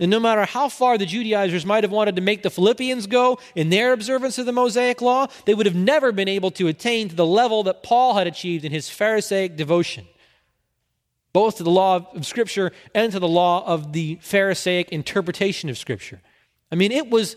And 0.00 0.10
no 0.10 0.18
matter 0.18 0.44
how 0.44 0.68
far 0.68 0.98
the 0.98 1.06
Judaizers 1.06 1.64
might 1.64 1.84
have 1.84 1.92
wanted 1.92 2.16
to 2.16 2.22
make 2.22 2.42
the 2.42 2.50
Philippians 2.50 3.06
go 3.06 3.38
in 3.54 3.70
their 3.70 3.92
observance 3.92 4.38
of 4.38 4.46
the 4.46 4.52
Mosaic 4.52 5.00
law, 5.00 5.28
they 5.44 5.54
would 5.54 5.66
have 5.66 5.74
never 5.76 6.10
been 6.10 6.28
able 6.28 6.50
to 6.52 6.66
attain 6.66 7.08
to 7.08 7.14
the 7.14 7.26
level 7.26 7.62
that 7.64 7.82
Paul 7.82 8.14
had 8.14 8.26
achieved 8.26 8.64
in 8.64 8.72
his 8.72 8.90
Pharisaic 8.90 9.56
devotion 9.56 10.06
both 11.34 11.56
to 11.56 11.64
the 11.64 11.70
law 11.70 12.08
of 12.14 12.24
Scripture 12.24 12.72
and 12.94 13.12
to 13.12 13.18
the 13.18 13.28
law 13.28 13.66
of 13.66 13.92
the 13.92 14.18
Pharisaic 14.22 14.88
interpretation 14.90 15.68
of 15.68 15.76
Scripture. 15.76 16.22
I 16.70 16.76
mean, 16.76 16.92
it 16.92 17.10
was 17.10 17.36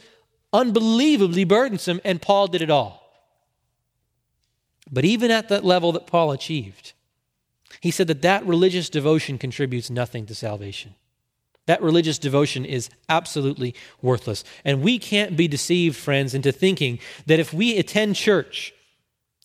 unbelievably 0.54 1.44
burdensome, 1.44 2.00
and 2.06 2.22
Paul 2.22 2.48
did 2.48 2.62
it 2.62 2.70
all. 2.70 3.04
But 4.90 5.04
even 5.04 5.32
at 5.32 5.50
that 5.50 5.66
level 5.66 5.92
that 5.94 6.06
Paul 6.06 6.32
achieved, 6.32 6.94
he 7.82 7.90
said 7.90 8.08
that 8.08 8.22
that 8.22 8.46
religious 8.46 8.88
devotion 8.88 9.40
contributes 9.40 9.90
nothing 9.90 10.28
to 10.28 10.36
salvation. 10.36 10.94
That 11.68 11.82
religious 11.82 12.18
devotion 12.18 12.66
is 12.66 12.90
absolutely 13.08 13.76
worthless. 14.02 14.44
And 14.66 14.82
we 14.82 14.98
can't 14.98 15.38
be 15.38 15.48
deceived, 15.48 15.96
friends, 15.96 16.34
into 16.34 16.52
thinking 16.52 17.00
that 17.28 17.40
if 17.40 17.54
we 17.54 17.78
attend 17.78 18.16
church, 18.16 18.74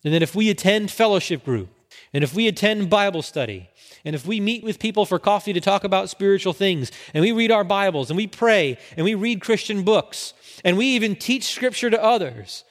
and 0.05 0.15
that 0.15 0.23
if 0.23 0.35
we 0.35 0.49
attend 0.49 0.91
fellowship 0.91 1.45
group, 1.45 1.69
and 2.13 2.25
if 2.25 2.35
we 2.35 2.49
attend 2.49 2.91
Bible 2.91 3.23
study, 3.23 3.69
and 4.05 4.15
if 4.15 4.27
we 4.27 4.41
meet 4.41 4.65
with 4.65 4.79
people 4.79 5.05
for 5.05 5.19
coffee 5.19 5.53
to 5.53 5.61
talk 5.61 5.85
about 5.85 6.11
spiritual 6.11 6.53
things, 6.53 6.91
and 7.13 7.23
we 7.23 7.33
read 7.33 7.51
our 7.51 7.65
Bibles, 7.65 8.11
and 8.11 8.17
we 8.17 8.27
pray, 8.27 8.79
and 8.97 9.05
we 9.05 9.15
read 9.15 9.41
Christian 9.41 9.83
books, 9.83 10.33
and 10.65 10.77
we 10.77 10.87
even 10.87 11.17
teach 11.17 11.45
Scripture 11.45 11.91
to 11.91 12.03
others, 12.03 12.65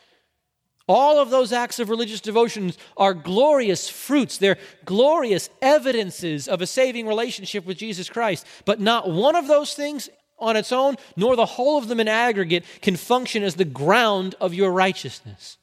all 0.87 1.19
of 1.19 1.29
those 1.29 1.53
acts 1.53 1.79
of 1.79 1.89
religious 1.89 2.21
devotions 2.21 2.77
are 2.97 3.13
glorious 3.13 3.89
fruits. 3.89 4.37
They're 4.37 4.57
glorious 4.85 5.49
evidences 5.61 6.47
of 6.47 6.61
a 6.61 6.67
saving 6.67 7.07
relationship 7.07 7.65
with 7.65 7.77
Jesus 7.77 8.09
Christ. 8.09 8.45
But 8.65 8.79
not 8.79 9.09
one 9.09 9.35
of 9.35 9.47
those 9.47 9.73
things 9.73 10.09
on 10.39 10.57
its 10.57 10.71
own, 10.71 10.97
nor 11.15 11.35
the 11.35 11.45
whole 11.45 11.77
of 11.77 11.87
them 11.87 11.99
in 11.99 12.07
aggregate, 12.07 12.65
can 12.81 12.95
function 12.95 13.43
as 13.43 13.55
the 13.55 13.65
ground 13.65 14.35
of 14.41 14.53
your 14.53 14.71
righteousness. 14.71 15.57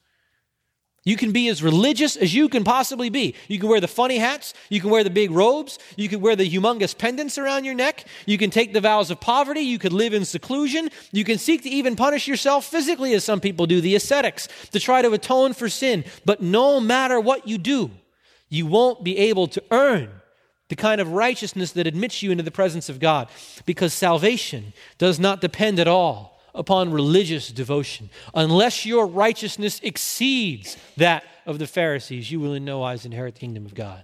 You 1.09 1.17
can 1.17 1.31
be 1.31 1.47
as 1.47 1.63
religious 1.63 2.15
as 2.15 2.35
you 2.35 2.47
can 2.49 2.63
possibly 2.63 3.09
be. 3.09 3.33
You 3.47 3.57
can 3.57 3.67
wear 3.67 3.81
the 3.81 3.87
funny 3.87 4.19
hats. 4.19 4.53
You 4.69 4.79
can 4.79 4.91
wear 4.91 5.03
the 5.03 5.09
big 5.09 5.31
robes. 5.31 5.79
You 5.95 6.07
can 6.07 6.21
wear 6.21 6.35
the 6.35 6.47
humongous 6.47 6.95
pendants 6.95 7.39
around 7.39 7.65
your 7.65 7.73
neck. 7.73 8.05
You 8.27 8.37
can 8.37 8.51
take 8.51 8.73
the 8.73 8.79
vows 8.79 9.09
of 9.09 9.19
poverty. 9.19 9.61
You 9.61 9.79
could 9.79 9.91
live 9.91 10.13
in 10.13 10.23
seclusion. 10.23 10.91
You 11.11 11.23
can 11.23 11.39
seek 11.39 11.63
to 11.63 11.69
even 11.69 11.95
punish 11.95 12.27
yourself 12.27 12.65
physically, 12.65 13.15
as 13.15 13.23
some 13.23 13.39
people 13.39 13.65
do, 13.65 13.81
the 13.81 13.95
ascetics, 13.95 14.47
to 14.69 14.79
try 14.79 15.01
to 15.01 15.11
atone 15.11 15.53
for 15.53 15.67
sin. 15.67 16.05
But 16.25 16.43
no 16.43 16.79
matter 16.79 17.19
what 17.19 17.47
you 17.47 17.57
do, 17.57 17.89
you 18.47 18.67
won't 18.67 19.03
be 19.03 19.17
able 19.17 19.47
to 19.47 19.63
earn 19.71 20.11
the 20.67 20.75
kind 20.75 21.01
of 21.01 21.13
righteousness 21.13 21.71
that 21.71 21.87
admits 21.87 22.21
you 22.21 22.29
into 22.29 22.43
the 22.43 22.51
presence 22.51 22.87
of 22.87 22.99
God 22.99 23.29
because 23.65 23.95
salvation 23.95 24.73
does 24.99 25.19
not 25.19 25.41
depend 25.41 25.79
at 25.79 25.87
all 25.87 26.38
upon 26.59 26.91
religious 26.91 27.51
devotion. 27.51 28.09
Unless 28.35 28.85
your 28.85 29.07
righteousness 29.07 29.79
exceeds 29.81 30.77
that 30.97 31.23
of 31.45 31.57
the 31.57 31.65
Pharisees, 31.65 32.29
you 32.29 32.41
will 32.41 32.53
in 32.53 32.65
no 32.65 32.79
wise 32.79 33.05
inherit 33.05 33.35
the 33.35 33.39
kingdom 33.39 33.65
of 33.65 33.73
God. 33.73 34.03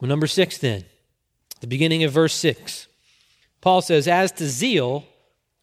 Well, 0.00 0.08
number 0.08 0.28
six, 0.28 0.58
then, 0.58 0.84
the 1.60 1.66
beginning 1.66 2.04
of 2.04 2.12
verse 2.12 2.34
six, 2.34 2.86
Paul 3.60 3.82
says, 3.82 4.06
As 4.06 4.30
to 4.32 4.46
zeal, 4.46 5.04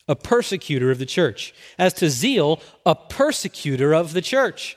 a 0.10 0.16
persecutor 0.16 0.92
of 0.92 1.00
the 1.00 1.06
church. 1.06 1.54
As 1.80 1.94
to 1.96 2.10
zeal, 2.10 2.62
a 2.86 2.96
persecutor 2.96 3.94
of 3.94 4.12
the 4.12 4.22
church. 4.22 4.76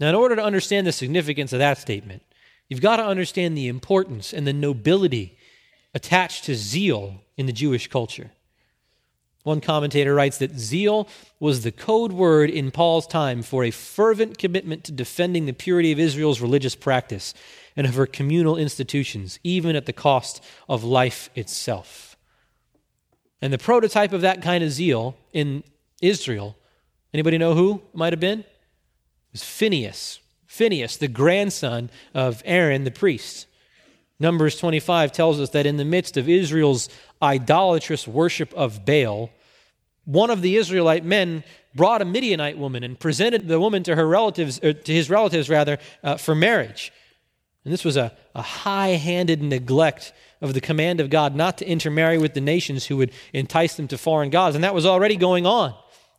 Now, 0.00 0.08
in 0.08 0.14
order 0.14 0.36
to 0.36 0.42
understand 0.42 0.86
the 0.86 0.92
significance 0.92 1.52
of 1.52 1.58
that 1.58 1.76
statement, 1.76 2.22
you've 2.68 2.80
got 2.80 2.96
to 2.96 3.04
understand 3.04 3.58
the 3.58 3.68
importance 3.68 4.32
and 4.32 4.46
the 4.46 4.54
nobility 4.54 5.36
attached 5.92 6.44
to 6.44 6.54
zeal 6.54 7.20
in 7.40 7.46
the 7.46 7.52
Jewish 7.54 7.88
culture. 7.88 8.30
One 9.44 9.62
commentator 9.62 10.14
writes 10.14 10.36
that 10.38 10.58
zeal 10.58 11.08
was 11.40 11.62
the 11.62 11.72
code 11.72 12.12
word 12.12 12.50
in 12.50 12.70
Paul's 12.70 13.06
time 13.06 13.40
for 13.40 13.64
a 13.64 13.70
fervent 13.70 14.36
commitment 14.36 14.84
to 14.84 14.92
defending 14.92 15.46
the 15.46 15.54
purity 15.54 15.90
of 15.90 15.98
Israel's 15.98 16.42
religious 16.42 16.74
practice 16.74 17.32
and 17.74 17.86
of 17.86 17.94
her 17.94 18.04
communal 18.04 18.58
institutions, 18.58 19.38
even 19.42 19.74
at 19.74 19.86
the 19.86 19.94
cost 19.94 20.44
of 20.68 20.84
life 20.84 21.30
itself. 21.34 22.18
And 23.40 23.54
the 23.54 23.58
prototype 23.58 24.12
of 24.12 24.20
that 24.20 24.42
kind 24.42 24.62
of 24.62 24.70
zeal 24.70 25.16
in 25.32 25.64
Israel, 26.02 26.58
anybody 27.14 27.38
know 27.38 27.54
who 27.54 27.80
might 27.94 28.12
have 28.12 28.20
been? 28.20 28.40
It 28.40 28.46
was 29.32 29.44
Phineas. 29.44 30.20
Phineas, 30.46 30.98
the 30.98 31.08
grandson 31.08 31.88
of 32.12 32.42
Aaron 32.44 32.84
the 32.84 32.90
priest. 32.90 33.46
Numbers 34.20 34.56
25 34.56 35.12
tells 35.12 35.40
us 35.40 35.50
that 35.50 35.64
in 35.64 35.78
the 35.78 35.84
midst 35.84 36.18
of 36.18 36.28
Israel's 36.28 36.90
idolatrous 37.22 38.06
worship 38.06 38.52
of 38.52 38.84
Baal, 38.84 39.30
one 40.04 40.28
of 40.28 40.42
the 40.42 40.56
Israelite 40.56 41.04
men 41.04 41.42
brought 41.74 42.02
a 42.02 42.04
Midianite 42.04 42.58
woman 42.58 42.84
and 42.84 43.00
presented 43.00 43.48
the 43.48 43.58
woman 43.58 43.82
to 43.84 43.96
her 43.96 44.06
relatives, 44.06 44.58
to 44.58 44.82
his 44.84 45.08
relatives 45.08 45.48
rather, 45.48 45.78
uh, 46.04 46.18
for 46.18 46.34
marriage. 46.34 46.92
And 47.64 47.72
this 47.72 47.84
was 47.84 47.96
a, 47.96 48.12
a 48.34 48.42
high 48.42 48.88
handed 48.88 49.42
neglect 49.42 50.12
of 50.42 50.52
the 50.52 50.60
command 50.60 51.00
of 51.00 51.10
God 51.10 51.34
not 51.34 51.58
to 51.58 51.66
intermarry 51.66 52.18
with 52.18 52.34
the 52.34 52.40
nations 52.40 52.86
who 52.86 52.98
would 52.98 53.12
entice 53.32 53.76
them 53.76 53.88
to 53.88 53.98
foreign 53.98 54.30
gods. 54.30 54.54
And 54.54 54.64
that 54.64 54.74
was 54.74 54.86
already 54.86 55.16
going 55.16 55.46
on. 55.46 55.74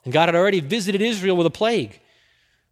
And 0.05 0.13
God 0.13 0.27
had 0.27 0.35
already 0.35 0.59
visited 0.59 1.01
Israel 1.01 1.37
with 1.37 1.47
a 1.47 1.51
plague. 1.51 1.99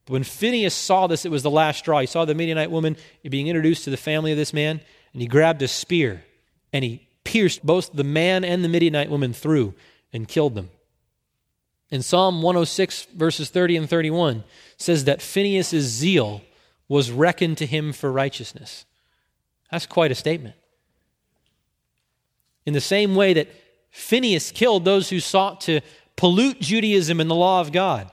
But 0.06 0.14
when 0.14 0.24
Phineas 0.24 0.74
saw 0.74 1.08
this, 1.08 1.26
it 1.26 1.32
was 1.32 1.44
the 1.44 1.52
last 1.52 1.80
straw. 1.80 2.00
He 2.00 2.08
saw 2.08 2.26
the 2.26 2.36
Midianite 2.36 2.72
woman 2.72 2.98
being 3.28 3.48
introduced 3.48 3.84
to 3.84 3.90
the 3.90 3.98
family 3.98 4.32
of 4.32 4.38
this 4.38 4.54
man 4.54 4.82
and 5.14 5.22
he 5.22 5.28
grabbed 5.28 5.62
a 5.62 5.68
spear 5.68 6.24
and 6.72 6.84
he 6.84 7.08
pierced 7.24 7.66
both 7.66 7.92
the 7.94 8.04
man 8.04 8.44
and 8.44 8.64
the 8.64 8.70
Midianite 8.70 9.10
woman 9.10 9.34
through 9.34 9.74
and 10.14 10.28
killed 10.28 10.56
them. 10.56 10.70
In 11.92 12.04
Psalm 12.04 12.42
106, 12.42 13.06
verses 13.16 13.50
30 13.50 13.78
and 13.78 13.90
31, 13.90 14.44
says 14.78 15.06
that 15.06 15.22
Phineas's 15.22 15.86
zeal 15.86 16.42
was 16.88 17.12
reckoned 17.12 17.58
to 17.58 17.66
him 17.66 17.94
for 17.94 18.12
righteousness. 18.12 18.86
That's 19.72 19.86
quite 19.86 20.12
a 20.12 20.16
statement. 20.16 20.56
In 22.66 22.74
the 22.74 22.82
same 22.82 23.16
way 23.16 23.34
that 23.34 23.48
Phineas 23.90 24.52
killed 24.52 24.86
those 24.86 25.10
who 25.10 25.20
sought 25.20 25.62
to 25.62 25.82
pollute 26.16 26.60
Judaism 26.60 27.20
and 27.20 27.30
the 27.30 27.36
law 27.36 27.62
of 27.62 27.72
God, 27.72 28.12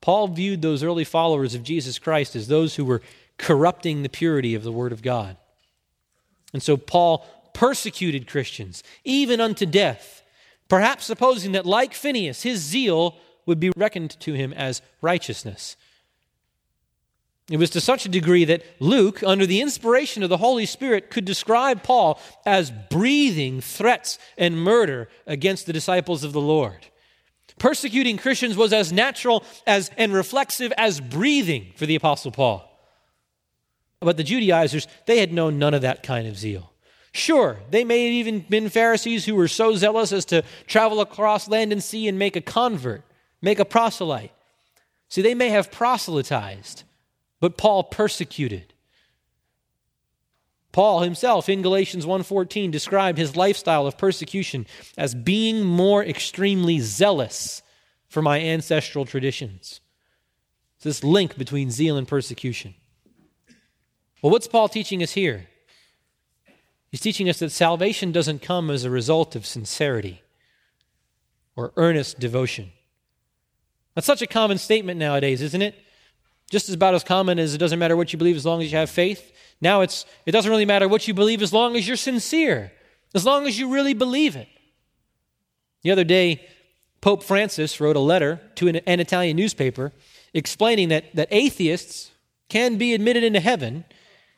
Paul 0.00 0.28
viewed 0.28 0.62
those 0.62 0.84
early 0.84 1.04
followers 1.04 1.54
of 1.54 1.64
Jesus 1.64 1.98
Christ 1.98 2.36
as 2.36 2.46
those 2.46 2.76
who 2.76 2.84
were 2.84 3.02
corrupting 3.38 4.02
the 4.02 4.08
purity 4.08 4.54
of 4.54 4.62
the 4.62 4.72
Word 4.72 4.92
of 4.92 5.02
God. 5.02 5.36
And 6.56 6.62
so 6.62 6.78
Paul 6.78 7.26
persecuted 7.52 8.26
Christians, 8.26 8.82
even 9.04 9.42
unto 9.42 9.66
death, 9.66 10.22
perhaps 10.70 11.04
supposing 11.04 11.52
that, 11.52 11.66
like 11.66 11.92
Phineas, 11.92 12.44
his 12.44 12.60
zeal 12.60 13.18
would 13.44 13.60
be 13.60 13.72
reckoned 13.76 14.18
to 14.20 14.32
him 14.32 14.54
as 14.54 14.80
righteousness. 15.02 15.76
It 17.50 17.58
was 17.58 17.68
to 17.70 17.80
such 17.82 18.06
a 18.06 18.08
degree 18.08 18.46
that 18.46 18.64
Luke, 18.80 19.22
under 19.22 19.44
the 19.44 19.60
inspiration 19.60 20.22
of 20.22 20.30
the 20.30 20.38
Holy 20.38 20.64
Spirit, 20.64 21.10
could 21.10 21.26
describe 21.26 21.82
Paul 21.82 22.18
as 22.46 22.72
breathing 22.88 23.60
threats 23.60 24.18
and 24.38 24.56
murder 24.58 25.10
against 25.26 25.66
the 25.66 25.74
disciples 25.74 26.24
of 26.24 26.32
the 26.32 26.40
Lord. 26.40 26.86
Persecuting 27.58 28.16
Christians 28.16 28.56
was 28.56 28.72
as 28.72 28.94
natural 28.94 29.44
as 29.66 29.90
and 29.98 30.14
reflexive 30.14 30.72
as 30.78 31.02
breathing 31.02 31.74
for 31.76 31.84
the 31.84 31.96
Apostle 31.96 32.30
Paul. 32.30 32.75
But 34.00 34.16
the 34.16 34.24
Judaizers, 34.24 34.86
they 35.06 35.18
had 35.18 35.32
known 35.32 35.58
none 35.58 35.74
of 35.74 35.82
that 35.82 36.02
kind 36.02 36.28
of 36.28 36.36
zeal. 36.38 36.72
Sure, 37.12 37.58
they 37.70 37.82
may 37.82 38.04
have 38.04 38.12
even 38.12 38.40
been 38.40 38.68
Pharisees 38.68 39.24
who 39.24 39.34
were 39.34 39.48
so 39.48 39.74
zealous 39.74 40.12
as 40.12 40.26
to 40.26 40.44
travel 40.66 41.00
across 41.00 41.48
land 41.48 41.72
and 41.72 41.82
sea 41.82 42.08
and 42.08 42.18
make 42.18 42.36
a 42.36 42.42
convert, 42.42 43.02
make 43.40 43.58
a 43.58 43.64
proselyte. 43.64 44.32
See, 45.08 45.22
they 45.22 45.34
may 45.34 45.48
have 45.48 45.72
proselytized, 45.72 46.82
but 47.40 47.56
Paul 47.56 47.84
persecuted. 47.84 48.74
Paul 50.72 51.00
himself 51.00 51.48
in 51.48 51.62
Galatians 51.62 52.04
1:14 52.04 52.70
described 52.70 53.16
his 53.16 53.34
lifestyle 53.34 53.86
of 53.86 53.96
persecution 53.96 54.66
as 54.98 55.14
being 55.14 55.64
more 55.64 56.04
extremely 56.04 56.80
zealous 56.80 57.62
for 58.08 58.20
my 58.20 58.42
ancestral 58.42 59.06
traditions. 59.06 59.80
It's 60.74 60.84
this 60.84 61.02
link 61.02 61.38
between 61.38 61.70
zeal 61.70 61.96
and 61.96 62.06
persecution. 62.06 62.74
Well, 64.26 64.32
what's 64.32 64.48
Paul 64.48 64.68
teaching 64.68 65.04
us 65.04 65.12
here? 65.12 65.46
He's 66.90 66.98
teaching 66.98 67.28
us 67.28 67.38
that 67.38 67.50
salvation 67.50 68.10
doesn't 68.10 68.42
come 68.42 68.70
as 68.70 68.82
a 68.82 68.90
result 68.90 69.36
of 69.36 69.46
sincerity 69.46 70.20
or 71.54 71.72
earnest 71.76 72.18
devotion. 72.18 72.72
That's 73.94 74.04
such 74.04 74.22
a 74.22 74.26
common 74.26 74.58
statement 74.58 74.98
nowadays, 74.98 75.42
isn't 75.42 75.62
it? 75.62 75.76
Just 76.50 76.68
about 76.68 76.96
as 76.96 77.04
common 77.04 77.38
as 77.38 77.54
it 77.54 77.58
doesn't 77.58 77.78
matter 77.78 77.96
what 77.96 78.12
you 78.12 78.18
believe 78.18 78.34
as 78.34 78.44
long 78.44 78.60
as 78.62 78.72
you 78.72 78.78
have 78.78 78.90
faith. 78.90 79.32
Now 79.60 79.82
it's 79.82 80.04
it 80.26 80.32
doesn't 80.32 80.50
really 80.50 80.64
matter 80.64 80.88
what 80.88 81.06
you 81.06 81.14
believe 81.14 81.40
as 81.40 81.52
long 81.52 81.76
as 81.76 81.86
you're 81.86 81.96
sincere, 81.96 82.72
as 83.14 83.24
long 83.24 83.46
as 83.46 83.56
you 83.60 83.72
really 83.72 83.94
believe 83.94 84.34
it. 84.34 84.48
The 85.82 85.92
other 85.92 86.02
day, 86.02 86.44
Pope 87.00 87.22
Francis 87.22 87.80
wrote 87.80 87.94
a 87.94 88.00
letter 88.00 88.40
to 88.56 88.66
an, 88.66 88.76
an 88.88 88.98
Italian 88.98 89.36
newspaper 89.36 89.92
explaining 90.34 90.88
that, 90.88 91.14
that 91.14 91.28
atheists 91.30 92.10
can 92.48 92.76
be 92.76 92.92
admitted 92.92 93.22
into 93.22 93.38
heaven 93.38 93.84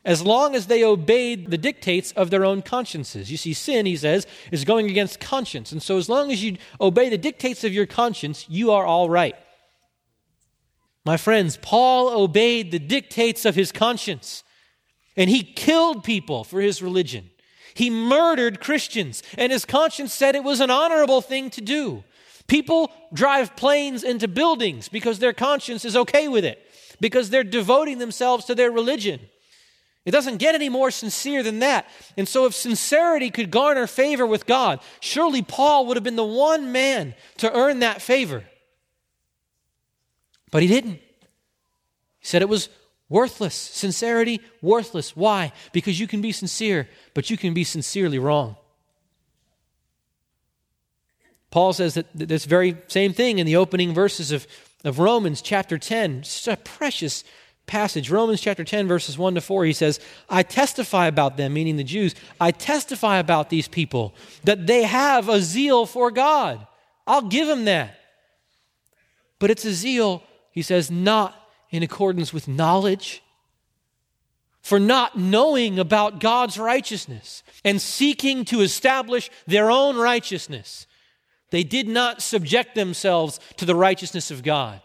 as 0.08 0.22
long 0.22 0.54
as 0.54 0.68
they 0.68 0.82
obeyed 0.82 1.50
the 1.50 1.58
dictates 1.58 2.12
of 2.12 2.30
their 2.30 2.42
own 2.42 2.62
consciences. 2.62 3.30
You 3.30 3.36
see, 3.36 3.52
sin, 3.52 3.84
he 3.84 3.94
says, 3.94 4.26
is 4.50 4.64
going 4.64 4.88
against 4.88 5.20
conscience. 5.20 5.70
And 5.70 5.82
so, 5.82 5.98
as 5.98 6.08
long 6.08 6.32
as 6.32 6.42
you 6.42 6.56
obey 6.80 7.10
the 7.10 7.18
dictates 7.18 7.62
of 7.62 7.74
your 7.74 7.84
conscience, 7.84 8.46
you 8.48 8.70
are 8.70 8.86
all 8.86 9.10
right. 9.10 9.36
My 11.04 11.18
friends, 11.18 11.58
Paul 11.60 12.08
obeyed 12.08 12.70
the 12.70 12.78
dictates 12.78 13.44
of 13.44 13.54
his 13.54 13.70
conscience, 13.70 14.44
and 15.14 15.28
he 15.28 15.42
killed 15.42 16.04
people 16.04 16.42
for 16.42 16.62
his 16.62 16.80
religion. 16.80 17.28
He 17.74 17.90
murdered 17.90 18.60
Christians, 18.60 19.22
and 19.36 19.52
his 19.52 19.66
conscience 19.66 20.14
said 20.14 20.34
it 20.34 20.42
was 20.42 20.60
an 20.60 20.70
honorable 20.70 21.20
thing 21.20 21.50
to 21.50 21.60
do. 21.60 22.02
People 22.46 22.90
drive 23.12 23.56
planes 23.56 24.02
into 24.04 24.26
buildings 24.26 24.88
because 24.88 25.18
their 25.18 25.34
conscience 25.34 25.84
is 25.84 25.96
okay 25.96 26.28
with 26.28 26.46
it, 26.46 26.64
because 26.98 27.28
they're 27.28 27.44
devoting 27.44 27.98
themselves 27.98 28.46
to 28.46 28.54
their 28.54 28.70
religion. 28.70 29.20
It 30.04 30.12
doesn't 30.12 30.38
get 30.38 30.54
any 30.54 30.68
more 30.68 30.90
sincere 30.90 31.42
than 31.42 31.58
that. 31.58 31.86
And 32.16 32.26
so, 32.26 32.46
if 32.46 32.54
sincerity 32.54 33.30
could 33.30 33.50
garner 33.50 33.86
favor 33.86 34.26
with 34.26 34.46
God, 34.46 34.80
surely 35.00 35.42
Paul 35.42 35.86
would 35.86 35.96
have 35.96 36.04
been 36.04 36.16
the 36.16 36.24
one 36.24 36.72
man 36.72 37.14
to 37.38 37.54
earn 37.54 37.80
that 37.80 38.00
favor. 38.00 38.44
But 40.50 40.62
he 40.62 40.68
didn't. 40.68 41.00
He 42.20 42.26
said 42.26 42.42
it 42.42 42.48
was 42.48 42.68
worthless. 43.08 43.54
Sincerity, 43.54 44.40
worthless. 44.62 45.14
Why? 45.14 45.52
Because 45.72 46.00
you 46.00 46.06
can 46.06 46.20
be 46.20 46.32
sincere, 46.32 46.88
but 47.14 47.30
you 47.30 47.36
can 47.36 47.52
be 47.52 47.64
sincerely 47.64 48.18
wrong. 48.18 48.56
Paul 51.50 51.72
says 51.72 51.94
that 51.94 52.06
this 52.14 52.44
very 52.44 52.76
same 52.88 53.12
thing 53.12 53.38
in 53.38 53.46
the 53.46 53.56
opening 53.56 53.94
verses 53.94 54.32
of, 54.32 54.46
of 54.84 54.98
Romans 54.98 55.40
chapter 55.40 55.78
10. 55.78 56.24
Such 56.24 56.52
a 56.52 56.62
precious 56.62 57.24
passage. 57.68 58.10
Romans 58.10 58.40
chapter 58.40 58.64
10, 58.64 58.88
verses 58.88 59.16
1 59.16 59.36
to 59.36 59.40
4. 59.40 59.64
He 59.64 59.72
says, 59.72 60.00
I 60.28 60.42
testify 60.42 61.06
about 61.06 61.36
them, 61.36 61.52
meaning 61.52 61.76
the 61.76 61.84
Jews. 61.84 62.14
I 62.40 62.50
testify 62.50 63.18
about 63.18 63.50
these 63.50 63.68
people 63.68 64.14
that 64.44 64.66
they 64.66 64.82
have 64.82 65.28
a 65.28 65.40
zeal 65.40 65.86
for 65.86 66.10
God. 66.10 66.66
I'll 67.06 67.22
give 67.22 67.46
them 67.46 67.66
that. 67.66 67.94
But 69.38 69.50
it's 69.50 69.64
a 69.64 69.72
zeal, 69.72 70.24
he 70.50 70.62
says, 70.62 70.90
not 70.90 71.34
in 71.70 71.82
accordance 71.82 72.32
with 72.32 72.48
knowledge 72.48 73.22
for 74.60 74.78
not 74.78 75.16
knowing 75.16 75.78
about 75.78 76.20
God's 76.20 76.58
righteousness 76.58 77.42
and 77.64 77.80
seeking 77.80 78.44
to 78.46 78.60
establish 78.60 79.30
their 79.46 79.70
own 79.70 79.96
righteousness. 79.96 80.86
They 81.50 81.62
did 81.62 81.88
not 81.88 82.20
subject 82.20 82.74
themselves 82.74 83.40
to 83.56 83.64
the 83.64 83.74
righteousness 83.74 84.30
of 84.30 84.42
God. 84.42 84.82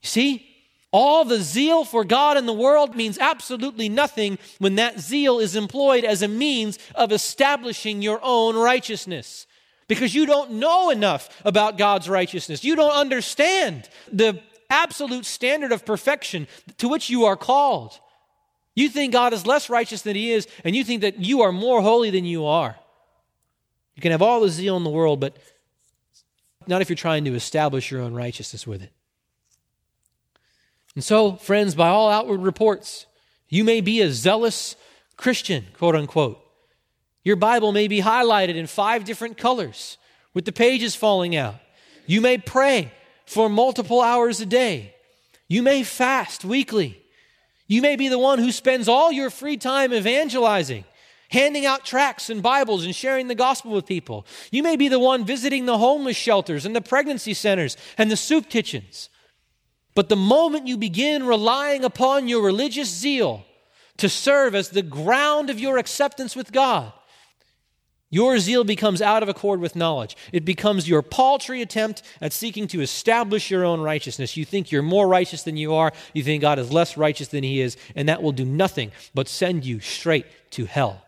You 0.00 0.08
see, 0.08 0.49
all 0.92 1.24
the 1.24 1.40
zeal 1.40 1.84
for 1.84 2.04
God 2.04 2.36
in 2.36 2.46
the 2.46 2.52
world 2.52 2.96
means 2.96 3.18
absolutely 3.18 3.88
nothing 3.88 4.38
when 4.58 4.74
that 4.74 4.98
zeal 4.98 5.38
is 5.38 5.54
employed 5.54 6.04
as 6.04 6.22
a 6.22 6.28
means 6.28 6.78
of 6.94 7.12
establishing 7.12 8.02
your 8.02 8.18
own 8.22 8.56
righteousness. 8.56 9.46
Because 9.86 10.14
you 10.14 10.26
don't 10.26 10.52
know 10.52 10.90
enough 10.90 11.40
about 11.44 11.78
God's 11.78 12.08
righteousness. 12.08 12.64
You 12.64 12.76
don't 12.76 12.92
understand 12.92 13.88
the 14.12 14.40
absolute 14.68 15.26
standard 15.26 15.72
of 15.72 15.84
perfection 15.84 16.46
to 16.78 16.88
which 16.88 17.10
you 17.10 17.24
are 17.24 17.36
called. 17.36 17.98
You 18.74 18.88
think 18.88 19.12
God 19.12 19.32
is 19.32 19.46
less 19.46 19.68
righteous 19.68 20.02
than 20.02 20.16
He 20.16 20.32
is, 20.32 20.46
and 20.64 20.74
you 20.74 20.84
think 20.84 21.02
that 21.02 21.18
you 21.18 21.42
are 21.42 21.52
more 21.52 21.82
holy 21.82 22.10
than 22.10 22.24
you 22.24 22.46
are. 22.46 22.76
You 23.96 24.02
can 24.02 24.12
have 24.12 24.22
all 24.22 24.40
the 24.40 24.48
zeal 24.48 24.76
in 24.76 24.84
the 24.84 24.90
world, 24.90 25.20
but 25.20 25.36
not 26.66 26.80
if 26.80 26.88
you're 26.88 26.96
trying 26.96 27.24
to 27.24 27.34
establish 27.34 27.90
your 27.90 28.00
own 28.00 28.14
righteousness 28.14 28.66
with 28.66 28.82
it. 28.82 28.92
And 30.94 31.04
so, 31.04 31.36
friends, 31.36 31.74
by 31.74 31.88
all 31.88 32.10
outward 32.10 32.42
reports, 32.42 33.06
you 33.48 33.64
may 33.64 33.80
be 33.80 34.00
a 34.00 34.10
zealous 34.10 34.76
Christian, 35.16 35.66
quote 35.76 35.94
unquote. 35.94 36.40
Your 37.22 37.36
Bible 37.36 37.72
may 37.72 37.88
be 37.88 38.00
highlighted 38.00 38.54
in 38.56 38.66
five 38.66 39.04
different 39.04 39.36
colors 39.36 39.98
with 40.34 40.44
the 40.44 40.52
pages 40.52 40.96
falling 40.96 41.36
out. 41.36 41.56
You 42.06 42.20
may 42.20 42.38
pray 42.38 42.92
for 43.26 43.48
multiple 43.48 44.00
hours 44.00 44.40
a 44.40 44.46
day. 44.46 44.94
You 45.48 45.62
may 45.62 45.82
fast 45.82 46.44
weekly. 46.44 47.00
You 47.66 47.82
may 47.82 47.96
be 47.96 48.08
the 48.08 48.18
one 48.18 48.38
who 48.38 48.50
spends 48.50 48.88
all 48.88 49.12
your 49.12 49.30
free 49.30 49.56
time 49.56 49.92
evangelizing 49.92 50.84
handing 51.30 51.64
out 51.64 51.84
tracts 51.84 52.28
and 52.28 52.42
Bibles 52.42 52.84
and 52.84 52.94
sharing 52.94 53.28
the 53.28 53.34
gospel 53.34 53.70
with 53.70 53.86
people. 53.86 54.26
You 54.50 54.62
may 54.62 54.76
be 54.76 54.88
the 54.88 54.98
one 54.98 55.24
visiting 55.24 55.64
the 55.64 55.78
homeless 55.78 56.16
shelters 56.16 56.66
and 56.66 56.74
the 56.74 56.80
pregnancy 56.80 57.34
centers 57.34 57.76
and 57.96 58.10
the 58.10 58.16
soup 58.16 58.48
kitchens. 58.48 59.08
But 59.94 60.08
the 60.08 60.16
moment 60.16 60.68
you 60.68 60.76
begin 60.76 61.24
relying 61.26 61.84
upon 61.84 62.28
your 62.28 62.42
religious 62.42 62.88
zeal 62.88 63.44
to 63.96 64.08
serve 64.08 64.54
as 64.54 64.70
the 64.70 64.82
ground 64.82 65.50
of 65.50 65.60
your 65.60 65.78
acceptance 65.78 66.36
with 66.36 66.52
God, 66.52 66.92
your 68.12 68.40
zeal 68.40 68.64
becomes 68.64 69.00
out 69.00 69.22
of 69.22 69.28
accord 69.28 69.60
with 69.60 69.76
knowledge. 69.76 70.16
It 70.32 70.44
becomes 70.44 70.88
your 70.88 71.00
paltry 71.00 71.62
attempt 71.62 72.02
at 72.20 72.32
seeking 72.32 72.66
to 72.68 72.80
establish 72.80 73.52
your 73.52 73.64
own 73.64 73.80
righteousness. 73.80 74.36
You 74.36 74.44
think 74.44 74.72
you're 74.72 74.82
more 74.82 75.06
righteous 75.06 75.44
than 75.44 75.56
you 75.56 75.74
are. 75.74 75.92
You 76.12 76.24
think 76.24 76.40
God 76.40 76.58
is 76.58 76.72
less 76.72 76.96
righteous 76.96 77.28
than 77.28 77.44
He 77.44 77.60
is. 77.60 77.76
And 77.94 78.08
that 78.08 78.20
will 78.20 78.32
do 78.32 78.44
nothing 78.44 78.90
but 79.14 79.28
send 79.28 79.64
you 79.64 79.78
straight 79.78 80.26
to 80.52 80.64
hell. 80.64 81.04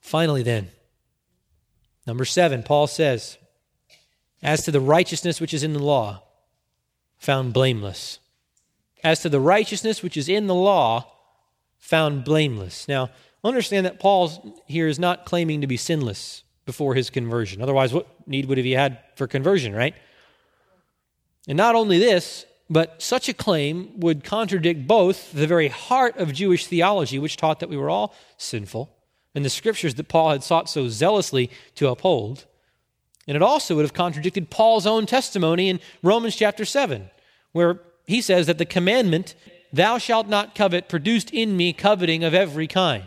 Finally, 0.00 0.44
then, 0.44 0.70
number 2.06 2.24
seven, 2.24 2.62
Paul 2.62 2.86
says, 2.86 3.38
As 4.42 4.64
to 4.64 4.70
the 4.70 4.80
righteousness 4.80 5.40
which 5.40 5.54
is 5.54 5.62
in 5.62 5.72
the 5.72 5.78
law, 5.78 6.22
found 7.18 7.52
blameless. 7.52 8.18
As 9.02 9.20
to 9.20 9.28
the 9.28 9.40
righteousness 9.40 10.02
which 10.02 10.16
is 10.16 10.28
in 10.28 10.46
the 10.46 10.54
law, 10.54 11.10
found 11.78 12.24
blameless. 12.24 12.88
Now, 12.88 13.10
understand 13.44 13.86
that 13.86 14.00
Paul 14.00 14.62
here 14.66 14.88
is 14.88 14.98
not 14.98 15.24
claiming 15.24 15.60
to 15.60 15.66
be 15.66 15.76
sinless 15.76 16.42
before 16.64 16.94
his 16.94 17.10
conversion. 17.10 17.62
Otherwise, 17.62 17.94
what 17.94 18.08
need 18.26 18.46
would 18.46 18.58
he 18.58 18.62
have 18.62 18.66
he 18.66 18.72
had 18.72 18.98
for 19.14 19.26
conversion, 19.26 19.74
right? 19.74 19.94
And 21.48 21.56
not 21.56 21.76
only 21.76 21.98
this, 21.98 22.44
but 22.68 23.00
such 23.00 23.28
a 23.28 23.34
claim 23.34 24.00
would 24.00 24.24
contradict 24.24 24.86
both 24.86 25.32
the 25.32 25.46
very 25.46 25.68
heart 25.68 26.16
of 26.16 26.32
Jewish 26.32 26.66
theology, 26.66 27.18
which 27.18 27.36
taught 27.36 27.60
that 27.60 27.68
we 27.68 27.76
were 27.76 27.90
all 27.90 28.14
sinful, 28.36 28.90
and 29.34 29.44
the 29.44 29.50
scriptures 29.50 29.94
that 29.94 30.08
Paul 30.08 30.30
had 30.30 30.42
sought 30.42 30.68
so 30.68 30.88
zealously 30.88 31.50
to 31.76 31.88
uphold. 31.88 32.46
And 33.26 33.36
it 33.36 33.42
also 33.42 33.74
would 33.76 33.84
have 33.84 33.92
contradicted 33.92 34.50
Paul's 34.50 34.86
own 34.86 35.06
testimony 35.06 35.68
in 35.68 35.80
Romans 36.02 36.36
chapter 36.36 36.64
7, 36.64 37.10
where 37.52 37.80
he 38.06 38.20
says 38.20 38.46
that 38.46 38.58
the 38.58 38.64
commandment, 38.64 39.34
thou 39.72 39.98
shalt 39.98 40.28
not 40.28 40.54
covet, 40.54 40.88
produced 40.88 41.30
in 41.30 41.56
me 41.56 41.72
coveting 41.72 42.22
of 42.22 42.34
every 42.34 42.68
kind. 42.68 43.04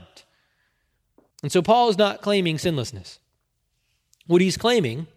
And 1.42 1.52
so 1.52 1.62
Paul 1.62 1.90
is 1.90 1.98
not 1.98 2.22
claiming 2.22 2.58
sinlessness. 2.58 3.20
What 4.28 4.42
he's 4.42 4.58
claiming 4.58 5.08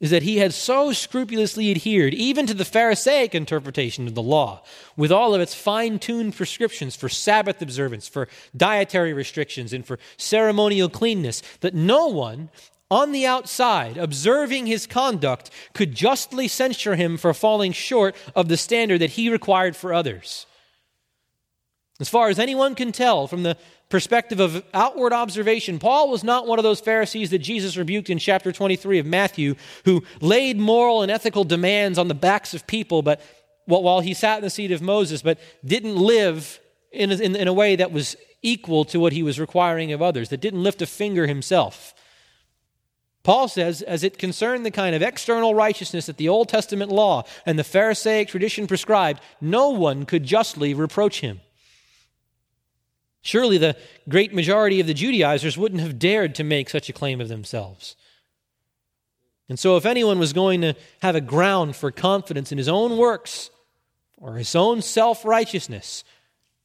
is 0.00 0.10
that 0.10 0.22
he 0.22 0.38
had 0.38 0.52
so 0.52 0.92
scrupulously 0.92 1.70
adhered 1.70 2.14
even 2.14 2.46
to 2.46 2.54
the 2.54 2.64
Pharisaic 2.64 3.34
interpretation 3.34 4.06
of 4.06 4.14
the 4.14 4.22
law, 4.22 4.62
with 4.96 5.10
all 5.10 5.34
of 5.34 5.40
its 5.40 5.54
fine 5.54 5.98
tuned 5.98 6.36
prescriptions 6.36 6.94
for 6.94 7.08
Sabbath 7.08 7.62
observance, 7.62 8.06
for 8.06 8.28
dietary 8.56 9.12
restrictions, 9.12 9.72
and 9.72 9.86
for 9.86 9.98
ceremonial 10.16 10.88
cleanness, 10.88 11.42
that 11.60 11.74
no 11.74 12.06
one 12.06 12.50
on 12.94 13.10
the 13.10 13.26
outside, 13.26 13.96
observing 13.96 14.66
his 14.66 14.86
conduct, 14.86 15.50
could 15.72 15.96
justly 15.96 16.46
censure 16.46 16.94
him 16.94 17.16
for 17.16 17.34
falling 17.34 17.72
short 17.72 18.14
of 18.36 18.46
the 18.46 18.56
standard 18.56 19.00
that 19.00 19.10
he 19.10 19.28
required 19.28 19.74
for 19.74 19.92
others. 19.92 20.46
As 21.98 22.08
far 22.08 22.28
as 22.28 22.38
anyone 22.38 22.76
can 22.76 22.92
tell 22.92 23.26
from 23.26 23.42
the 23.42 23.56
perspective 23.88 24.38
of 24.38 24.64
outward 24.72 25.12
observation, 25.12 25.80
Paul 25.80 26.08
was 26.08 26.22
not 26.22 26.46
one 26.46 26.60
of 26.60 26.62
those 26.62 26.80
Pharisees 26.80 27.30
that 27.30 27.38
Jesus 27.38 27.76
rebuked 27.76 28.10
in 28.10 28.18
chapter 28.18 28.52
23 28.52 29.00
of 29.00 29.06
Matthew 29.06 29.56
who 29.84 30.04
laid 30.20 30.56
moral 30.56 31.02
and 31.02 31.10
ethical 31.10 31.42
demands 31.42 31.98
on 31.98 32.06
the 32.06 32.14
backs 32.14 32.54
of 32.54 32.64
people 32.68 33.02
but 33.02 33.20
while 33.66 34.00
he 34.00 34.14
sat 34.14 34.38
in 34.38 34.44
the 34.44 34.50
seat 34.50 34.70
of 34.70 34.82
Moses 34.82 35.20
but 35.20 35.40
didn't 35.64 35.96
live 35.96 36.60
in, 36.92 37.10
in, 37.10 37.34
in 37.34 37.48
a 37.48 37.52
way 37.52 37.74
that 37.74 37.90
was 37.90 38.16
equal 38.40 38.84
to 38.84 39.00
what 39.00 39.12
he 39.12 39.24
was 39.24 39.40
requiring 39.40 39.90
of 39.92 40.00
others, 40.00 40.28
that 40.28 40.40
didn't 40.40 40.62
lift 40.62 40.80
a 40.80 40.86
finger 40.86 41.26
himself. 41.26 41.92
Paul 43.24 43.48
says, 43.48 43.80
as 43.80 44.04
it 44.04 44.18
concerned 44.18 44.64
the 44.64 44.70
kind 44.70 44.94
of 44.94 45.02
external 45.02 45.54
righteousness 45.54 46.06
that 46.06 46.18
the 46.18 46.28
Old 46.28 46.50
Testament 46.50 46.92
law 46.92 47.24
and 47.46 47.58
the 47.58 47.64
Pharisaic 47.64 48.28
tradition 48.28 48.66
prescribed, 48.66 49.20
no 49.40 49.70
one 49.70 50.04
could 50.04 50.24
justly 50.24 50.74
reproach 50.74 51.20
him. 51.20 51.40
Surely 53.22 53.56
the 53.56 53.76
great 54.10 54.34
majority 54.34 54.78
of 54.78 54.86
the 54.86 54.92
Judaizers 54.92 55.56
wouldn't 55.56 55.80
have 55.80 55.98
dared 55.98 56.34
to 56.34 56.44
make 56.44 56.68
such 56.68 56.90
a 56.90 56.92
claim 56.92 57.22
of 57.22 57.28
themselves. 57.28 57.96
And 59.48 59.58
so, 59.58 59.78
if 59.78 59.86
anyone 59.86 60.18
was 60.18 60.34
going 60.34 60.60
to 60.60 60.74
have 61.00 61.16
a 61.16 61.20
ground 61.22 61.76
for 61.76 61.90
confidence 61.90 62.52
in 62.52 62.58
his 62.58 62.68
own 62.68 62.98
works 62.98 63.50
or 64.18 64.36
his 64.36 64.54
own 64.54 64.82
self 64.82 65.24
righteousness, 65.24 66.04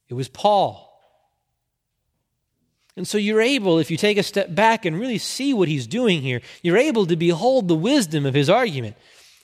it 0.08 0.14
was 0.14 0.28
Paul. 0.28 0.89
And 3.00 3.08
so 3.08 3.16
you're 3.16 3.40
able, 3.40 3.78
if 3.78 3.90
you 3.90 3.96
take 3.96 4.18
a 4.18 4.22
step 4.22 4.54
back 4.54 4.84
and 4.84 5.00
really 5.00 5.16
see 5.16 5.54
what 5.54 5.68
he's 5.68 5.86
doing 5.86 6.20
here, 6.20 6.42
you're 6.62 6.76
able 6.76 7.06
to 7.06 7.16
behold 7.16 7.66
the 7.66 7.74
wisdom 7.74 8.26
of 8.26 8.34
his 8.34 8.50
argument. 8.50 8.94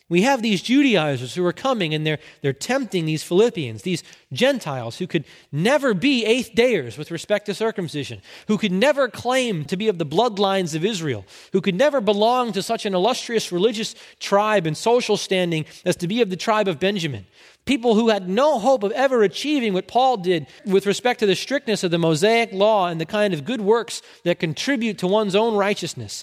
We 0.08 0.22
have 0.22 0.40
these 0.40 0.62
Judaizers 0.62 1.34
who 1.34 1.44
are 1.44 1.52
coming 1.52 1.92
and 1.92 2.06
they're, 2.06 2.20
they're 2.40 2.52
tempting 2.52 3.06
these 3.06 3.24
Philippians, 3.24 3.82
these 3.82 4.04
Gentiles 4.32 4.98
who 4.98 5.08
could 5.08 5.24
never 5.50 5.94
be 5.94 6.24
eighth 6.24 6.52
dayers 6.54 6.96
with 6.96 7.10
respect 7.10 7.46
to 7.46 7.54
circumcision, 7.54 8.22
who 8.46 8.56
could 8.56 8.70
never 8.70 9.08
claim 9.08 9.64
to 9.64 9.76
be 9.76 9.88
of 9.88 9.98
the 9.98 10.06
bloodlines 10.06 10.76
of 10.76 10.84
Israel, 10.84 11.24
who 11.52 11.60
could 11.60 11.74
never 11.74 12.00
belong 12.00 12.52
to 12.52 12.62
such 12.62 12.86
an 12.86 12.94
illustrious 12.94 13.50
religious 13.50 13.96
tribe 14.20 14.64
and 14.64 14.76
social 14.76 15.16
standing 15.16 15.66
as 15.84 15.96
to 15.96 16.06
be 16.06 16.22
of 16.22 16.30
the 16.30 16.36
tribe 16.36 16.68
of 16.68 16.78
Benjamin. 16.78 17.26
People 17.64 17.96
who 17.96 18.10
had 18.10 18.28
no 18.28 18.60
hope 18.60 18.84
of 18.84 18.92
ever 18.92 19.24
achieving 19.24 19.72
what 19.72 19.88
Paul 19.88 20.18
did 20.18 20.46
with 20.64 20.86
respect 20.86 21.18
to 21.18 21.26
the 21.26 21.34
strictness 21.34 21.82
of 21.82 21.90
the 21.90 21.98
Mosaic 21.98 22.52
law 22.52 22.86
and 22.86 23.00
the 23.00 23.06
kind 23.06 23.34
of 23.34 23.44
good 23.44 23.60
works 23.60 24.02
that 24.22 24.38
contribute 24.38 24.98
to 24.98 25.08
one's 25.08 25.34
own 25.34 25.56
righteousness. 25.56 26.22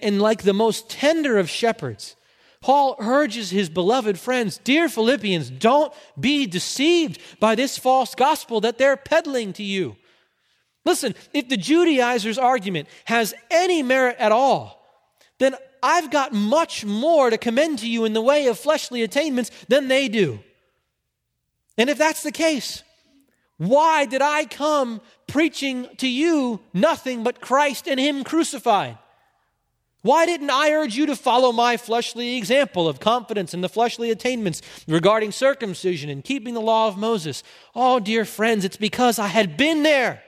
And 0.00 0.22
like 0.22 0.44
the 0.44 0.52
most 0.52 0.88
tender 0.88 1.36
of 1.36 1.50
shepherds, 1.50 2.14
Paul 2.64 2.96
urges 2.98 3.50
his 3.50 3.68
beloved 3.68 4.18
friends, 4.18 4.56
Dear 4.56 4.88
Philippians, 4.88 5.50
don't 5.50 5.92
be 6.18 6.46
deceived 6.46 7.20
by 7.38 7.54
this 7.54 7.76
false 7.76 8.14
gospel 8.14 8.62
that 8.62 8.78
they're 8.78 8.96
peddling 8.96 9.52
to 9.52 9.62
you. 9.62 9.96
Listen, 10.86 11.14
if 11.34 11.50
the 11.50 11.58
Judaizers' 11.58 12.38
argument 12.38 12.88
has 13.04 13.34
any 13.50 13.82
merit 13.82 14.16
at 14.18 14.32
all, 14.32 14.82
then 15.38 15.54
I've 15.82 16.10
got 16.10 16.32
much 16.32 16.86
more 16.86 17.28
to 17.28 17.36
commend 17.36 17.80
to 17.80 17.86
you 17.86 18.06
in 18.06 18.14
the 18.14 18.22
way 18.22 18.46
of 18.46 18.58
fleshly 18.58 19.02
attainments 19.02 19.50
than 19.68 19.88
they 19.88 20.08
do. 20.08 20.40
And 21.76 21.90
if 21.90 21.98
that's 21.98 22.22
the 22.22 22.32
case, 22.32 22.82
why 23.58 24.06
did 24.06 24.22
I 24.22 24.46
come 24.46 25.02
preaching 25.26 25.86
to 25.98 26.08
you 26.08 26.60
nothing 26.72 27.24
but 27.24 27.42
Christ 27.42 27.86
and 27.86 28.00
Him 28.00 28.24
crucified? 28.24 28.96
Why 30.04 30.26
didn't 30.26 30.50
I 30.50 30.70
urge 30.70 30.96
you 30.96 31.06
to 31.06 31.16
follow 31.16 31.50
my 31.50 31.78
fleshly 31.78 32.36
example 32.36 32.86
of 32.86 33.00
confidence 33.00 33.54
in 33.54 33.62
the 33.62 33.70
fleshly 33.70 34.10
attainments 34.10 34.60
regarding 34.86 35.32
circumcision 35.32 36.10
and 36.10 36.22
keeping 36.22 36.52
the 36.52 36.60
law 36.60 36.88
of 36.88 36.98
Moses? 36.98 37.42
Oh, 37.74 38.00
dear 38.00 38.26
friends, 38.26 38.66
it's 38.66 38.76
because 38.76 39.18
I 39.18 39.28
had 39.28 39.56
been 39.56 39.82
there. 39.82 40.22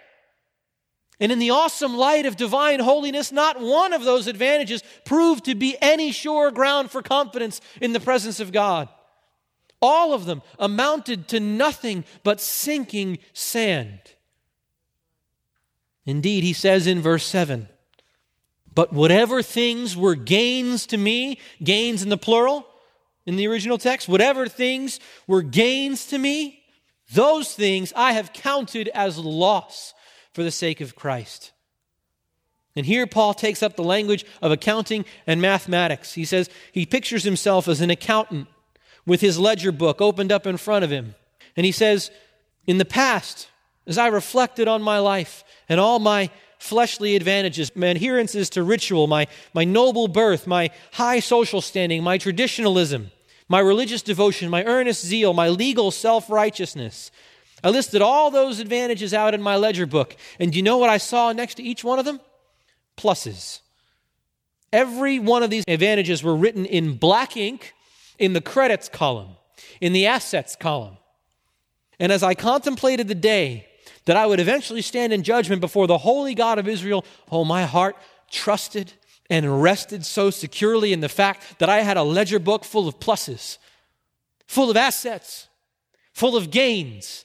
And 1.21 1.31
in 1.31 1.39
the 1.39 1.51
awesome 1.51 1.95
light 1.95 2.25
of 2.25 2.37
divine 2.37 2.81
holiness, 2.81 3.31
not 3.31 3.61
one 3.61 3.93
of 3.93 4.03
those 4.03 4.27
advantages 4.27 4.83
proved 5.05 5.45
to 5.45 5.55
be 5.55 5.77
any 5.83 6.11
sure 6.11 6.51
ground 6.51 6.91
for 6.91 7.03
confidence 7.03 7.61
in 7.79 7.93
the 7.93 8.01
presence 8.01 8.41
of 8.41 8.53
God. 8.53 8.89
All 9.83 10.15
of 10.15 10.25
them 10.25 10.41
amounted 10.59 11.29
to 11.29 11.39
nothing 11.39 12.05
but 12.25 12.41
sinking 12.41 13.19
sand. 13.35 14.01
Indeed, 16.07 16.45
he 16.45 16.55
says 16.55 16.87
in 16.87 17.03
verse 17.03 17.27
7 17.27 17.69
but 18.77 18.93
whatever 18.93 19.43
things 19.43 19.97
were 19.97 20.15
gains 20.15 20.87
to 20.89 20.99
me, 20.99 21.39
gains 21.65 22.03
in 22.03 22.11
the 22.11 22.19
plural 22.19 22.67
in 23.25 23.37
the 23.37 23.49
original 23.49 23.79
text, 23.79 24.07
whatever 24.07 24.47
things 24.47 25.01
were 25.27 25.43
gains 25.43 26.07
to 26.09 26.19
me, 26.19 26.63
those 27.13 27.55
things 27.55 27.93
I 27.97 28.13
have 28.13 28.35
counted 28.35 28.89
as 28.89 29.19
loss 29.19 29.95
for 30.35 30.43
the 30.43 30.51
sake 30.51 30.83
of 30.83 30.95
Christ. 30.95 31.53
And 32.77 32.85
here 32.85 33.07
Paul 33.07 33.33
takes 33.33 33.63
up 33.63 33.77
the 33.77 33.83
language 33.83 34.27
of 34.43 34.53
accounting 34.53 35.07
and 35.27 35.41
mathematics. 35.41 36.13
He 36.13 36.27
says 36.27 36.51
he 36.71 36.85
pictures 36.85 37.25
himself 37.25 37.69
as 37.69 37.81
an 37.81 37.89
accountant 37.89 38.47
with 39.07 39.23
his 39.23 39.39
ledger 39.39 39.73
book 39.73 40.03
opened 40.03 40.31
up 40.31 40.47
in 40.47 40.59
front 40.59 40.85
of 40.85 40.91
him. 40.91 41.15
And 41.57 41.65
he 41.65 41.73
says, 41.73 42.11
In 42.67 42.77
the 42.77 42.85
past, 42.85 43.49
as 43.87 43.97
I 43.97 44.09
reflected 44.09 44.69
on 44.69 44.83
my 44.83 44.99
life 44.99 45.45
and 45.67 45.81
all 45.81 45.99
my 45.99 46.31
fleshly 46.59 47.17
advantages, 47.17 47.75
my 47.75 47.89
adherences 47.89 48.51
to 48.51 48.63
ritual, 48.63 49.07
my, 49.07 49.27
my 49.55 49.65
noble 49.65 50.09
birth, 50.09 50.47
my 50.47 50.71
high 50.93 51.21
social 51.21 51.61
standing, 51.61 52.03
my 52.03 52.19
traditionalism, 52.19 53.11
my 53.49 53.61
religious 53.61 54.03
devotion, 54.03 54.51
my 54.51 54.65
earnest 54.65 55.05
zeal, 55.05 55.33
my 55.33 55.49
legal 55.49 55.91
self 55.91 56.31
righteousness. 56.31 57.11
I 57.63 57.71
listed 57.71 58.03
all 58.03 58.31
those 58.31 58.59
advantages 58.59 59.15
out 59.15 59.35
in 59.35 59.43
my 59.43 59.57
ledger 59.57 59.87
book. 59.87 60.17
And 60.39 60.53
do 60.53 60.57
you 60.59 60.63
know 60.63 60.79
what 60.79 60.91
I 60.91 60.99
saw 60.99 61.33
next 61.33 61.55
to 61.57 61.63
each 61.63 61.83
one 61.83 61.99
of 61.99 62.05
them? 62.05 62.21
Pluses. 62.97 63.61
Every 64.73 65.19
one 65.19 65.43
of 65.43 65.51
these 65.51 65.65
advantages 65.69 66.23
were 66.23 66.37
written 66.37 66.67
in 66.67 66.97
black 66.97 67.37
ink 67.37 67.75
in 68.19 68.33
the 68.33 68.41
credits 68.41 68.89
column, 68.89 69.37
in 69.81 69.93
the 69.93 70.07
assets 70.07 70.57
column. 70.57 70.97
And 71.99 72.13
as 72.13 72.23
I 72.23 72.35
contemplated 72.35 73.09
the 73.09 73.15
day 73.15 73.67
that 74.07 74.17
I 74.17 74.27
would 74.27 74.41
eventually 74.41 74.83
stand 74.83 75.13
in 75.13 75.23
judgment 75.23 75.61
before 75.61 75.87
the 75.87 75.99
holy 75.99 76.35
God 76.35 76.59
of 76.59 76.67
Israel, 76.67 77.05
oh, 77.31 77.45
my 77.45 77.65
heart 77.65 77.97
trusted 78.31 78.93
and 79.29 79.63
rested 79.63 80.07
so 80.07 80.31
securely 80.31 80.93
in 80.93 81.01
the 81.01 81.09
fact 81.09 81.59
that 81.59 81.69
I 81.69 81.83
had 81.83 81.97
a 81.97 82.03
ledger 82.03 82.39
book 82.39 82.65
full 82.65 82.89
of 82.89 82.99
pluses, 82.99 83.59
full 84.47 84.71
of 84.71 84.77
assets, 84.77 85.49
full 86.13 86.37
of 86.37 86.51
gains. 86.51 87.25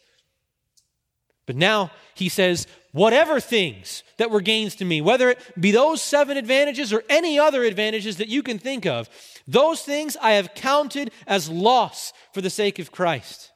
But 1.45 1.55
now 1.55 1.91
he 2.15 2.29
says, 2.29 2.65
whatever 2.91 3.39
things 3.39 4.03
that 4.17 4.31
were 4.31 4.41
gains 4.41 4.75
to 4.75 4.85
me, 4.85 5.01
whether 5.01 5.29
it 5.29 5.39
be 5.59 5.71
those 5.71 6.01
seven 6.01 6.37
advantages 6.37 6.91
or 6.91 7.03
any 7.09 7.37
other 7.37 7.63
advantages 7.63 8.17
that 8.17 8.27
you 8.27 8.41
can 8.41 8.57
think 8.57 8.85
of, 8.85 9.09
those 9.47 9.81
things 9.81 10.17
I 10.21 10.31
have 10.31 10.55
counted 10.55 11.11
as 11.27 11.49
loss 11.49 12.13
for 12.33 12.41
the 12.41 12.49
sake 12.49 12.79
of 12.79 12.91
Christ. 12.91 13.50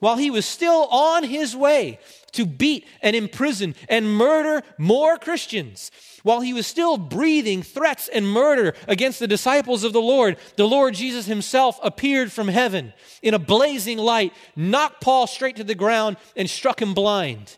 While 0.00 0.16
he 0.16 0.30
was 0.30 0.46
still 0.46 0.86
on 0.86 1.24
his 1.24 1.56
way 1.56 1.98
to 2.32 2.46
beat 2.46 2.86
and 3.02 3.16
imprison 3.16 3.74
and 3.88 4.14
murder 4.14 4.62
more 4.78 5.16
Christians. 5.16 5.90
While 6.22 6.40
he 6.40 6.52
was 6.52 6.66
still 6.66 6.98
breathing 6.98 7.62
threats 7.62 8.08
and 8.08 8.28
murder 8.28 8.74
against 8.86 9.18
the 9.18 9.26
disciples 9.26 9.84
of 9.84 9.92
the 9.92 10.00
Lord, 10.00 10.36
the 10.56 10.68
Lord 10.68 10.94
Jesus 10.94 11.26
himself 11.26 11.78
appeared 11.82 12.32
from 12.32 12.48
heaven 12.48 12.92
in 13.22 13.34
a 13.34 13.38
blazing 13.38 13.98
light, 13.98 14.32
knocked 14.56 15.00
Paul 15.00 15.26
straight 15.26 15.56
to 15.56 15.64
the 15.64 15.74
ground, 15.74 16.16
and 16.36 16.50
struck 16.50 16.82
him 16.82 16.94
blind. 16.94 17.56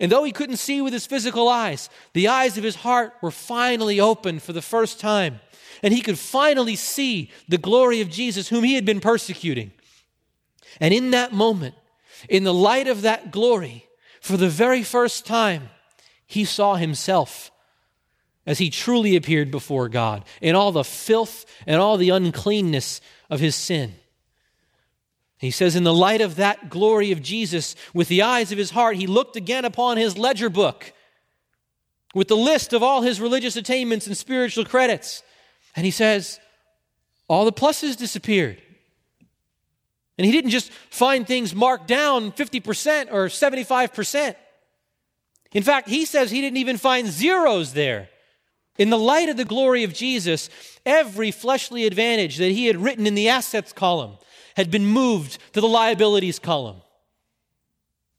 And 0.00 0.10
though 0.10 0.24
he 0.24 0.32
couldn't 0.32 0.56
see 0.56 0.80
with 0.80 0.94
his 0.94 1.06
physical 1.06 1.48
eyes, 1.48 1.90
the 2.14 2.28
eyes 2.28 2.56
of 2.56 2.64
his 2.64 2.76
heart 2.76 3.12
were 3.20 3.30
finally 3.30 4.00
opened 4.00 4.42
for 4.42 4.54
the 4.54 4.62
first 4.62 4.98
time. 4.98 5.40
And 5.82 5.92
he 5.92 6.00
could 6.00 6.18
finally 6.18 6.76
see 6.76 7.30
the 7.48 7.58
glory 7.58 8.00
of 8.00 8.08
Jesus, 8.08 8.48
whom 8.48 8.64
he 8.64 8.74
had 8.74 8.86
been 8.86 9.00
persecuting. 9.00 9.72
And 10.78 10.94
in 10.94 11.10
that 11.10 11.32
moment, 11.32 11.74
in 12.28 12.44
the 12.44 12.54
light 12.54 12.86
of 12.86 13.02
that 13.02 13.30
glory, 13.30 13.86
for 14.20 14.36
the 14.36 14.48
very 14.48 14.82
first 14.82 15.26
time, 15.26 15.70
he 16.26 16.44
saw 16.44 16.76
himself 16.76 17.50
as 18.46 18.58
he 18.58 18.70
truly 18.70 19.16
appeared 19.16 19.50
before 19.50 19.88
God 19.88 20.24
in 20.40 20.54
all 20.54 20.72
the 20.72 20.84
filth 20.84 21.44
and 21.66 21.80
all 21.80 21.96
the 21.96 22.10
uncleanness 22.10 23.00
of 23.28 23.40
his 23.40 23.54
sin. 23.54 23.94
He 25.38 25.50
says, 25.50 25.74
In 25.74 25.84
the 25.84 25.94
light 25.94 26.20
of 26.20 26.36
that 26.36 26.68
glory 26.68 27.12
of 27.12 27.22
Jesus, 27.22 27.74
with 27.94 28.08
the 28.08 28.22
eyes 28.22 28.52
of 28.52 28.58
his 28.58 28.70
heart, 28.70 28.96
he 28.96 29.06
looked 29.06 29.36
again 29.36 29.64
upon 29.64 29.96
his 29.96 30.18
ledger 30.18 30.50
book 30.50 30.92
with 32.14 32.28
the 32.28 32.36
list 32.36 32.72
of 32.72 32.82
all 32.82 33.02
his 33.02 33.20
religious 33.20 33.56
attainments 33.56 34.06
and 34.06 34.16
spiritual 34.16 34.64
credits. 34.64 35.22
And 35.74 35.84
he 35.84 35.90
says, 35.90 36.40
All 37.28 37.44
the 37.44 37.52
pluses 37.52 37.96
disappeared. 37.96 38.60
And 40.20 40.26
he 40.26 40.32
didn't 40.32 40.50
just 40.50 40.70
find 40.90 41.26
things 41.26 41.54
marked 41.54 41.88
down 41.88 42.32
50% 42.32 43.10
or 43.10 43.28
75%. 43.28 44.34
In 45.52 45.62
fact, 45.62 45.88
he 45.88 46.04
says 46.04 46.30
he 46.30 46.42
didn't 46.42 46.58
even 46.58 46.76
find 46.76 47.08
zeros 47.08 47.72
there. 47.72 48.10
In 48.76 48.90
the 48.90 48.98
light 48.98 49.30
of 49.30 49.38
the 49.38 49.46
glory 49.46 49.82
of 49.82 49.94
Jesus, 49.94 50.50
every 50.84 51.30
fleshly 51.30 51.86
advantage 51.86 52.36
that 52.36 52.50
he 52.50 52.66
had 52.66 52.76
written 52.76 53.06
in 53.06 53.14
the 53.14 53.30
assets 53.30 53.72
column 53.72 54.18
had 54.56 54.70
been 54.70 54.84
moved 54.84 55.38
to 55.54 55.60
the 55.62 55.66
liabilities 55.66 56.38
column. 56.38 56.82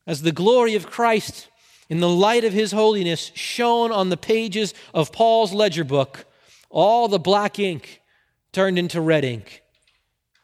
As 0.08 0.24
the 0.24 0.32
glory 0.32 0.74
of 0.74 0.89
Christ 0.89 1.49
in 1.88 1.99
the 1.99 2.10
light 2.10 2.43
of 2.43 2.52
his 2.52 2.72
holiness 2.72 3.32
shone 3.36 3.91
on 3.91 4.10
the 4.10 4.18
pages 4.18 4.74
of 4.91 5.12
Paul's 5.12 5.54
ledger 5.54 5.84
book, 5.84 6.26
all 6.72 7.08
the 7.08 7.20
black 7.20 7.60
ink 7.60 8.02
turned 8.54 8.80
into 8.80 8.99
red 8.99 9.24
ink. 9.24 9.62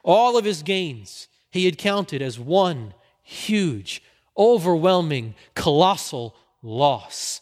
All 0.03 0.38
of 0.38 0.45
his 0.45 0.62
gains 0.62 1.28
he 1.58 1.66
had 1.66 1.78
counted 1.78 2.22
as 2.22 2.39
one 2.39 2.93
huge, 3.24 4.01
overwhelming, 4.38 5.36
colossal 5.55 6.36
loss. 6.62 7.41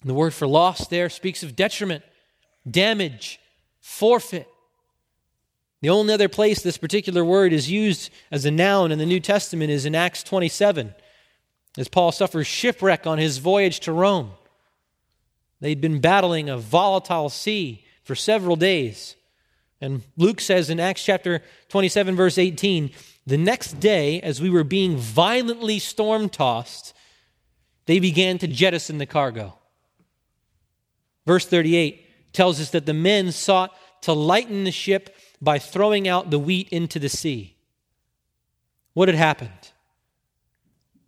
And 0.00 0.10
the 0.10 0.14
word 0.14 0.34
for 0.34 0.46
loss 0.46 0.88
there 0.88 1.08
speaks 1.08 1.42
of 1.42 1.54
detriment, 1.54 2.02
damage, 2.68 3.38
forfeit. 3.80 4.48
The 5.80 5.90
only 5.90 6.14
other 6.14 6.28
place 6.28 6.62
this 6.62 6.78
particular 6.78 7.24
word 7.24 7.52
is 7.52 7.70
used 7.70 8.10
as 8.30 8.44
a 8.44 8.50
noun 8.50 8.90
in 8.90 8.98
the 8.98 9.06
New 9.06 9.20
Testament 9.20 9.70
is 9.70 9.84
in 9.84 9.94
Acts 9.94 10.22
27, 10.22 10.94
as 11.76 11.88
Paul 11.88 12.10
suffers 12.10 12.46
shipwreck 12.46 13.06
on 13.06 13.18
his 13.18 13.38
voyage 13.38 13.80
to 13.80 13.92
Rome. 13.92 14.32
They'd 15.60 15.80
been 15.80 16.00
battling 16.00 16.48
a 16.48 16.58
volatile 16.58 17.28
sea 17.28 17.84
for 18.02 18.14
several 18.14 18.56
days. 18.56 19.14
And 19.82 20.02
Luke 20.16 20.40
says 20.40 20.70
in 20.70 20.78
Acts 20.78 21.04
chapter 21.04 21.42
27, 21.68 22.14
verse 22.14 22.38
18, 22.38 22.92
the 23.26 23.36
next 23.36 23.80
day, 23.80 24.20
as 24.20 24.40
we 24.40 24.48
were 24.48 24.62
being 24.62 24.96
violently 24.96 25.80
storm 25.80 26.28
tossed, 26.28 26.94
they 27.86 27.98
began 27.98 28.38
to 28.38 28.46
jettison 28.46 28.98
the 28.98 29.06
cargo. 29.06 29.58
Verse 31.26 31.44
38 31.44 32.32
tells 32.32 32.60
us 32.60 32.70
that 32.70 32.86
the 32.86 32.94
men 32.94 33.32
sought 33.32 33.76
to 34.02 34.12
lighten 34.12 34.62
the 34.62 34.70
ship 34.70 35.16
by 35.40 35.58
throwing 35.58 36.06
out 36.06 36.30
the 36.30 36.38
wheat 36.38 36.68
into 36.68 37.00
the 37.00 37.08
sea. 37.08 37.56
What 38.94 39.08
had 39.08 39.16
happened? 39.16 39.50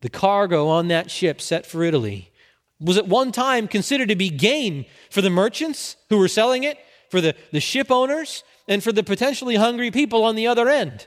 The 0.00 0.10
cargo 0.10 0.66
on 0.66 0.88
that 0.88 1.12
ship 1.12 1.40
set 1.40 1.64
for 1.64 1.84
Italy 1.84 2.32
was 2.80 2.98
at 2.98 3.06
one 3.06 3.30
time 3.30 3.68
considered 3.68 4.08
to 4.08 4.16
be 4.16 4.30
gain 4.30 4.84
for 5.10 5.22
the 5.22 5.30
merchants 5.30 5.96
who 6.08 6.18
were 6.18 6.28
selling 6.28 6.64
it, 6.64 6.76
for 7.08 7.20
the, 7.20 7.36
the 7.52 7.60
ship 7.60 7.92
owners, 7.92 8.42
and 8.66 8.82
for 8.82 8.92
the 8.92 9.02
potentially 9.02 9.56
hungry 9.56 9.90
people 9.90 10.24
on 10.24 10.36
the 10.36 10.46
other 10.46 10.68
end. 10.68 11.06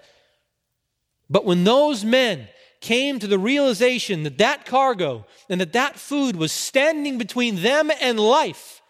But 1.29 1.45
when 1.45 1.63
those 1.63 2.05
men 2.05 2.47
came 2.79 3.19
to 3.19 3.27
the 3.27 3.39
realization 3.39 4.23
that 4.23 4.37
that 4.37 4.65
cargo 4.65 5.25
and 5.49 5.59
that 5.59 5.73
that 5.73 5.97
food 5.97 6.35
was 6.35 6.51
standing 6.51 7.17
between 7.17 7.61
them 7.61 7.91
and 8.01 8.19
life, 8.19 8.81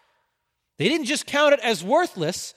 they 0.78 0.90
didn't 0.90 1.06
just 1.06 1.26
count 1.26 1.54
it 1.54 1.60
as 1.62 1.84
worthless, 1.84 2.54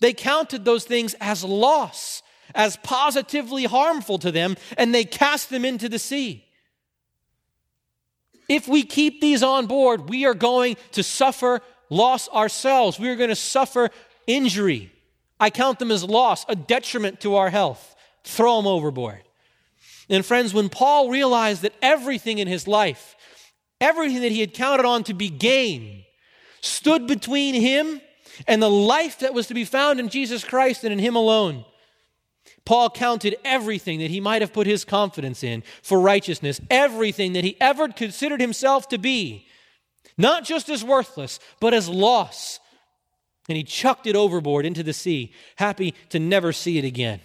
they 0.00 0.12
counted 0.12 0.64
those 0.64 0.84
things 0.84 1.14
as 1.20 1.42
loss, 1.44 2.22
as 2.54 2.76
positively 2.78 3.64
harmful 3.64 4.18
to 4.18 4.30
them, 4.30 4.56
and 4.76 4.94
they 4.94 5.04
cast 5.04 5.50
them 5.50 5.64
into 5.64 5.88
the 5.88 5.98
sea. 5.98 6.44
If 8.48 8.66
we 8.66 8.82
keep 8.82 9.20
these 9.20 9.42
on 9.42 9.66
board, 9.66 10.08
we 10.08 10.26
are 10.26 10.34
going 10.34 10.76
to 10.92 11.02
suffer 11.02 11.60
loss 11.88 12.28
ourselves. 12.28 12.98
We 12.98 13.08
are 13.08 13.16
going 13.16 13.30
to 13.30 13.36
suffer 13.36 13.90
injury. 14.26 14.90
I 15.40 15.50
count 15.50 15.78
them 15.78 15.90
as 15.90 16.04
loss, 16.04 16.44
a 16.48 16.54
detriment 16.54 17.20
to 17.22 17.34
our 17.36 17.50
health. 17.50 17.96
Throw 18.22 18.58
them 18.58 18.66
overboard. 18.66 19.22
And 20.08 20.24
friends, 20.24 20.52
when 20.54 20.68
Paul 20.68 21.08
realized 21.08 21.62
that 21.62 21.74
everything 21.80 22.38
in 22.38 22.46
his 22.46 22.68
life, 22.68 23.16
everything 23.80 24.20
that 24.22 24.32
he 24.32 24.40
had 24.40 24.54
counted 24.54 24.84
on 24.84 25.02
to 25.04 25.14
be 25.14 25.30
gain, 25.30 26.04
stood 26.60 27.06
between 27.06 27.54
him 27.54 28.00
and 28.46 28.62
the 28.62 28.70
life 28.70 29.20
that 29.20 29.34
was 29.34 29.46
to 29.48 29.54
be 29.54 29.64
found 29.64 30.00
in 30.00 30.08
Jesus 30.08 30.44
Christ 30.44 30.84
and 30.84 30.92
in 30.92 30.98
Him 30.98 31.16
alone. 31.16 31.64
Paul 32.64 32.90
counted 32.90 33.36
everything 33.44 34.00
that 34.00 34.10
he 34.10 34.20
might 34.20 34.42
have 34.42 34.52
put 34.52 34.66
his 34.66 34.84
confidence 34.84 35.42
in 35.42 35.62
for 35.82 36.00
righteousness, 36.00 36.60
everything 36.70 37.32
that 37.32 37.44
he 37.44 37.56
ever 37.60 37.88
considered 37.88 38.40
himself 38.40 38.88
to 38.88 38.98
be, 38.98 39.46
not 40.16 40.44
just 40.44 40.68
as 40.68 40.84
worthless, 40.84 41.40
but 41.58 41.74
as 41.74 41.88
loss. 41.88 42.60
And 43.50 43.56
he 43.56 43.64
chucked 43.64 44.06
it 44.06 44.14
overboard 44.14 44.64
into 44.64 44.84
the 44.84 44.92
sea, 44.92 45.32
happy 45.56 45.92
to 46.10 46.20
never 46.20 46.52
see 46.52 46.78
it 46.78 46.84
again. 46.84 47.20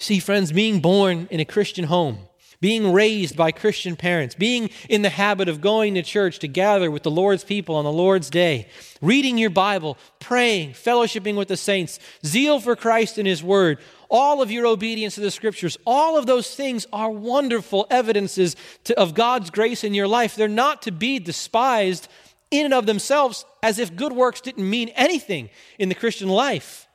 See, 0.00 0.18
friends, 0.18 0.50
being 0.50 0.80
born 0.80 1.28
in 1.30 1.38
a 1.38 1.44
Christian 1.44 1.84
home, 1.84 2.18
being 2.60 2.92
raised 2.92 3.36
by 3.36 3.52
Christian 3.52 3.94
parents, 3.94 4.34
being 4.34 4.70
in 4.88 5.02
the 5.02 5.10
habit 5.10 5.48
of 5.48 5.60
going 5.60 5.94
to 5.94 6.02
church 6.02 6.40
to 6.40 6.48
gather 6.48 6.90
with 6.90 7.04
the 7.04 7.10
Lord's 7.10 7.44
people 7.44 7.76
on 7.76 7.84
the 7.84 7.92
Lord's 7.92 8.30
day, 8.30 8.66
reading 9.00 9.38
your 9.38 9.50
Bible, 9.50 9.96
praying, 10.18 10.72
fellowshipping 10.72 11.36
with 11.36 11.46
the 11.46 11.56
saints, 11.56 12.00
zeal 12.26 12.58
for 12.58 12.74
Christ 12.74 13.16
and 13.16 13.28
His 13.28 13.44
Word, 13.44 13.78
all 14.10 14.42
of 14.42 14.50
your 14.50 14.66
obedience 14.66 15.14
to 15.14 15.20
the 15.20 15.30
Scriptures, 15.30 15.78
all 15.86 16.18
of 16.18 16.26
those 16.26 16.52
things 16.52 16.84
are 16.92 17.10
wonderful 17.10 17.86
evidences 17.90 18.56
to, 18.84 18.98
of 18.98 19.14
God's 19.14 19.50
grace 19.50 19.84
in 19.84 19.94
your 19.94 20.08
life. 20.08 20.34
They're 20.34 20.48
not 20.48 20.82
to 20.82 20.90
be 20.90 21.20
despised 21.20 22.08
in 22.52 22.66
and 22.66 22.74
of 22.74 22.86
themselves 22.86 23.44
as 23.62 23.80
if 23.80 23.96
good 23.96 24.12
works 24.12 24.40
didn't 24.40 24.68
mean 24.68 24.90
anything 24.90 25.50
in 25.78 25.88
the 25.88 25.94
Christian 25.96 26.28
life. 26.28 26.86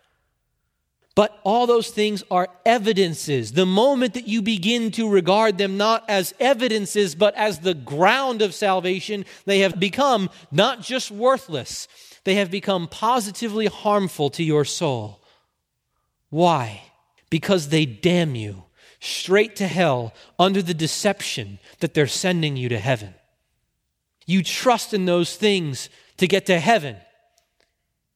But 1.16 1.39
all 1.43 1.66
those 1.66 1.89
things 1.89 2.24
are 2.30 2.47
evidences. 2.64 3.53
The 3.53 3.66
moment 3.66 4.14
that 4.14 4.28
you 4.28 4.43
begin 4.43 4.91
to 4.91 5.10
regard 5.10 5.58
them 5.58 5.76
not 5.76 6.05
as 6.08 6.36
evidences, 6.39 7.16
but 7.16 7.34
as 7.34 7.60
the 7.60 7.74
ground 7.74 8.43
of 8.43 8.53
salvation, 8.53 9.26
they 9.45 9.60
have 9.60 9.80
become 9.80 10.30
not 10.51 10.82
just 10.82 11.10
worthless, 11.10 11.88
they 12.24 12.36
have 12.36 12.51
become 12.51 12.88
positively 12.88 13.66
harmful 13.66 14.30
to 14.30 14.43
your 14.43 14.64
soul. 14.64 15.20
Why? 16.30 16.84
Because 17.32 17.70
they 17.70 17.86
damn 17.86 18.36
you 18.36 18.66
straight 18.99 19.55
to 19.55 19.68
hell 19.68 20.14
under 20.38 20.62
the 20.62 20.74
deception 20.74 21.60
that 21.80 21.93
they're 21.93 22.08
sending 22.08 22.58
you 22.58 22.70
to 22.70 22.80
heaven. 22.80 23.14
You 24.28 24.44
trust 24.44 24.94
in 24.94 25.06
those 25.06 25.36
things 25.36 25.90
to 26.18 26.28
get 26.28 26.46
to 26.46 26.60
heaven. 26.60 26.98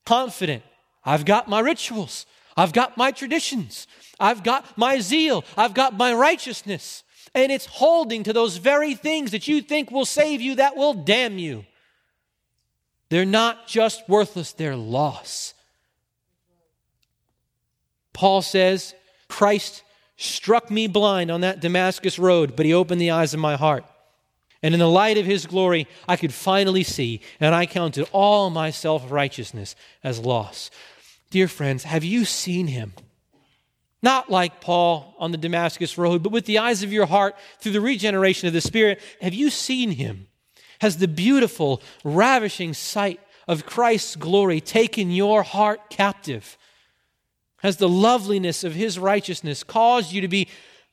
Confident, 0.05 0.62
I've 1.03 1.26
got 1.26 1.47
my 1.47 1.62
rituals. 1.62 2.28
I've 2.55 2.74
got 2.74 2.97
my 2.97 3.12
traditions. 3.12 3.88
I've 4.20 4.43
got 4.43 4.78
my 4.78 4.99
zeal. 4.99 5.43
I've 5.57 5.74
got 5.74 5.97
my 5.97 6.14
righteousness. 6.14 7.03
And 7.34 7.51
it's 7.51 7.66
holding 7.66 8.24
to 8.24 8.34
those 8.34 8.57
very 8.57 8.93
things 8.93 9.32
that 9.32 9.47
you 9.47 9.62
think 9.62 9.89
will 9.89 10.05
save 10.05 10.41
you 10.41 10.55
that 10.55 10.76
will 10.76 10.93
damn 10.93 11.38
you. 11.38 11.66
They're 13.09 13.26
not 13.26 13.68
just 13.68 14.07
worthless, 14.07 14.53
they're 14.53 14.76
loss. 14.76 15.53
Paul 18.14 18.41
says, 18.41 18.93
Christ 19.28 19.84
struck 20.18 20.70
me 20.70 20.88
blind 20.88 21.32
on 21.32 21.41
that 21.41 21.62
Damascus 21.62 22.20
road, 22.20 22.55
but 22.55 22.66
he 22.66 22.74
opened 22.74 23.01
the 23.01 23.12
eyes 23.12 23.34
of 23.34 23.39
my 23.39 23.55
heart. 23.55 23.86
And 24.64 24.74
in 24.74 24.80
the 24.80 24.88
light 24.88 25.18
of 25.18 25.26
his 25.26 25.45
glory, 25.45 25.88
I 26.07 26.16
could 26.16 26.34
finally 26.34 26.84
see, 26.84 27.22
and 27.39 27.55
I 27.55 27.66
counted 27.66 28.07
all 28.12 28.49
my 28.49 28.70
self 28.70 29.12
righteousness 29.12 29.76
as 30.03 30.20
loss. 30.20 30.70
Dear 31.32 31.47
friends, 31.47 31.84
have 31.86 32.03
you 32.03 32.26
seen 32.26 32.68
him? 32.68 32.93
Not 34.03 34.30
like 34.30 34.62
Paul 34.62 35.16
on 35.20 35.32
the 35.32 35.38
Damascus 35.38 35.97
Road, 35.97 36.24
but 36.24 36.32
with 36.32 36.45
the 36.45 36.57
eyes 36.57 36.84
of 36.84 36.91
your 36.91 37.05
heart 37.05 37.36
through 37.59 37.72
the 37.72 37.82
regeneration 37.82 38.47
of 38.47 38.53
the 38.53 38.62
Spirit. 38.62 38.99
Have 39.22 39.34
you 39.34 39.49
seen 39.49 39.91
him? 39.91 40.28
Has 40.80 40.97
the 40.97 41.07
beautiful, 41.07 41.82
ravishing 42.03 42.74
sight 42.74 43.20
of 43.47 43.66
Christ's 43.66 44.16
glory 44.16 44.59
taken 44.59 45.12
your 45.12 45.43
heart 45.43 45.89
captive? 45.89 46.57
Has 47.62 47.78
the 47.78 47.89
loveliness 47.89 48.64
of 48.64 48.74
his 48.74 48.97
righteousness 48.97 49.64
caused 49.64 50.12
you 50.12 50.22
to 50.22 50.28
be 50.28 50.47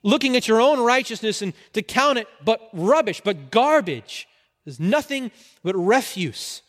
looking 0.08 0.36
at 0.36 0.48
your 0.48 0.60
own 0.60 0.80
righteousness 0.80 1.42
and 1.42 1.52
to 1.72 1.82
count 1.82 2.18
it 2.18 2.26
but 2.44 2.68
rubbish, 2.72 3.20
but 3.24 3.50
garbage? 3.50 4.26
There's 4.64 4.80
nothing 4.80 5.30
but 5.62 5.76
refuse. 5.76 6.62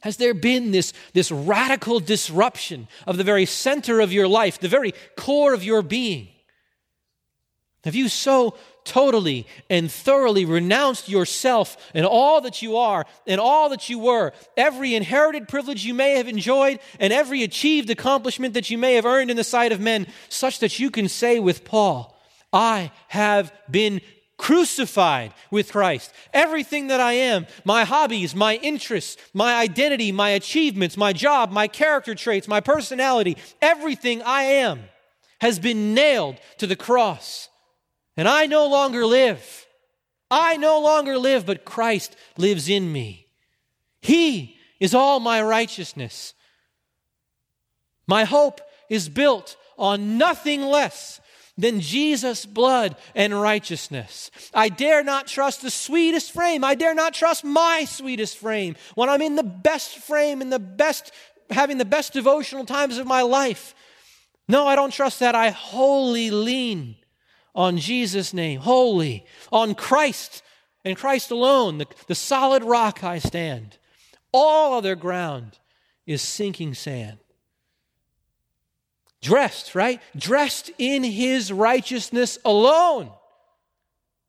Has 0.00 0.18
there 0.18 0.34
been 0.34 0.70
this, 0.70 0.92
this 1.12 1.32
radical 1.32 1.98
disruption 1.98 2.88
of 3.06 3.16
the 3.16 3.24
very 3.24 3.46
center 3.46 4.00
of 4.00 4.12
your 4.12 4.28
life, 4.28 4.60
the 4.60 4.68
very 4.68 4.92
core 5.16 5.54
of 5.54 5.64
your 5.64 5.80
being? 5.80 6.28
Have 7.84 7.94
you 7.94 8.08
so 8.08 8.56
totally 8.84 9.46
and 9.68 9.90
thoroughly 9.90 10.44
renounced 10.44 11.08
yourself 11.08 11.76
and 11.94 12.06
all 12.06 12.40
that 12.42 12.62
you 12.62 12.76
are 12.76 13.06
and 13.26 13.40
all 13.40 13.70
that 13.70 13.88
you 13.88 13.98
were, 13.98 14.32
every 14.56 14.94
inherited 14.94 15.48
privilege 15.48 15.84
you 15.84 15.94
may 15.94 16.16
have 16.16 16.28
enjoyed, 16.28 16.80
and 16.98 17.12
every 17.12 17.42
achieved 17.42 17.90
accomplishment 17.90 18.54
that 18.54 18.70
you 18.70 18.78
may 18.78 18.94
have 18.94 19.06
earned 19.06 19.30
in 19.30 19.36
the 19.36 19.44
sight 19.44 19.72
of 19.72 19.80
men, 19.80 20.06
such 20.28 20.60
that 20.60 20.78
you 20.78 20.90
can 20.90 21.08
say 21.08 21.40
with 21.40 21.64
Paul, 21.64 22.13
I 22.54 22.92
have 23.08 23.52
been 23.68 24.00
crucified 24.38 25.34
with 25.50 25.72
Christ. 25.72 26.12
Everything 26.32 26.86
that 26.86 27.00
I 27.00 27.14
am, 27.14 27.46
my 27.64 27.84
hobbies, 27.84 28.34
my 28.34 28.56
interests, 28.56 29.16
my 29.32 29.56
identity, 29.56 30.12
my 30.12 30.30
achievements, 30.30 30.96
my 30.96 31.12
job, 31.12 31.50
my 31.50 31.66
character 31.66 32.14
traits, 32.14 32.48
my 32.48 32.60
personality, 32.60 33.36
everything 33.60 34.22
I 34.22 34.44
am 34.44 34.84
has 35.40 35.58
been 35.58 35.94
nailed 35.94 36.36
to 36.58 36.66
the 36.66 36.76
cross. 36.76 37.48
And 38.16 38.28
I 38.28 38.46
no 38.46 38.68
longer 38.68 39.04
live. 39.04 39.66
I 40.30 40.56
no 40.56 40.80
longer 40.80 41.18
live, 41.18 41.44
but 41.44 41.64
Christ 41.64 42.16
lives 42.36 42.68
in 42.68 42.92
me. 42.92 43.26
He 44.00 44.56
is 44.78 44.94
all 44.94 45.20
my 45.20 45.42
righteousness. 45.42 46.34
My 48.06 48.24
hope 48.24 48.60
is 48.88 49.08
built 49.08 49.56
on 49.76 50.18
nothing 50.18 50.62
less 50.62 51.20
than 51.56 51.80
Jesus' 51.80 52.46
blood 52.46 52.96
and 53.14 53.40
righteousness. 53.40 54.30
I 54.52 54.68
dare 54.68 55.04
not 55.04 55.26
trust 55.26 55.62
the 55.62 55.70
sweetest 55.70 56.32
frame. 56.32 56.64
I 56.64 56.74
dare 56.74 56.94
not 56.94 57.14
trust 57.14 57.44
my 57.44 57.84
sweetest 57.84 58.38
frame 58.38 58.76
when 58.94 59.08
I'm 59.08 59.22
in 59.22 59.36
the 59.36 59.44
best 59.44 59.98
frame, 59.98 60.42
in 60.42 60.50
the 60.50 60.58
best, 60.58 61.12
having 61.50 61.78
the 61.78 61.84
best 61.84 62.12
devotional 62.12 62.64
times 62.64 62.98
of 62.98 63.06
my 63.06 63.22
life. 63.22 63.74
No, 64.48 64.66
I 64.66 64.76
don't 64.76 64.92
trust 64.92 65.20
that. 65.20 65.34
I 65.34 65.50
wholly 65.50 66.30
lean 66.30 66.96
on 67.54 67.78
Jesus' 67.78 68.34
name, 68.34 68.60
holy, 68.60 69.24
on 69.52 69.74
Christ 69.74 70.42
and 70.84 70.96
Christ 70.96 71.30
alone, 71.30 71.78
the, 71.78 71.86
the 72.08 72.14
solid 72.14 72.64
rock 72.64 73.02
I 73.04 73.18
stand. 73.18 73.78
All 74.32 74.74
other 74.74 74.96
ground 74.96 75.58
is 76.06 76.20
sinking 76.20 76.74
sand. 76.74 77.18
Dressed, 79.24 79.74
right? 79.74 80.02
Dressed 80.14 80.70
in 80.76 81.02
his 81.02 81.50
righteousness 81.50 82.38
alone, 82.44 83.10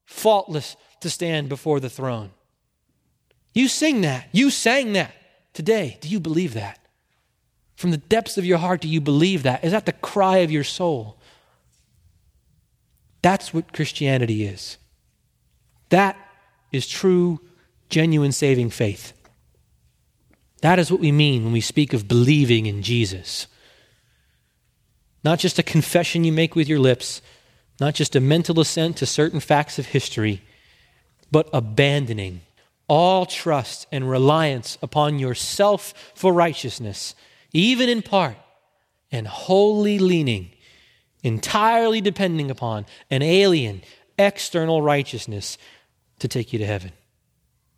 faultless 0.05 0.77
to 1.01 1.09
stand 1.09 1.49
before 1.49 1.81
the 1.81 1.89
throne. 1.89 2.31
You 3.53 3.67
sing 3.67 4.01
that. 4.01 4.29
You 4.31 4.49
sang 4.49 4.93
that 4.93 5.13
today. 5.53 5.97
Do 5.99 6.07
you 6.07 6.21
believe 6.21 6.53
that? 6.53 6.79
From 7.75 7.91
the 7.91 7.97
depths 7.97 8.37
of 8.37 8.45
your 8.45 8.57
heart, 8.57 8.79
do 8.79 8.87
you 8.87 9.01
believe 9.01 9.43
that? 9.43 9.65
Is 9.65 9.73
that 9.73 9.85
the 9.85 9.91
cry 9.91 10.37
of 10.37 10.51
your 10.51 10.63
soul? 10.63 11.17
That's 13.21 13.53
what 13.53 13.73
Christianity 13.73 14.45
is. 14.45 14.77
That 15.89 16.15
is 16.71 16.87
true, 16.87 17.41
genuine 17.89 18.31
saving 18.31 18.69
faith. 18.69 19.11
That 20.61 20.79
is 20.79 20.89
what 20.89 21.01
we 21.01 21.11
mean 21.11 21.43
when 21.43 21.51
we 21.51 21.59
speak 21.59 21.91
of 21.91 22.07
believing 22.07 22.65
in 22.65 22.81
Jesus. 22.81 23.47
Not 25.25 25.39
just 25.39 25.57
a 25.57 25.63
confession 25.63 26.23
you 26.23 26.31
make 26.31 26.55
with 26.55 26.69
your 26.69 26.77
lips, 26.77 27.19
not 27.79 27.95
just 27.95 28.15
a 28.15 28.19
mental 28.19 28.59
assent 28.59 28.97
to 28.97 29.07
certain 29.07 29.39
facts 29.39 29.79
of 29.79 29.87
history, 29.87 30.43
but 31.31 31.49
abandoning 31.51 32.41
all 32.87 33.25
trust 33.25 33.87
and 33.91 34.07
reliance 34.07 34.77
upon 34.83 35.17
yourself 35.17 35.95
for 36.13 36.31
righteousness, 36.31 37.15
even 37.53 37.89
in 37.89 38.03
part, 38.03 38.37
and 39.11 39.27
wholly 39.27 39.97
leaning, 39.97 40.51
entirely 41.23 42.01
depending 42.01 42.51
upon 42.51 42.85
an 43.09 43.23
alien, 43.23 43.81
external 44.19 44.83
righteousness 44.83 45.57
to 46.19 46.27
take 46.27 46.53
you 46.53 46.59
to 46.59 46.67
heaven. 46.67 46.91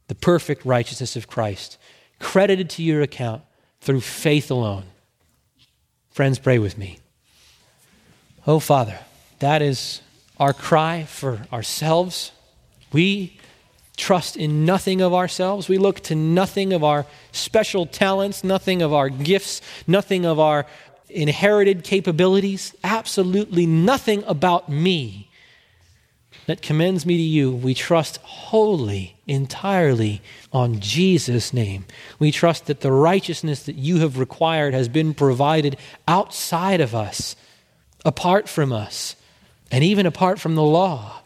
The 0.09 0.15
perfect 0.15 0.65
righteousness 0.65 1.15
of 1.15 1.29
Christ, 1.29 1.77
credited 2.19 2.69
to 2.71 2.83
your 2.83 3.01
account 3.01 3.43
through 3.79 4.01
faith 4.01 4.51
alone. 4.51 4.83
Friends, 6.09 6.39
pray 6.39 6.59
with 6.59 6.77
me. 6.77 6.99
Oh, 8.47 8.59
Father, 8.59 8.97
that 9.39 9.61
is 9.61 10.01
our 10.37 10.53
cry 10.53 11.03
for 11.03 11.45
ourselves. 11.51 12.31
We 12.93 13.37
trust 13.97 14.37
in 14.37 14.65
nothing 14.65 15.01
of 15.01 15.13
ourselves. 15.13 15.67
We 15.67 15.77
look 15.77 15.99
to 16.03 16.15
nothing 16.15 16.71
of 16.71 16.81
our 16.81 17.05
special 17.33 17.85
talents, 17.85 18.45
nothing 18.45 18.81
of 18.81 18.93
our 18.93 19.09
gifts, 19.09 19.59
nothing 19.85 20.25
of 20.25 20.39
our 20.39 20.65
inherited 21.09 21.83
capabilities, 21.83 22.73
absolutely 22.85 23.65
nothing 23.65 24.23
about 24.25 24.69
me 24.69 25.29
that 26.45 26.61
commends 26.61 27.05
me 27.05 27.17
to 27.17 27.23
you. 27.23 27.51
We 27.51 27.73
trust 27.73 28.17
wholly, 28.17 29.17
entirely 29.27 30.21
on 30.53 30.79
Jesus' 30.79 31.51
name. 31.53 31.85
We 32.17 32.31
trust 32.31 32.67
that 32.67 32.79
the 32.79 32.93
righteousness 32.93 33.63
that 33.63 33.75
you 33.75 33.97
have 33.99 34.17
required 34.17 34.73
has 34.73 34.87
been 34.87 35.13
provided 35.13 35.75
outside 36.07 36.79
of 36.79 36.95
us, 36.95 37.35
apart 38.05 38.47
from 38.47 38.71
us, 38.71 39.15
and 39.71 39.83
even 39.83 40.05
apart 40.05 40.39
from 40.39 40.55
the 40.55 40.63
law. 40.63 41.21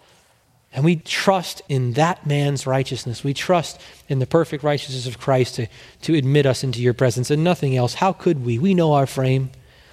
And 0.74 0.86
we 0.86 0.96
trust 0.96 1.62
in 1.68 1.94
that 1.94 2.26
man's 2.26 2.66
righteousness. 2.66 3.24
We 3.24 3.34
trust 3.34 3.80
in 4.08 4.20
the 4.20 4.26
perfect 4.26 4.64
righteousness 4.64 5.06
of 5.06 5.20
Christ 5.20 5.56
to, 5.56 5.68
to 6.04 6.16
admit 6.16 6.46
us 6.46 6.64
into 6.64 6.82
your 6.82 6.94
presence 6.94 7.30
and 7.30 7.44
nothing 7.44 7.76
else. 7.76 7.96
How 7.96 8.14
could 8.14 8.46
we? 8.46 8.58
We 8.58 8.74
know 8.74 8.94
our 8.94 9.06
frame. 9.06 9.52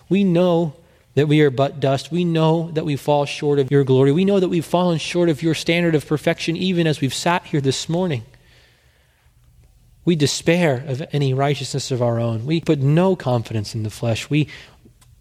We 0.09 0.22
know 0.22 0.74
that 1.14 1.26
we 1.26 1.41
are 1.41 1.51
but 1.51 1.81
dust. 1.81 2.12
We 2.12 2.24
know 2.24 2.70
that 2.74 2.85
we 2.85 2.95
fall 2.95 3.24
short 3.24 3.59
of 3.59 3.72
your 3.72 3.83
glory. 3.83 4.12
We 4.12 4.24
know 4.24 4.39
that 4.39 4.49
we've 4.49 4.64
fallen 4.64 4.99
short 4.99 5.29
of 5.29 5.43
your 5.43 5.55
standard 5.55 5.97
of 5.97 6.07
perfection 6.07 6.57
even 6.57 6.87
as 6.87 7.01
we've 7.01 7.12
sat 7.12 7.45
here 7.47 7.61
this 7.61 7.89
morning. 7.89 8.22
We 10.05 10.14
despair 10.14 10.85
of 10.87 11.03
any 11.12 11.35
righteousness 11.35 11.91
of 11.91 12.01
our 12.01 12.20
own. 12.20 12.47
We 12.47 12.61
put 12.61 12.79
no 12.79 13.16
confidence 13.16 13.74
in 13.74 13.83
the 13.83 13.91
flesh. 13.91 14.31
We 14.31 14.49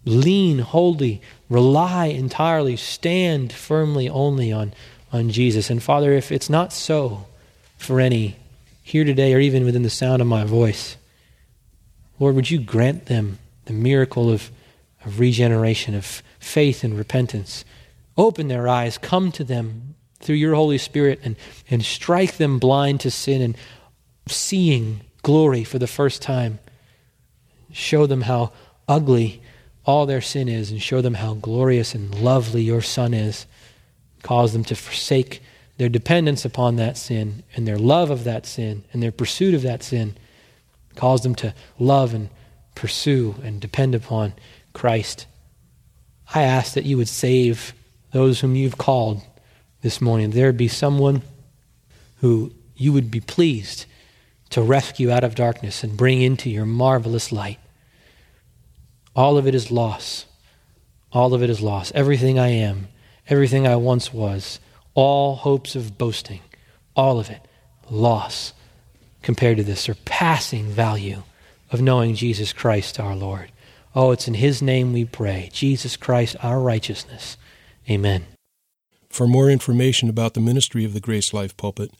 lean 0.08 0.58
wholly, 0.60 1.20
rely 1.48 2.06
entirely, 2.06 2.76
stand 2.76 3.52
firmly 3.52 4.08
only 4.08 4.50
on 4.50 4.72
on 5.12 5.30
Jesus. 5.30 5.70
And 5.70 5.82
Father, 5.82 6.12
if 6.12 6.30
it's 6.30 6.50
not 6.50 6.72
so 6.72 7.26
for 7.76 8.00
any 8.00 8.36
here 8.82 9.04
today 9.04 9.34
or 9.34 9.40
even 9.40 9.64
within 9.64 9.82
the 9.82 9.90
sound 9.90 10.20
of 10.22 10.28
my 10.28 10.44
voice, 10.44 10.96
Lord, 12.18 12.34
would 12.34 12.50
you 12.50 12.58
grant 12.60 13.06
them 13.06 13.38
the 13.66 13.72
miracle 13.72 14.30
of, 14.30 14.50
of 15.04 15.20
regeneration, 15.20 15.94
of 15.94 16.22
faith 16.38 16.84
and 16.84 16.96
repentance? 16.96 17.64
Open 18.16 18.48
their 18.48 18.66
eyes, 18.66 18.98
come 18.98 19.30
to 19.32 19.44
them 19.44 19.94
through 20.20 20.36
your 20.36 20.54
Holy 20.54 20.78
Spirit, 20.78 21.20
and, 21.22 21.36
and 21.70 21.84
strike 21.84 22.36
them 22.36 22.58
blind 22.58 23.00
to 23.00 23.10
sin 23.10 23.40
and 23.40 23.56
seeing 24.26 25.00
glory 25.22 25.64
for 25.64 25.78
the 25.78 25.86
first 25.86 26.20
time. 26.20 26.58
Show 27.72 28.06
them 28.06 28.22
how 28.22 28.52
ugly 28.88 29.40
all 29.88 30.04
their 30.04 30.20
sin 30.20 30.50
is, 30.50 30.70
and 30.70 30.82
show 30.82 31.00
them 31.00 31.14
how 31.14 31.32
glorious 31.32 31.94
and 31.94 32.14
lovely 32.14 32.60
your 32.60 32.82
Son 32.82 33.14
is 33.14 33.46
cause 34.22 34.52
them 34.52 34.62
to 34.62 34.74
forsake 34.74 35.42
their 35.78 35.88
dependence 35.88 36.44
upon 36.44 36.76
that 36.76 36.98
sin 36.98 37.42
and 37.56 37.66
their 37.66 37.78
love 37.78 38.10
of 38.10 38.24
that 38.24 38.44
sin 38.44 38.84
and 38.92 39.02
their 39.02 39.10
pursuit 39.10 39.54
of 39.54 39.62
that 39.62 39.82
sin, 39.82 40.14
cause 40.94 41.22
them 41.22 41.34
to 41.34 41.54
love 41.78 42.12
and 42.12 42.28
pursue 42.74 43.36
and 43.42 43.62
depend 43.62 43.94
upon 43.94 44.34
Christ. 44.74 45.26
I 46.34 46.42
ask 46.42 46.74
that 46.74 46.84
you 46.84 46.98
would 46.98 47.08
save 47.08 47.72
those 48.12 48.40
whom 48.40 48.56
you've 48.56 48.76
called 48.76 49.22
this 49.80 50.02
morning. 50.02 50.32
There 50.32 50.52
be 50.52 50.68
someone 50.68 51.22
who 52.20 52.52
you 52.76 52.92
would 52.92 53.10
be 53.10 53.20
pleased 53.20 53.86
to 54.50 54.60
rescue 54.60 55.10
out 55.10 55.24
of 55.24 55.34
darkness 55.34 55.82
and 55.82 55.96
bring 55.96 56.20
into 56.20 56.50
your 56.50 56.66
marvelous 56.66 57.32
light. 57.32 57.58
All 59.18 59.36
of 59.36 59.46
it 59.46 59.54
is 59.54 59.70
loss. 59.70 60.24
All 61.12 61.34
of 61.34 61.42
it 61.42 61.50
is 61.50 61.60
loss. 61.60 61.92
Everything 61.94 62.38
I 62.38 62.48
am 62.48 62.88
everything 63.28 63.66
I 63.66 63.76
once 63.76 64.12
was, 64.12 64.58
all 64.94 65.36
hopes 65.36 65.76
of 65.76 65.96
boasting, 65.98 66.40
all 66.96 67.20
of 67.20 67.28
it, 67.30 67.46
loss 67.90 68.52
compared 69.22 69.56
to 69.58 69.64
the 69.64 69.76
surpassing 69.76 70.66
value 70.66 71.22
of 71.70 71.82
knowing 71.82 72.14
Jesus 72.14 72.52
Christ 72.52 72.98
our 72.98 73.14
Lord. 73.14 73.52
Oh, 73.94 74.10
it's 74.10 74.26
in 74.28 74.34
His 74.34 74.60
name 74.62 74.92
we 74.92 75.04
pray. 75.04 75.50
Jesus 75.52 75.96
Christ, 75.96 76.36
our 76.42 76.60
righteousness. 76.60 77.36
Amen. 77.88 78.26
For 79.08 79.26
more 79.26 79.50
information 79.50 80.08
about 80.08 80.34
the 80.34 80.40
ministry 80.40 80.84
of 80.84 80.94
the 80.94 81.00
Grace 81.00 81.32
Life 81.32 81.56
Pulpit, 81.56 81.92